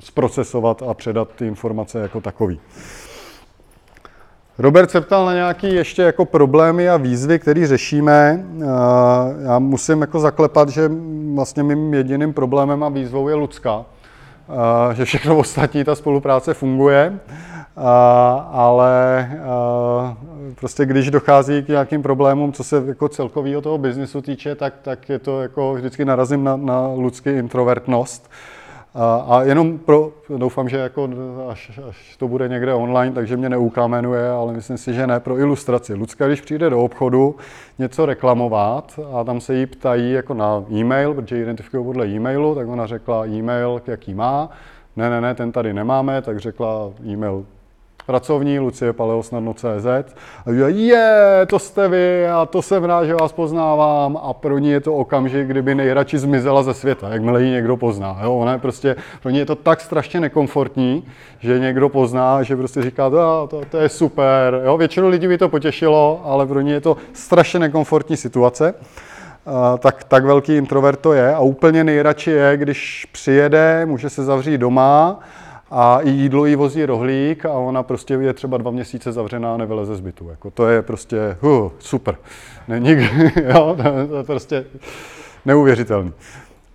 zprocesovat 0.00 0.82
a 0.82 0.94
předat 0.94 1.28
ty 1.36 1.46
informace 1.46 1.98
jako 1.98 2.20
takový. 2.20 2.60
Robert 4.58 4.90
se 4.90 5.00
ptal 5.00 5.26
na 5.26 5.34
nějaké 5.34 5.68
ještě 5.68 6.02
jako 6.02 6.24
problémy 6.24 6.88
a 6.88 6.96
výzvy, 6.96 7.38
které 7.38 7.66
řešíme. 7.66 8.44
Já 9.44 9.58
musím 9.58 10.00
jako 10.00 10.20
zaklepat, 10.20 10.68
že 10.68 10.90
vlastně 11.34 11.62
mým 11.62 11.94
jediným 11.94 12.32
problémem 12.32 12.82
a 12.82 12.88
výzvou 12.88 13.28
je 13.28 13.34
Lucka, 13.34 13.84
že 14.92 15.04
všechno 15.04 15.36
ostatní, 15.38 15.84
ta 15.84 15.94
spolupráce 15.94 16.54
funguje, 16.54 17.18
ale 18.52 19.30
prostě 20.60 20.86
když 20.86 21.10
dochází 21.10 21.62
k 21.62 21.68
nějakým 21.68 22.02
problémům, 22.02 22.52
co 22.52 22.64
se 22.64 22.82
jako 22.86 23.08
celkového 23.08 23.60
toho 23.60 23.78
biznisu 23.78 24.22
týče, 24.22 24.54
tak, 24.54 24.74
tak 24.82 25.08
je 25.08 25.18
to 25.18 25.42
jako 25.42 25.74
vždycky 25.74 26.04
narazím 26.04 26.44
na, 26.44 26.56
na 26.56 26.88
lidský 26.96 27.30
introvertnost. 27.30 28.30
A 28.96 29.42
jenom 29.42 29.78
pro, 29.78 30.12
doufám, 30.36 30.68
že 30.68 30.76
jako 30.76 31.08
až, 31.48 31.80
až 31.88 32.16
to 32.16 32.28
bude 32.28 32.48
někde 32.48 32.74
online, 32.74 33.14
takže 33.14 33.36
mě 33.36 33.48
neukamenuje, 33.48 34.30
ale 34.30 34.52
myslím 34.52 34.78
si, 34.78 34.94
že 34.94 35.06
ne, 35.06 35.20
pro 35.20 35.38
ilustraci. 35.38 35.94
Lucka, 35.94 36.26
když 36.26 36.40
přijde 36.40 36.70
do 36.70 36.82
obchodu 36.82 37.36
něco 37.78 38.06
reklamovat 38.06 39.00
a 39.12 39.24
tam 39.24 39.40
se 39.40 39.54
jí 39.54 39.66
ptají 39.66 40.12
jako 40.12 40.34
na 40.34 40.64
e-mail, 40.72 41.14
protože 41.14 41.42
identifikují 41.42 41.84
podle 41.84 42.06
e-mailu, 42.06 42.54
tak 42.54 42.68
ona 42.68 42.86
řekla 42.86 43.26
e-mail, 43.26 43.82
jaký 43.86 44.14
má. 44.14 44.50
Ne, 44.96 45.10
ne, 45.10 45.20
ne, 45.20 45.34
ten 45.34 45.52
tady 45.52 45.72
nemáme, 45.72 46.22
tak 46.22 46.38
řekla 46.38 46.90
e-mail 47.06 47.44
pracovní, 48.06 48.58
Lucie 48.58 48.92
Paleosnadno.cz 48.92 49.86
a 50.46 50.52
říkají, 50.52 50.86
je, 50.86 51.46
to 51.46 51.58
jste 51.58 51.88
vy 51.88 52.28
a 52.28 52.46
to 52.46 52.62
jsem 52.62 52.84
rád, 52.84 53.04
že 53.04 53.14
vás 53.14 53.32
poznávám 53.32 54.18
a 54.22 54.32
pro 54.32 54.58
ní 54.58 54.70
je 54.70 54.80
to 54.80 54.94
okamžik, 54.94 55.46
kdyby 55.46 55.74
nejradši 55.74 56.18
zmizela 56.18 56.62
ze 56.62 56.74
světa, 56.74 57.08
jakmile 57.08 57.42
ji 57.42 57.50
někdo 57.50 57.76
pozná. 57.76 58.18
Jo? 58.22 58.34
Ona 58.34 58.52
je 58.52 58.58
prostě, 58.58 58.96
pro 59.22 59.30
ní 59.30 59.38
je 59.38 59.46
to 59.46 59.54
tak 59.54 59.80
strašně 59.80 60.20
nekomfortní, 60.20 61.04
že 61.40 61.58
někdo 61.58 61.88
pozná, 61.88 62.42
že 62.42 62.56
prostě 62.56 62.82
říká, 62.82 63.10
to, 63.10 63.46
to, 63.50 63.62
to 63.70 63.78
je 63.78 63.88
super. 63.88 64.60
Jo? 64.64 64.76
Většinu 64.76 65.08
lidí 65.08 65.28
by 65.28 65.38
to 65.38 65.48
potěšilo, 65.48 66.22
ale 66.24 66.46
pro 66.46 66.60
ní 66.60 66.70
je 66.70 66.80
to 66.80 66.96
strašně 67.12 67.60
nekomfortní 67.60 68.16
situace. 68.16 68.74
Uh, 69.46 69.78
tak, 69.78 70.04
tak 70.04 70.24
velký 70.24 70.56
introvert 70.56 71.00
to 71.00 71.12
je 71.12 71.34
a 71.34 71.40
úplně 71.40 71.84
nejradši 71.84 72.30
je, 72.30 72.56
když 72.56 73.06
přijede, 73.12 73.86
může 73.86 74.10
se 74.10 74.24
zavřít 74.24 74.58
doma 74.58 75.20
a 75.76 76.00
i 76.00 76.10
jídlo 76.10 76.46
jí 76.46 76.56
vozí 76.56 76.86
rohlík 76.86 77.46
a 77.46 77.52
ona 77.52 77.82
prostě 77.82 78.14
je 78.14 78.32
třeba 78.32 78.56
dva 78.56 78.70
měsíce 78.70 79.12
zavřená 79.12 79.54
a 79.54 79.56
nevyleze 79.56 79.96
z 79.96 80.00
bytu. 80.00 80.28
Jako 80.28 80.50
to 80.50 80.68
je 80.68 80.82
prostě 80.82 81.36
uh, 81.40 81.70
super. 81.78 82.16
Není, 82.68 82.90
jo, 83.54 83.76
to 84.08 84.16
je 84.16 84.24
prostě 84.24 84.64
neuvěřitelný. 85.44 86.12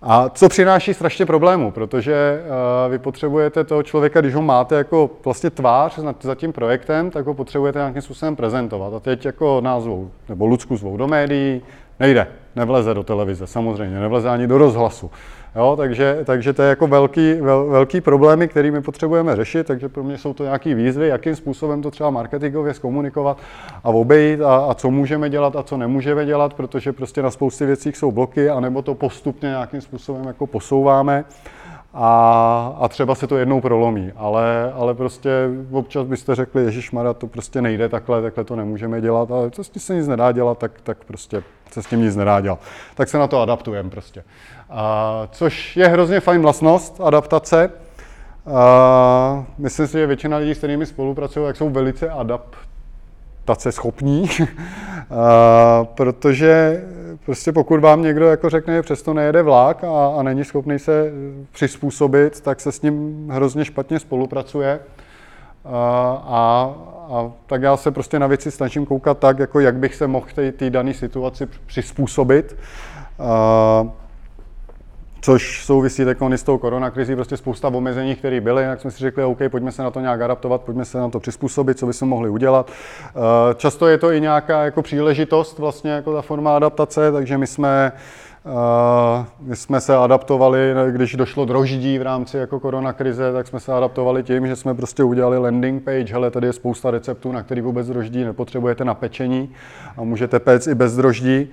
A 0.02 0.28
co 0.28 0.48
přináší 0.48 0.94
strašně 0.94 1.26
problémů, 1.26 1.70
protože 1.70 2.42
uh, 2.42 2.90
vy 2.90 2.98
potřebujete 2.98 3.64
toho 3.64 3.82
člověka, 3.82 4.20
když 4.20 4.34
ho 4.34 4.42
máte 4.42 4.74
jako 4.74 5.10
vlastně 5.24 5.50
tvář 5.50 5.98
za 6.20 6.34
tím 6.34 6.52
projektem, 6.52 7.10
tak 7.10 7.26
ho 7.26 7.34
potřebujete 7.34 7.78
nějakým 7.78 8.02
způsobem 8.02 8.36
prezentovat. 8.36 8.94
A 8.94 9.00
teď 9.00 9.24
jako 9.24 9.60
názvou, 9.60 10.10
nebo 10.28 10.46
Lucku 10.46 10.76
zvou 10.76 10.96
do 10.96 11.06
médií, 11.06 11.62
nejde, 12.00 12.26
nevleze 12.56 12.94
do 12.94 13.02
televize, 13.02 13.46
samozřejmě, 13.46 14.00
nevleze 14.00 14.28
ani 14.30 14.46
do 14.46 14.58
rozhlasu. 14.58 15.10
Jo, 15.56 15.74
takže, 15.76 16.18
takže 16.24 16.52
to 16.52 16.62
je 16.62 16.68
jako 16.68 16.86
velký, 16.86 17.34
vel, 17.34 17.66
velký 17.66 18.00
problémy, 18.00 18.48
který 18.48 18.70
my 18.70 18.82
potřebujeme 18.82 19.36
řešit, 19.36 19.66
takže 19.66 19.88
pro 19.88 20.04
mě 20.04 20.18
jsou 20.18 20.34
to 20.34 20.44
nějaké 20.44 20.74
výzvy, 20.74 21.08
jakým 21.08 21.36
způsobem 21.36 21.82
to 21.82 21.90
třeba 21.90 22.10
marketingově 22.10 22.74
zkomunikovat 22.74 23.38
a 23.84 23.88
obejít 23.88 24.40
a, 24.40 24.56
a 24.56 24.74
co 24.74 24.90
můžeme 24.90 25.30
dělat 25.30 25.56
a 25.56 25.62
co 25.62 25.76
nemůžeme 25.76 26.26
dělat, 26.26 26.54
protože 26.54 26.92
prostě 26.92 27.22
na 27.22 27.30
spoustě 27.30 27.66
věcí 27.66 27.92
jsou 27.92 28.12
bloky, 28.12 28.50
anebo 28.50 28.82
to 28.82 28.94
postupně 28.94 29.48
nějakým 29.48 29.80
způsobem 29.80 30.26
jako 30.26 30.46
posouváme 30.46 31.24
a, 31.94 32.76
a 32.80 32.88
třeba 32.88 33.14
se 33.14 33.26
to 33.26 33.36
jednou 33.36 33.60
prolomí, 33.60 34.12
ale, 34.16 34.72
ale 34.74 34.94
prostě 34.94 35.30
občas 35.70 36.06
byste 36.06 36.34
řekli, 36.34 36.64
Ježíš 36.64 36.90
Mara, 36.90 37.14
to 37.14 37.26
prostě 37.26 37.62
nejde 37.62 37.88
takhle, 37.88 38.22
takhle 38.22 38.44
to 38.44 38.56
nemůžeme 38.56 39.00
dělat, 39.00 39.30
ale 39.30 39.50
co 39.50 39.64
s 39.64 39.70
tím 39.70 39.82
se 39.82 39.94
nic 39.94 40.08
nedá 40.08 40.32
dělat, 40.32 40.58
tak, 40.58 40.80
tak 40.80 41.04
prostě 41.04 41.42
se 41.70 41.82
s 41.82 41.86
tím 41.86 42.00
nic 42.00 42.16
nedá 42.16 42.40
dělat. 42.40 42.60
Tak 42.94 43.08
se 43.08 43.18
na 43.18 43.26
to 43.26 43.40
adaptujeme 43.40 43.90
prostě. 43.90 44.24
A, 44.70 45.28
což 45.32 45.76
je 45.76 45.88
hrozně 45.88 46.20
fajn 46.20 46.42
vlastnost, 46.42 47.00
adaptace. 47.00 47.70
A, 48.54 49.44
myslím 49.58 49.86
si, 49.86 49.92
že 49.92 50.06
většina 50.06 50.36
lidí, 50.36 50.54
s 50.54 50.58
kterými 50.58 50.86
spolupracují, 50.86 51.46
tak 51.46 51.56
jsou 51.56 51.70
velice 51.70 52.10
adaptace 52.10 53.72
schopní, 53.72 54.30
a, 55.10 55.84
protože 55.84 56.82
prostě 57.24 57.52
pokud 57.52 57.80
vám 57.80 58.02
někdo 58.02 58.26
jako 58.26 58.50
řekne, 58.50 58.76
že 58.76 58.82
přesto 58.82 59.14
nejede 59.14 59.42
vlak 59.42 59.84
a, 59.84 60.06
a 60.18 60.22
není 60.22 60.44
schopný 60.44 60.78
se 60.78 61.12
přizpůsobit, 61.52 62.40
tak 62.40 62.60
se 62.60 62.72
s 62.72 62.82
ním 62.82 63.28
hrozně 63.30 63.64
špatně 63.64 63.98
spolupracuje. 63.98 64.80
A, 65.64 66.22
a, 66.26 66.74
a 67.14 67.32
tak 67.46 67.62
já 67.62 67.76
se 67.76 67.90
prostě 67.90 68.18
na 68.18 68.26
věci 68.26 68.50
snažím 68.50 68.86
koukat 68.86 69.18
tak, 69.18 69.38
jako 69.38 69.60
jak 69.60 69.76
bych 69.76 69.94
se 69.94 70.06
mohl 70.06 70.26
té 70.56 70.70
dané 70.70 70.94
situaci 70.94 71.48
přizpůsobit. 71.66 72.56
A, 73.18 73.88
což 75.20 75.64
souvisí 75.64 76.04
teď 76.04 76.18
s 76.36 76.42
tou 76.42 76.58
koronakrizí, 76.58 77.14
prostě 77.14 77.36
spousta 77.36 77.68
omezení, 77.68 78.14
které 78.14 78.40
byly, 78.40 78.62
jak 78.62 78.80
jsme 78.80 78.90
si 78.90 78.98
řekli, 78.98 79.24
OK, 79.24 79.38
pojďme 79.48 79.72
se 79.72 79.82
na 79.82 79.90
to 79.90 80.00
nějak 80.00 80.20
adaptovat, 80.20 80.60
pojďme 80.60 80.84
se 80.84 80.98
na 80.98 81.08
to 81.08 81.20
přizpůsobit, 81.20 81.78
co 81.78 81.86
bychom 81.86 82.08
mohli 82.08 82.30
udělat. 82.30 82.70
Eh, 82.70 83.54
často 83.54 83.86
je 83.86 83.98
to 83.98 84.12
i 84.12 84.20
nějaká 84.20 84.64
jako 84.64 84.82
příležitost, 84.82 85.58
vlastně 85.58 85.90
jako 85.90 86.14
ta 86.14 86.22
forma 86.22 86.56
adaptace, 86.56 87.12
takže 87.12 87.38
my 87.38 87.46
jsme 87.46 87.92
Uh, 88.44 89.26
my 89.40 89.56
jsme 89.56 89.80
se 89.80 89.96
adaptovali, 89.96 90.74
když 90.90 91.14
došlo 91.14 91.44
droždí 91.44 91.98
v 91.98 92.02
rámci 92.02 92.36
jako 92.36 92.60
koronakrize, 92.60 93.32
tak 93.32 93.46
jsme 93.46 93.60
se 93.60 93.72
adaptovali 93.72 94.22
tím, 94.22 94.46
že 94.46 94.56
jsme 94.56 94.74
prostě 94.74 95.04
udělali 95.04 95.38
landing 95.38 95.82
page, 95.82 96.12
hele, 96.12 96.30
tady 96.30 96.46
je 96.46 96.52
spousta 96.52 96.90
receptů, 96.90 97.32
na 97.32 97.42
který 97.42 97.60
vůbec 97.60 97.86
droždí 97.86 98.24
nepotřebujete 98.24 98.84
na 98.84 98.94
pečení 98.94 99.52
a 99.96 100.04
můžete 100.04 100.38
péct 100.38 100.66
i 100.66 100.74
bez 100.74 100.96
droždí. 100.96 101.48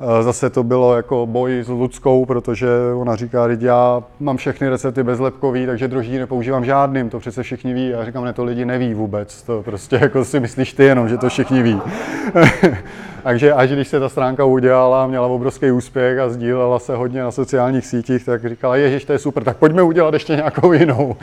Eh, 0.00 0.22
zase 0.22 0.50
to 0.50 0.62
bylo 0.62 0.96
jako 0.96 1.26
boj 1.26 1.62
s 1.62 1.68
Ludskou, 1.68 2.24
protože 2.24 2.68
ona 2.94 3.16
říká, 3.16 3.48
že 3.48 3.58
já 3.60 4.02
mám 4.20 4.36
všechny 4.36 4.68
recepty 4.68 5.02
bezlepkový, 5.02 5.66
takže 5.66 5.88
droždí 5.88 6.18
nepoužívám 6.18 6.64
žádným, 6.64 7.10
to 7.10 7.18
přece 7.18 7.42
všichni 7.42 7.74
ví. 7.74 7.88
Já 7.88 8.04
říkám, 8.04 8.24
ne, 8.24 8.32
to 8.32 8.44
lidi 8.44 8.64
neví 8.64 8.94
vůbec, 8.94 9.42
to 9.42 9.62
prostě 9.62 9.98
jako 10.02 10.24
si 10.24 10.40
myslíš 10.40 10.72
ty 10.72 10.84
jenom, 10.84 11.08
že 11.08 11.18
to 11.18 11.28
všichni 11.28 11.62
ví. 11.62 11.80
takže 13.22 13.52
až 13.52 13.70
když 13.70 13.88
se 13.88 14.00
ta 14.00 14.08
stránka 14.08 14.44
udělala, 14.44 15.06
měla 15.06 15.26
obrovský 15.26 15.70
úspěch 15.70 16.18
a 16.18 16.28
sdílela 16.28 16.78
se 16.78 16.96
hodně 16.96 17.22
na 17.22 17.30
sociálních 17.30 17.86
sítích, 17.86 18.24
tak 18.24 18.48
říkala, 18.48 18.76
ježiš, 18.76 19.04
to 19.04 19.12
je 19.12 19.18
super, 19.18 19.44
tak 19.44 19.56
pojďme 19.56 19.82
udělat 19.82 20.14
ještě 20.14 20.36
nějakou 20.36 20.72
jinou. 20.72 21.16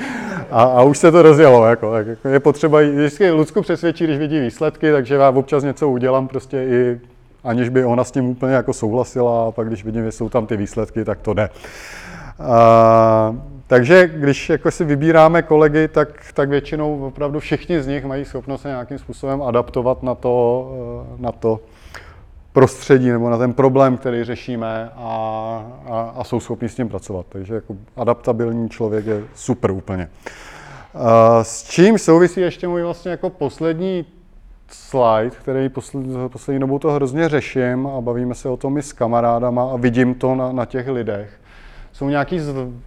A, 0.52 0.64
a 0.64 0.84
už 0.84 0.98
se 0.98 1.12
to 1.12 1.22
rozjelo, 1.22 1.66
jako, 1.66 1.92
tak 1.92 2.08
jako 2.08 2.28
je 2.28 2.40
potřeba 2.40 2.82
vždycky 2.82 3.32
Ludsku 3.32 3.62
přesvědčit, 3.62 4.08
když 4.08 4.20
vidí 4.20 4.40
výsledky, 4.40 4.92
takže 4.92 5.16
já 5.16 5.30
občas 5.30 5.64
něco 5.64 5.90
udělám 5.90 6.28
prostě 6.28 6.64
i 6.64 7.00
aniž 7.46 7.70
by 7.70 7.86
ona 7.86 8.04
s 8.04 8.12
tím 8.12 8.26
úplně 8.26 8.54
jako 8.54 8.74
souhlasila 8.74 9.48
a 9.48 9.52
pak 9.52 9.68
když 9.68 9.86
vidím, 9.86 10.04
že 10.04 10.12
jsou 10.12 10.30
tam 10.30 10.48
ty 10.48 10.58
výsledky, 10.58 11.06
tak 11.06 11.22
to 11.22 11.34
jde. 11.34 11.50
A, 12.40 13.36
takže 13.68 14.08
když 14.08 14.50
jako 14.50 14.72
si 14.72 14.86
vybíráme 14.86 15.42
kolegy, 15.42 15.88
tak, 15.88 16.10
tak 16.34 16.50
většinou 16.50 17.06
opravdu 17.06 17.40
všichni 17.40 17.82
z 17.82 17.88
nich 17.88 18.06
mají 18.06 18.26
schopnost 18.26 18.62
se 18.62 18.68
nějakým 18.68 18.98
způsobem 18.98 19.42
adaptovat 19.42 20.04
na 20.04 20.16
to, 20.16 20.68
eh, 21.14 21.22
na 21.22 21.32
to 21.32 21.60
prostředí 22.54 23.10
nebo 23.10 23.30
na 23.30 23.38
ten 23.38 23.54
problém, 23.54 23.98
který 23.98 24.24
řešíme 24.24 24.90
a, 24.96 25.66
a, 25.90 26.14
a 26.16 26.24
jsou 26.24 26.40
schopni 26.40 26.70
s 26.70 26.76
tím 26.76 26.90
pracovat. 26.90 27.26
Takže 27.30 27.56
jako 27.56 27.76
adaptabilní 27.96 28.70
člověk 28.70 29.06
je 29.06 29.24
super 29.36 29.72
úplně. 29.72 30.10
S 31.42 31.64
čím 31.64 31.98
souvisí 31.98 32.42
ještě 32.42 32.68
můj 32.68 32.84
vlastně 32.84 33.12
jako 33.12 33.30
poslední 33.30 34.06
slide, 34.68 35.30
který 35.30 35.70
poslední, 35.70 36.30
poslední 36.30 36.60
dobou 36.60 36.80
to 36.80 36.92
hrozně 36.92 37.30
řeším 37.30 37.88
a 37.88 38.02
bavíme 38.02 38.36
se 38.36 38.50
o 38.50 38.58
tom 38.58 38.78
i 38.78 38.82
s 38.82 38.94
kamarádama 38.94 39.72
a 39.72 39.76
vidím 39.76 40.16
to 40.16 40.36
na, 40.36 40.52
na 40.52 40.66
těch 40.66 40.88
lidech. 40.88 41.40
Jsou 41.92 42.10
nějaký 42.10 42.40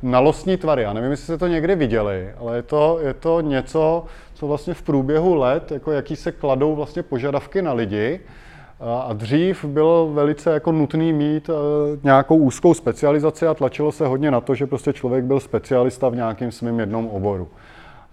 znalostní 0.03 0.57
tvary, 0.57 0.83
já 0.83 0.93
nevím, 0.93 1.11
jestli 1.11 1.25
jste 1.25 1.39
to 1.39 1.47
někdy 1.47 1.75
viděli, 1.75 2.31
ale 2.39 2.57
je 2.57 2.63
to, 2.63 2.99
je 3.03 3.15
to 3.15 3.41
něco, 3.41 4.05
co 4.35 4.47
vlastně 4.47 4.75
v 4.75 4.83
průběhu 4.83 5.35
let, 5.35 5.73
jako 5.73 5.93
jaký 5.93 6.17
se 6.17 6.33
kladou 6.33 6.75
vlastně 6.75 7.03
požadavky 7.03 7.63
na 7.63 7.73
lidi, 7.73 8.21
a 8.81 9.13
dřív 9.13 9.65
bylo 9.65 10.09
velice 10.13 10.51
jako 10.51 10.73
nutný 10.73 11.13
mít 11.13 11.51
nějakou 12.03 12.37
úzkou 12.37 12.75
specializaci 12.75 13.47
a 13.47 13.55
tlačilo 13.55 13.93
se 13.93 14.07
hodně 14.07 14.31
na 14.31 14.41
to, 14.41 14.55
že 14.55 14.67
prostě 14.67 14.93
člověk 14.93 15.25
byl 15.25 15.41
specialista 15.41 16.09
v 16.09 16.17
nějakém 16.17 16.53
svém 16.53 16.81
jednom 16.81 17.07
oboru. 17.07 17.49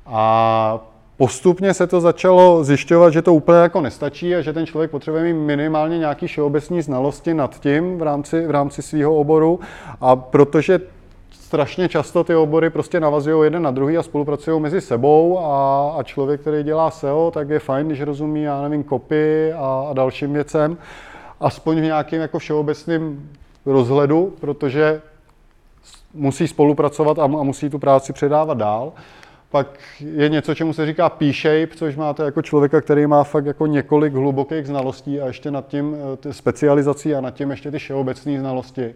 A 0.05 0.79
postupně 1.17 1.73
se 1.73 1.87
to 1.87 2.01
začalo 2.01 2.63
zjišťovat, 2.63 3.13
že 3.13 3.21
to 3.21 3.33
úplně 3.33 3.57
jako 3.57 3.81
nestačí 3.81 4.35
a 4.35 4.41
že 4.41 4.53
ten 4.53 4.65
člověk 4.65 4.91
potřebuje 4.91 5.23
mít 5.23 5.45
minimálně 5.45 5.97
nějaký 5.97 6.27
všeobecní 6.27 6.81
znalosti 6.81 7.33
nad 7.33 7.59
tím 7.59 7.97
v 7.97 8.01
rámci, 8.01 8.47
v 8.47 8.51
rámci 8.51 8.81
svého 8.81 9.15
oboru. 9.15 9.59
A 10.01 10.15
protože 10.15 10.79
strašně 11.31 11.89
často 11.89 12.23
ty 12.23 12.35
obory 12.35 12.69
prostě 12.69 12.99
navazují 12.99 13.43
jeden 13.43 13.63
na 13.63 13.71
druhý 13.71 13.97
a 13.97 14.03
spolupracují 14.03 14.61
mezi 14.61 14.81
sebou 14.81 15.39
a, 15.39 15.89
a 15.97 16.03
člověk, 16.03 16.41
který 16.41 16.63
dělá 16.63 16.91
SEO, 16.91 17.31
tak 17.33 17.49
je 17.49 17.59
fajn, 17.59 17.87
když 17.87 18.01
rozumí, 18.01 18.43
já 18.43 18.61
nevím, 18.61 18.83
kopy 18.83 19.53
a, 19.53 19.87
a 19.89 19.93
dalším 19.93 20.33
věcem, 20.33 20.77
aspoň 21.39 21.79
v 21.79 21.83
nějakém 21.83 22.21
jako 22.21 22.39
všeobecném 22.39 23.29
rozhledu, 23.65 24.33
protože 24.39 25.01
musí 26.13 26.47
spolupracovat 26.47 27.19
a, 27.19 27.23
a 27.23 27.27
musí 27.27 27.69
tu 27.69 27.79
práci 27.79 28.13
předávat 28.13 28.57
dál. 28.57 28.93
Pak 29.55 29.67
je 29.99 30.29
něco, 30.29 30.55
čemu 30.55 30.73
se 30.73 30.85
říká 30.85 31.09
P-shape, 31.09 31.75
což 31.75 31.95
máte 31.95 32.23
jako 32.23 32.41
člověka, 32.41 32.81
který 32.81 33.07
má 33.07 33.23
fakt 33.23 33.45
jako 33.45 33.67
několik 33.67 34.13
hlubokých 34.13 34.67
znalostí 34.67 35.21
a 35.21 35.27
ještě 35.27 35.51
nad 35.51 35.67
tím 35.67 35.95
eh, 36.25 36.33
specializací 36.33 37.15
a 37.15 37.21
nad 37.21 37.33
tím 37.33 37.51
ještě 37.51 37.71
ty 37.71 37.77
všeobecné 37.77 38.39
znalosti. 38.39 38.95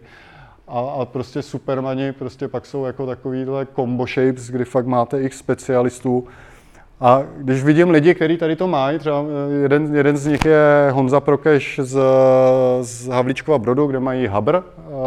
A, 0.68 0.80
a 0.80 1.04
prostě 1.04 1.42
supermani 1.42 2.12
prostě 2.12 2.48
pak 2.48 2.66
jsou 2.66 2.84
jako 2.84 3.06
takovýhle 3.06 3.66
combo 3.74 4.06
shapes, 4.06 4.50
kdy 4.50 4.64
fakt 4.64 4.86
máte 4.86 5.22
x 5.22 5.38
specialistů. 5.38 6.26
A 7.00 7.22
když 7.36 7.64
vidím 7.64 7.90
lidi, 7.90 8.14
kteří 8.14 8.36
tady 8.36 8.56
to 8.56 8.68
mají, 8.68 8.98
třeba 8.98 9.22
eh, 9.22 9.62
jeden, 9.62 9.96
jeden 9.96 10.16
z 10.16 10.26
nich 10.26 10.44
je 10.44 10.90
Honza 10.92 11.20
Prokeš 11.20 11.80
z, 11.82 12.00
z 12.80 13.08
Havlíčkova 13.08 13.58
Brodu, 13.58 13.86
kde 13.86 14.00
mají 14.00 14.26
Habr, 14.26 14.60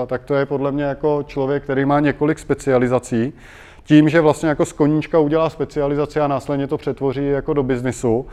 tak 0.07 0.23
to 0.23 0.35
je 0.35 0.45
podle 0.45 0.71
mě 0.71 0.83
jako 0.83 1.23
člověk, 1.27 1.63
který 1.63 1.85
má 1.85 1.99
několik 1.99 2.39
specializací 2.39 3.33
tím, 3.84 4.09
že 4.09 4.21
vlastně 4.21 4.49
jako 4.49 4.65
z 4.65 4.73
koníčka 4.73 5.19
udělá 5.19 5.49
specializaci 5.49 6.19
a 6.19 6.27
následně 6.27 6.67
to 6.67 6.77
přetvoří 6.77 7.27
jako 7.27 7.53
do 7.53 7.63
biznisu. 7.63 8.25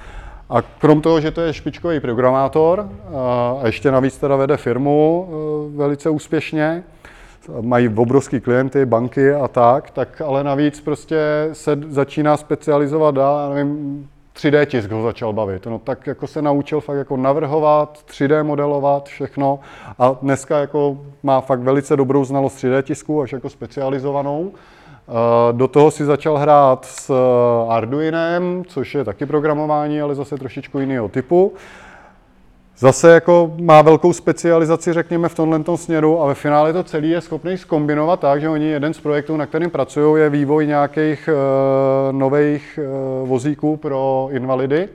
A 0.51 0.62
krom 0.62 1.01
toho, 1.01 1.20
že 1.20 1.30
to 1.30 1.40
je 1.40 1.53
špičkový 1.53 2.01
programátor 2.01 2.88
a 3.16 3.66
ještě 3.66 3.90
navíc 3.90 4.18
teda 4.18 4.36
vede 4.36 4.57
firmu 4.57 5.28
e, 5.28 5.76
velice 5.76 6.11
úspěšně, 6.11 6.82
mají 7.61 7.88
obrovský 7.88 8.40
klienty, 8.40 8.86
banky 8.86 9.32
a 9.32 9.48
tak, 9.48 9.90
tak 9.90 10.20
ale 10.20 10.44
navíc 10.44 10.80
prostě 10.80 11.18
se 11.53 11.78
začíná 11.88 12.36
specializovat 12.36 13.14
dál, 13.14 13.55
nevím, 13.55 14.09
3D 14.36 14.66
tisk 14.66 14.90
ho 14.90 15.03
začal 15.03 15.32
bavit. 15.32 15.66
No 15.66 15.78
tak 15.78 16.07
jako 16.07 16.26
se 16.26 16.42
naučil 16.42 16.80
fakt 16.80 16.96
jako 16.96 17.16
navrhovat, 17.16 18.05
3D 18.09 18.44
modelovat, 18.44 19.09
všechno 19.09 19.61
a 19.98 20.16
dneska 20.22 20.59
jako 20.59 21.01
má 21.22 21.40
fakt 21.40 21.61
velice 21.61 21.96
dobrou 21.96 22.24
znalost 22.24 22.57
3D 22.57 22.82
tisku, 22.82 23.22
až 23.22 23.32
jako 23.32 23.48
specializovanou. 23.48 24.53
Eh, 25.11 25.52
do 25.52 25.68
toho 25.68 25.90
si 25.90 26.04
začal 26.04 26.38
hrát 26.38 26.84
s 26.84 27.11
eh, 27.11 27.72
Arduinem, 27.72 28.62
což 28.66 28.94
je 28.94 29.04
taky 29.04 29.26
programování, 29.26 30.00
ale 30.00 30.14
zase 30.14 30.36
trošičku 30.36 30.78
jiného 30.78 31.08
typu. 31.08 31.52
Zase 32.78 33.11
jako 33.11 33.52
má 33.61 33.82
velkou 33.82 34.12
specializaci, 34.12 34.92
řekněme, 34.92 35.28
v 35.28 35.34
tomhle 35.34 35.76
směru 35.76 36.22
a 36.22 36.26
ve 36.26 36.34
finále 36.34 36.72
to 36.72 36.84
celé 36.84 37.06
je 37.06 37.20
schopný 37.20 37.58
skombinovat 37.58 38.20
tak, 38.20 38.40
že 38.40 38.48
oni 38.48 38.66
jeden 38.66 38.94
z 38.94 39.00
projektů, 39.00 39.36
na 39.36 39.46
kterým 39.46 39.70
pracují, 39.70 40.22
je 40.22 40.30
vývoj 40.30 40.66
nějakých 40.66 41.28
uh, 41.28 42.18
nových 42.18 42.78
uh, 43.22 43.28
vozíků 43.28 43.76
pro 43.76 44.28
invalidy, 44.32 44.88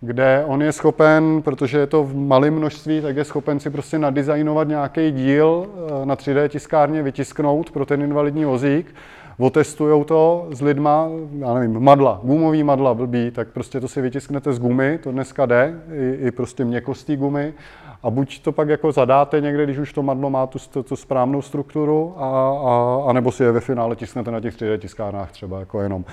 kde 0.00 0.44
on 0.46 0.62
je 0.62 0.72
schopen, 0.72 1.42
protože 1.42 1.78
je 1.78 1.86
to 1.86 2.04
v 2.04 2.16
malém 2.16 2.54
množství, 2.54 3.00
tak 3.00 3.16
je 3.16 3.24
schopen 3.24 3.60
si 3.60 3.70
prostě 3.70 3.98
nadizajnovat 3.98 4.68
nějaký 4.68 5.10
díl 5.10 5.66
na 6.04 6.16
3D 6.16 6.48
tiskárně, 6.48 7.02
vytisknout 7.02 7.70
pro 7.70 7.86
ten 7.86 8.02
invalidní 8.02 8.44
vozík 8.44 8.94
otestujou 9.38 10.04
to 10.04 10.46
s 10.50 10.60
lidma, 10.60 11.08
já 11.38 11.54
nevím, 11.54 11.80
madla, 11.80 12.20
gumový 12.22 12.62
madla 12.62 12.94
blbý, 12.94 13.30
tak 13.30 13.48
prostě 13.48 13.80
to 13.80 13.88
si 13.88 14.00
vytisknete 14.00 14.52
z 14.52 14.58
gumy, 14.58 14.98
to 15.02 15.12
dneska 15.12 15.46
jde, 15.46 15.80
i, 15.92 16.26
i 16.26 16.30
prostě 16.30 16.64
měkkostý 16.64 17.16
gumy 17.16 17.54
a 18.02 18.10
buď 18.10 18.42
to 18.42 18.52
pak 18.52 18.68
jako 18.68 18.92
zadáte 18.92 19.40
někde, 19.40 19.64
když 19.64 19.78
už 19.78 19.92
to 19.92 20.02
madlo 20.02 20.30
má 20.30 20.46
tu, 20.46 20.58
tu, 20.72 20.82
tu 20.82 20.96
správnou 20.96 21.42
strukturu, 21.42 22.14
a, 22.16 22.28
a, 22.64 23.02
a 23.10 23.12
nebo 23.12 23.32
si 23.32 23.42
je 23.42 23.52
ve 23.52 23.60
finále 23.60 23.96
tisknete 23.96 24.30
na 24.30 24.40
těch 24.40 24.56
3D 24.56 24.78
tiskárnách 24.78 25.32
třeba 25.32 25.60
jako 25.60 25.80
jenom. 25.80 26.04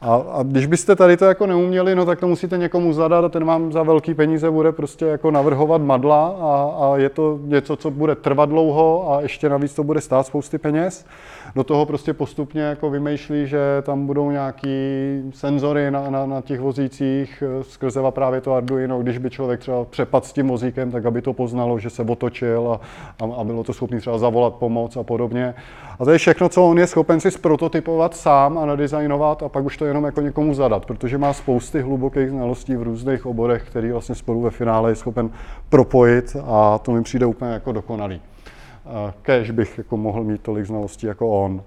A, 0.00 0.14
a 0.14 0.42
když 0.42 0.66
byste 0.66 0.96
tady 0.96 1.16
to 1.16 1.24
jako 1.24 1.46
neuměli, 1.46 1.94
no 1.94 2.06
tak 2.06 2.20
to 2.20 2.28
musíte 2.28 2.58
někomu 2.58 2.92
zadat 2.92 3.24
a 3.24 3.28
ten 3.28 3.44
vám 3.44 3.72
za 3.72 3.82
velký 3.82 4.14
peníze 4.14 4.50
bude 4.50 4.72
prostě 4.72 5.04
jako 5.04 5.30
navrhovat 5.30 5.82
madla 5.82 6.26
a, 6.26 6.76
a 6.84 6.96
je 6.96 7.08
to 7.08 7.38
něco, 7.42 7.76
co 7.76 7.90
bude 7.90 8.14
trvat 8.14 8.48
dlouho 8.48 9.12
a 9.12 9.20
ještě 9.20 9.48
navíc 9.48 9.74
to 9.74 9.84
bude 9.84 10.00
stát 10.00 10.26
spousty 10.26 10.58
peněz. 10.58 11.06
Do 11.54 11.64
toho 11.64 11.86
prostě 11.86 12.12
postupně 12.14 12.71
jako 12.72 12.90
vymýšlí, 12.90 13.46
že 13.46 13.58
tam 13.82 14.06
budou 14.06 14.30
nějaký 14.30 14.68
senzory 15.34 15.90
na, 15.90 16.10
na, 16.10 16.26
na 16.26 16.40
těch 16.40 16.60
vozících 16.60 17.42
eh, 17.46 17.64
skrze 17.64 18.00
právě 18.10 18.40
to 18.40 18.54
Arduino, 18.54 19.02
když 19.02 19.18
by 19.18 19.30
člověk 19.30 19.60
třeba 19.60 19.84
přepad 19.84 20.24
s 20.24 20.32
tím 20.32 20.48
vozíkem, 20.48 20.90
tak 20.90 21.06
aby 21.06 21.22
to 21.22 21.32
poznalo, 21.32 21.78
že 21.78 21.90
se 21.90 22.02
otočil 22.02 22.68
a, 22.68 22.80
a, 23.24 23.34
a 23.34 23.44
bylo 23.44 23.64
to 23.64 23.72
schopný 23.72 24.00
třeba 24.00 24.18
zavolat 24.18 24.54
pomoc 24.54 24.96
a 24.96 25.02
podobně. 25.02 25.54
A 25.98 26.04
to 26.04 26.10
je 26.10 26.18
všechno, 26.18 26.48
co 26.48 26.64
on 26.64 26.78
je 26.78 26.86
schopen 26.86 27.20
si 27.20 27.30
zprototypovat 27.30 28.16
sám 28.16 28.58
a 28.58 28.66
nadizajnovat 28.66 29.42
a 29.42 29.48
pak 29.48 29.64
už 29.64 29.76
to 29.76 29.84
jenom 29.84 30.04
jako 30.04 30.20
někomu 30.20 30.54
zadat, 30.54 30.86
protože 30.86 31.18
má 31.18 31.32
spousty 31.32 31.80
hlubokých 31.80 32.30
znalostí 32.30 32.76
v 32.76 32.82
různých 32.82 33.26
oborech, 33.26 33.62
který 33.62 33.92
vlastně 33.92 34.14
spolu 34.14 34.40
ve 34.40 34.50
finále 34.50 34.90
je 34.90 34.94
schopen 34.94 35.30
propojit 35.68 36.36
a 36.44 36.78
to 36.78 36.92
mi 36.92 37.02
přijde 37.02 37.26
úplně 37.26 37.50
jako 37.50 37.72
dokonalý. 37.72 38.20
Kež 39.22 39.50
bych 39.50 39.78
jako 39.78 39.96
mohl 39.96 40.24
mít 40.24 40.40
tolik 40.40 40.66
znalostí 40.66 41.06
jako 41.06 41.28
on. 41.28 41.62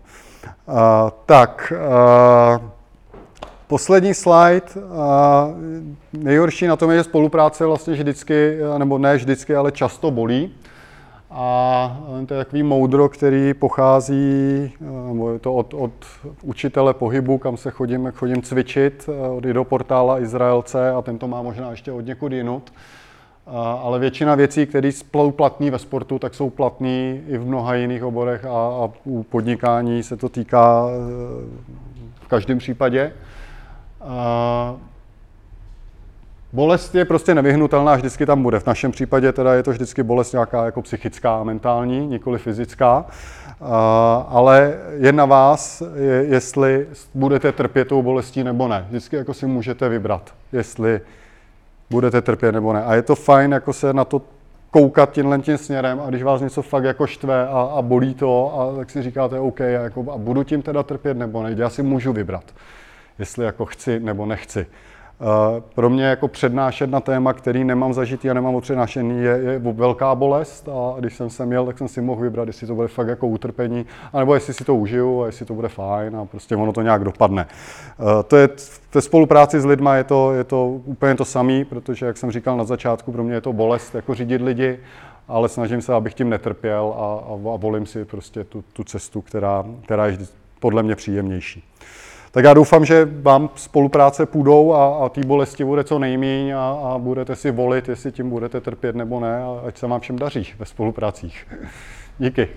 Tak, 1.25 1.73
poslední 3.67 4.13
slide. 4.13 4.65
Nejhorší 6.13 6.67
na 6.67 6.75
tom 6.75 6.91
je, 6.91 6.97
že 6.97 7.03
spolupráce 7.03 7.65
vlastně 7.65 7.93
vždycky, 7.93 8.57
nebo 8.77 8.97
ne 8.97 9.15
vždycky, 9.15 9.55
ale 9.55 9.71
často 9.71 10.11
bolí. 10.11 10.51
A 11.31 12.01
to 12.25 12.33
je 12.33 12.43
takový 12.43 12.63
moudro, 12.63 13.09
který 13.09 13.53
pochází, 13.53 14.73
nebo 15.07 15.31
je 15.31 15.39
to 15.39 15.53
od, 15.53 15.73
od 15.73 15.91
učitele 16.41 16.93
pohybu, 16.93 17.37
kam 17.37 17.57
se 17.57 17.71
chodím, 17.71 18.11
chodím 18.15 18.41
cvičit, 18.41 19.09
od 19.37 19.43
do 19.43 19.63
portála 19.63 20.19
Izraelce 20.19 20.91
a 20.91 21.01
ten 21.01 21.17
to 21.17 21.27
má 21.27 21.41
možná 21.41 21.71
ještě 21.71 21.91
od 21.91 22.01
někud 22.05 22.31
jinut 22.31 22.71
ale 23.81 23.99
většina 23.99 24.35
věcí, 24.35 24.65
které 24.65 24.87
jsou 24.87 25.31
platné 25.31 25.71
ve 25.71 25.79
sportu, 25.79 26.19
tak 26.19 26.35
jsou 26.35 26.49
platné 26.49 27.17
i 27.27 27.37
v 27.37 27.47
mnoha 27.47 27.75
jiných 27.75 28.03
oborech 28.03 28.45
a, 28.45 28.49
a 28.49 28.89
u 29.03 29.23
podnikání 29.23 30.03
se 30.03 30.17
to 30.17 30.29
týká 30.29 30.87
e, 30.87 30.95
v 32.21 32.27
každém 32.27 32.57
případě. 32.57 33.11
Bolest 36.53 36.95
je 36.95 37.05
prostě 37.05 37.35
nevyhnutelná, 37.35 37.95
vždycky 37.95 38.25
tam 38.25 38.43
bude. 38.43 38.59
V 38.59 38.65
našem 38.65 38.91
případě 38.91 39.31
teda 39.31 39.53
je 39.53 39.63
to 39.63 39.71
vždycky 39.71 40.03
bolest 40.03 40.31
nějaká 40.31 40.65
jako 40.65 40.81
psychická, 40.81 41.43
mentální, 41.43 42.07
nikoli 42.07 42.39
fyzická. 42.39 43.05
Ale 44.27 44.77
je 44.97 45.11
na 45.11 45.25
vás, 45.25 45.83
je, 45.95 46.25
jestli 46.29 46.87
budete 47.13 47.51
trpět 47.51 47.87
tou 47.87 48.01
bolestí 48.01 48.43
nebo 48.43 48.67
ne. 48.67 48.85
Vždycky 48.89 49.15
jako 49.15 49.33
si 49.33 49.45
můžete 49.45 49.89
vybrat, 49.89 50.33
jestli 50.51 51.01
budete 51.89 52.21
trpět 52.21 52.51
nebo 52.51 52.73
ne. 52.73 52.83
A 52.83 52.95
je 52.95 53.01
to 53.01 53.15
fajn 53.15 53.51
jako 53.51 53.73
se 53.73 53.93
na 53.93 54.05
to 54.05 54.21
koukat 54.71 55.11
tímhle 55.11 55.39
tím 55.39 55.57
směrem 55.57 56.01
a 56.05 56.09
když 56.09 56.23
vás 56.23 56.41
něco 56.41 56.61
fakt 56.61 56.83
jako 56.83 57.07
štve 57.07 57.47
a, 57.47 57.61
a 57.61 57.81
bolí 57.81 58.13
to, 58.13 58.59
a 58.59 58.75
tak 58.75 58.89
si 58.89 59.03
říkáte 59.03 59.39
OK, 59.39 59.61
a, 59.61 59.63
jako, 59.63 60.11
a 60.11 60.17
budu 60.17 60.43
tím 60.43 60.61
teda 60.61 60.83
trpět 60.83 61.17
nebo 61.17 61.43
ne, 61.43 61.55
já 61.57 61.69
si 61.69 61.83
můžu 61.83 62.13
vybrat, 62.13 62.43
jestli 63.19 63.45
jako 63.45 63.65
chci 63.65 63.99
nebo 63.99 64.25
nechci. 64.25 64.67
Pro 65.75 65.89
mě 65.89 66.03
jako 66.03 66.27
přednášet 66.27 66.89
na 66.89 66.99
téma, 66.99 67.33
který 67.33 67.63
nemám 67.63 67.93
zažitý 67.93 68.29
a 68.29 68.33
nemám 68.33 68.61
přednášený, 68.61 69.23
je, 69.23 69.37
je 69.37 69.59
velká 69.59 70.15
bolest 70.15 70.69
a 70.69 70.99
když 70.99 71.15
jsem 71.15 71.29
se 71.29 71.45
měl, 71.45 71.65
tak 71.65 71.77
jsem 71.77 71.87
si 71.87 72.01
mohl 72.01 72.21
vybrat, 72.21 72.47
jestli 72.47 72.67
to 72.67 72.75
bude 72.75 72.87
fakt 72.87 73.07
jako 73.07 73.27
utrpení, 73.27 73.85
anebo 74.13 74.33
jestli 74.33 74.53
si 74.53 74.63
to 74.63 74.75
užiju 74.75 75.23
a 75.23 75.25
jestli 75.25 75.45
to 75.45 75.53
bude 75.53 75.67
fajn 75.67 76.15
a 76.15 76.25
prostě 76.25 76.55
ono 76.55 76.73
to 76.73 76.81
nějak 76.81 77.03
dopadne. 77.03 77.47
To 78.27 78.37
je 78.37 78.49
ve 78.93 79.01
spolupráci 79.01 79.61
s 79.61 79.65
lidma 79.65 79.95
je 79.95 80.03
to, 80.03 80.33
je 80.33 80.43
to 80.43 80.67
úplně 80.67 81.15
to 81.15 81.25
samé, 81.25 81.65
protože, 81.65 82.05
jak 82.05 82.17
jsem 82.17 82.31
říkal 82.31 82.57
na 82.57 82.63
začátku, 82.63 83.11
pro 83.11 83.23
mě 83.23 83.33
je 83.33 83.41
to 83.41 83.53
bolest 83.53 83.95
jako 83.95 84.13
řídit 84.13 84.41
lidi, 84.41 84.79
ale 85.27 85.49
snažím 85.49 85.81
se, 85.81 85.93
abych 85.93 86.13
tím 86.13 86.29
netrpěl 86.29 86.93
a, 86.97 86.99
a, 86.99 87.53
a 87.53 87.57
volím 87.57 87.85
si 87.85 88.05
prostě 88.05 88.43
tu, 88.43 88.63
tu 88.73 88.83
cestu, 88.83 89.21
která, 89.21 89.65
která 89.83 90.07
je 90.07 90.17
podle 90.59 90.83
mě 90.83 90.95
příjemnější. 90.95 91.63
Tak 92.35 92.43
já 92.43 92.53
doufám, 92.53 92.85
že 92.85 93.07
vám 93.21 93.49
spolupráce 93.55 94.25
půjdou 94.25 94.73
a, 94.73 95.05
a 95.05 95.09
té 95.09 95.21
bolesti 95.25 95.63
bude 95.63 95.83
co 95.83 95.99
nejméně 95.99 96.55
a, 96.55 96.79
a 96.83 96.97
budete 96.97 97.35
si 97.35 97.51
volit, 97.51 97.89
jestli 97.89 98.11
tím 98.11 98.29
budete 98.29 98.61
trpět 98.61 98.95
nebo 98.95 99.19
ne 99.19 99.43
a 99.43 99.61
ať 99.67 99.77
se 99.77 99.87
vám 99.87 99.99
všem 99.99 100.19
daří 100.19 100.53
ve 100.59 100.65
spolupracích. 100.65 101.47
Díky. 102.19 102.49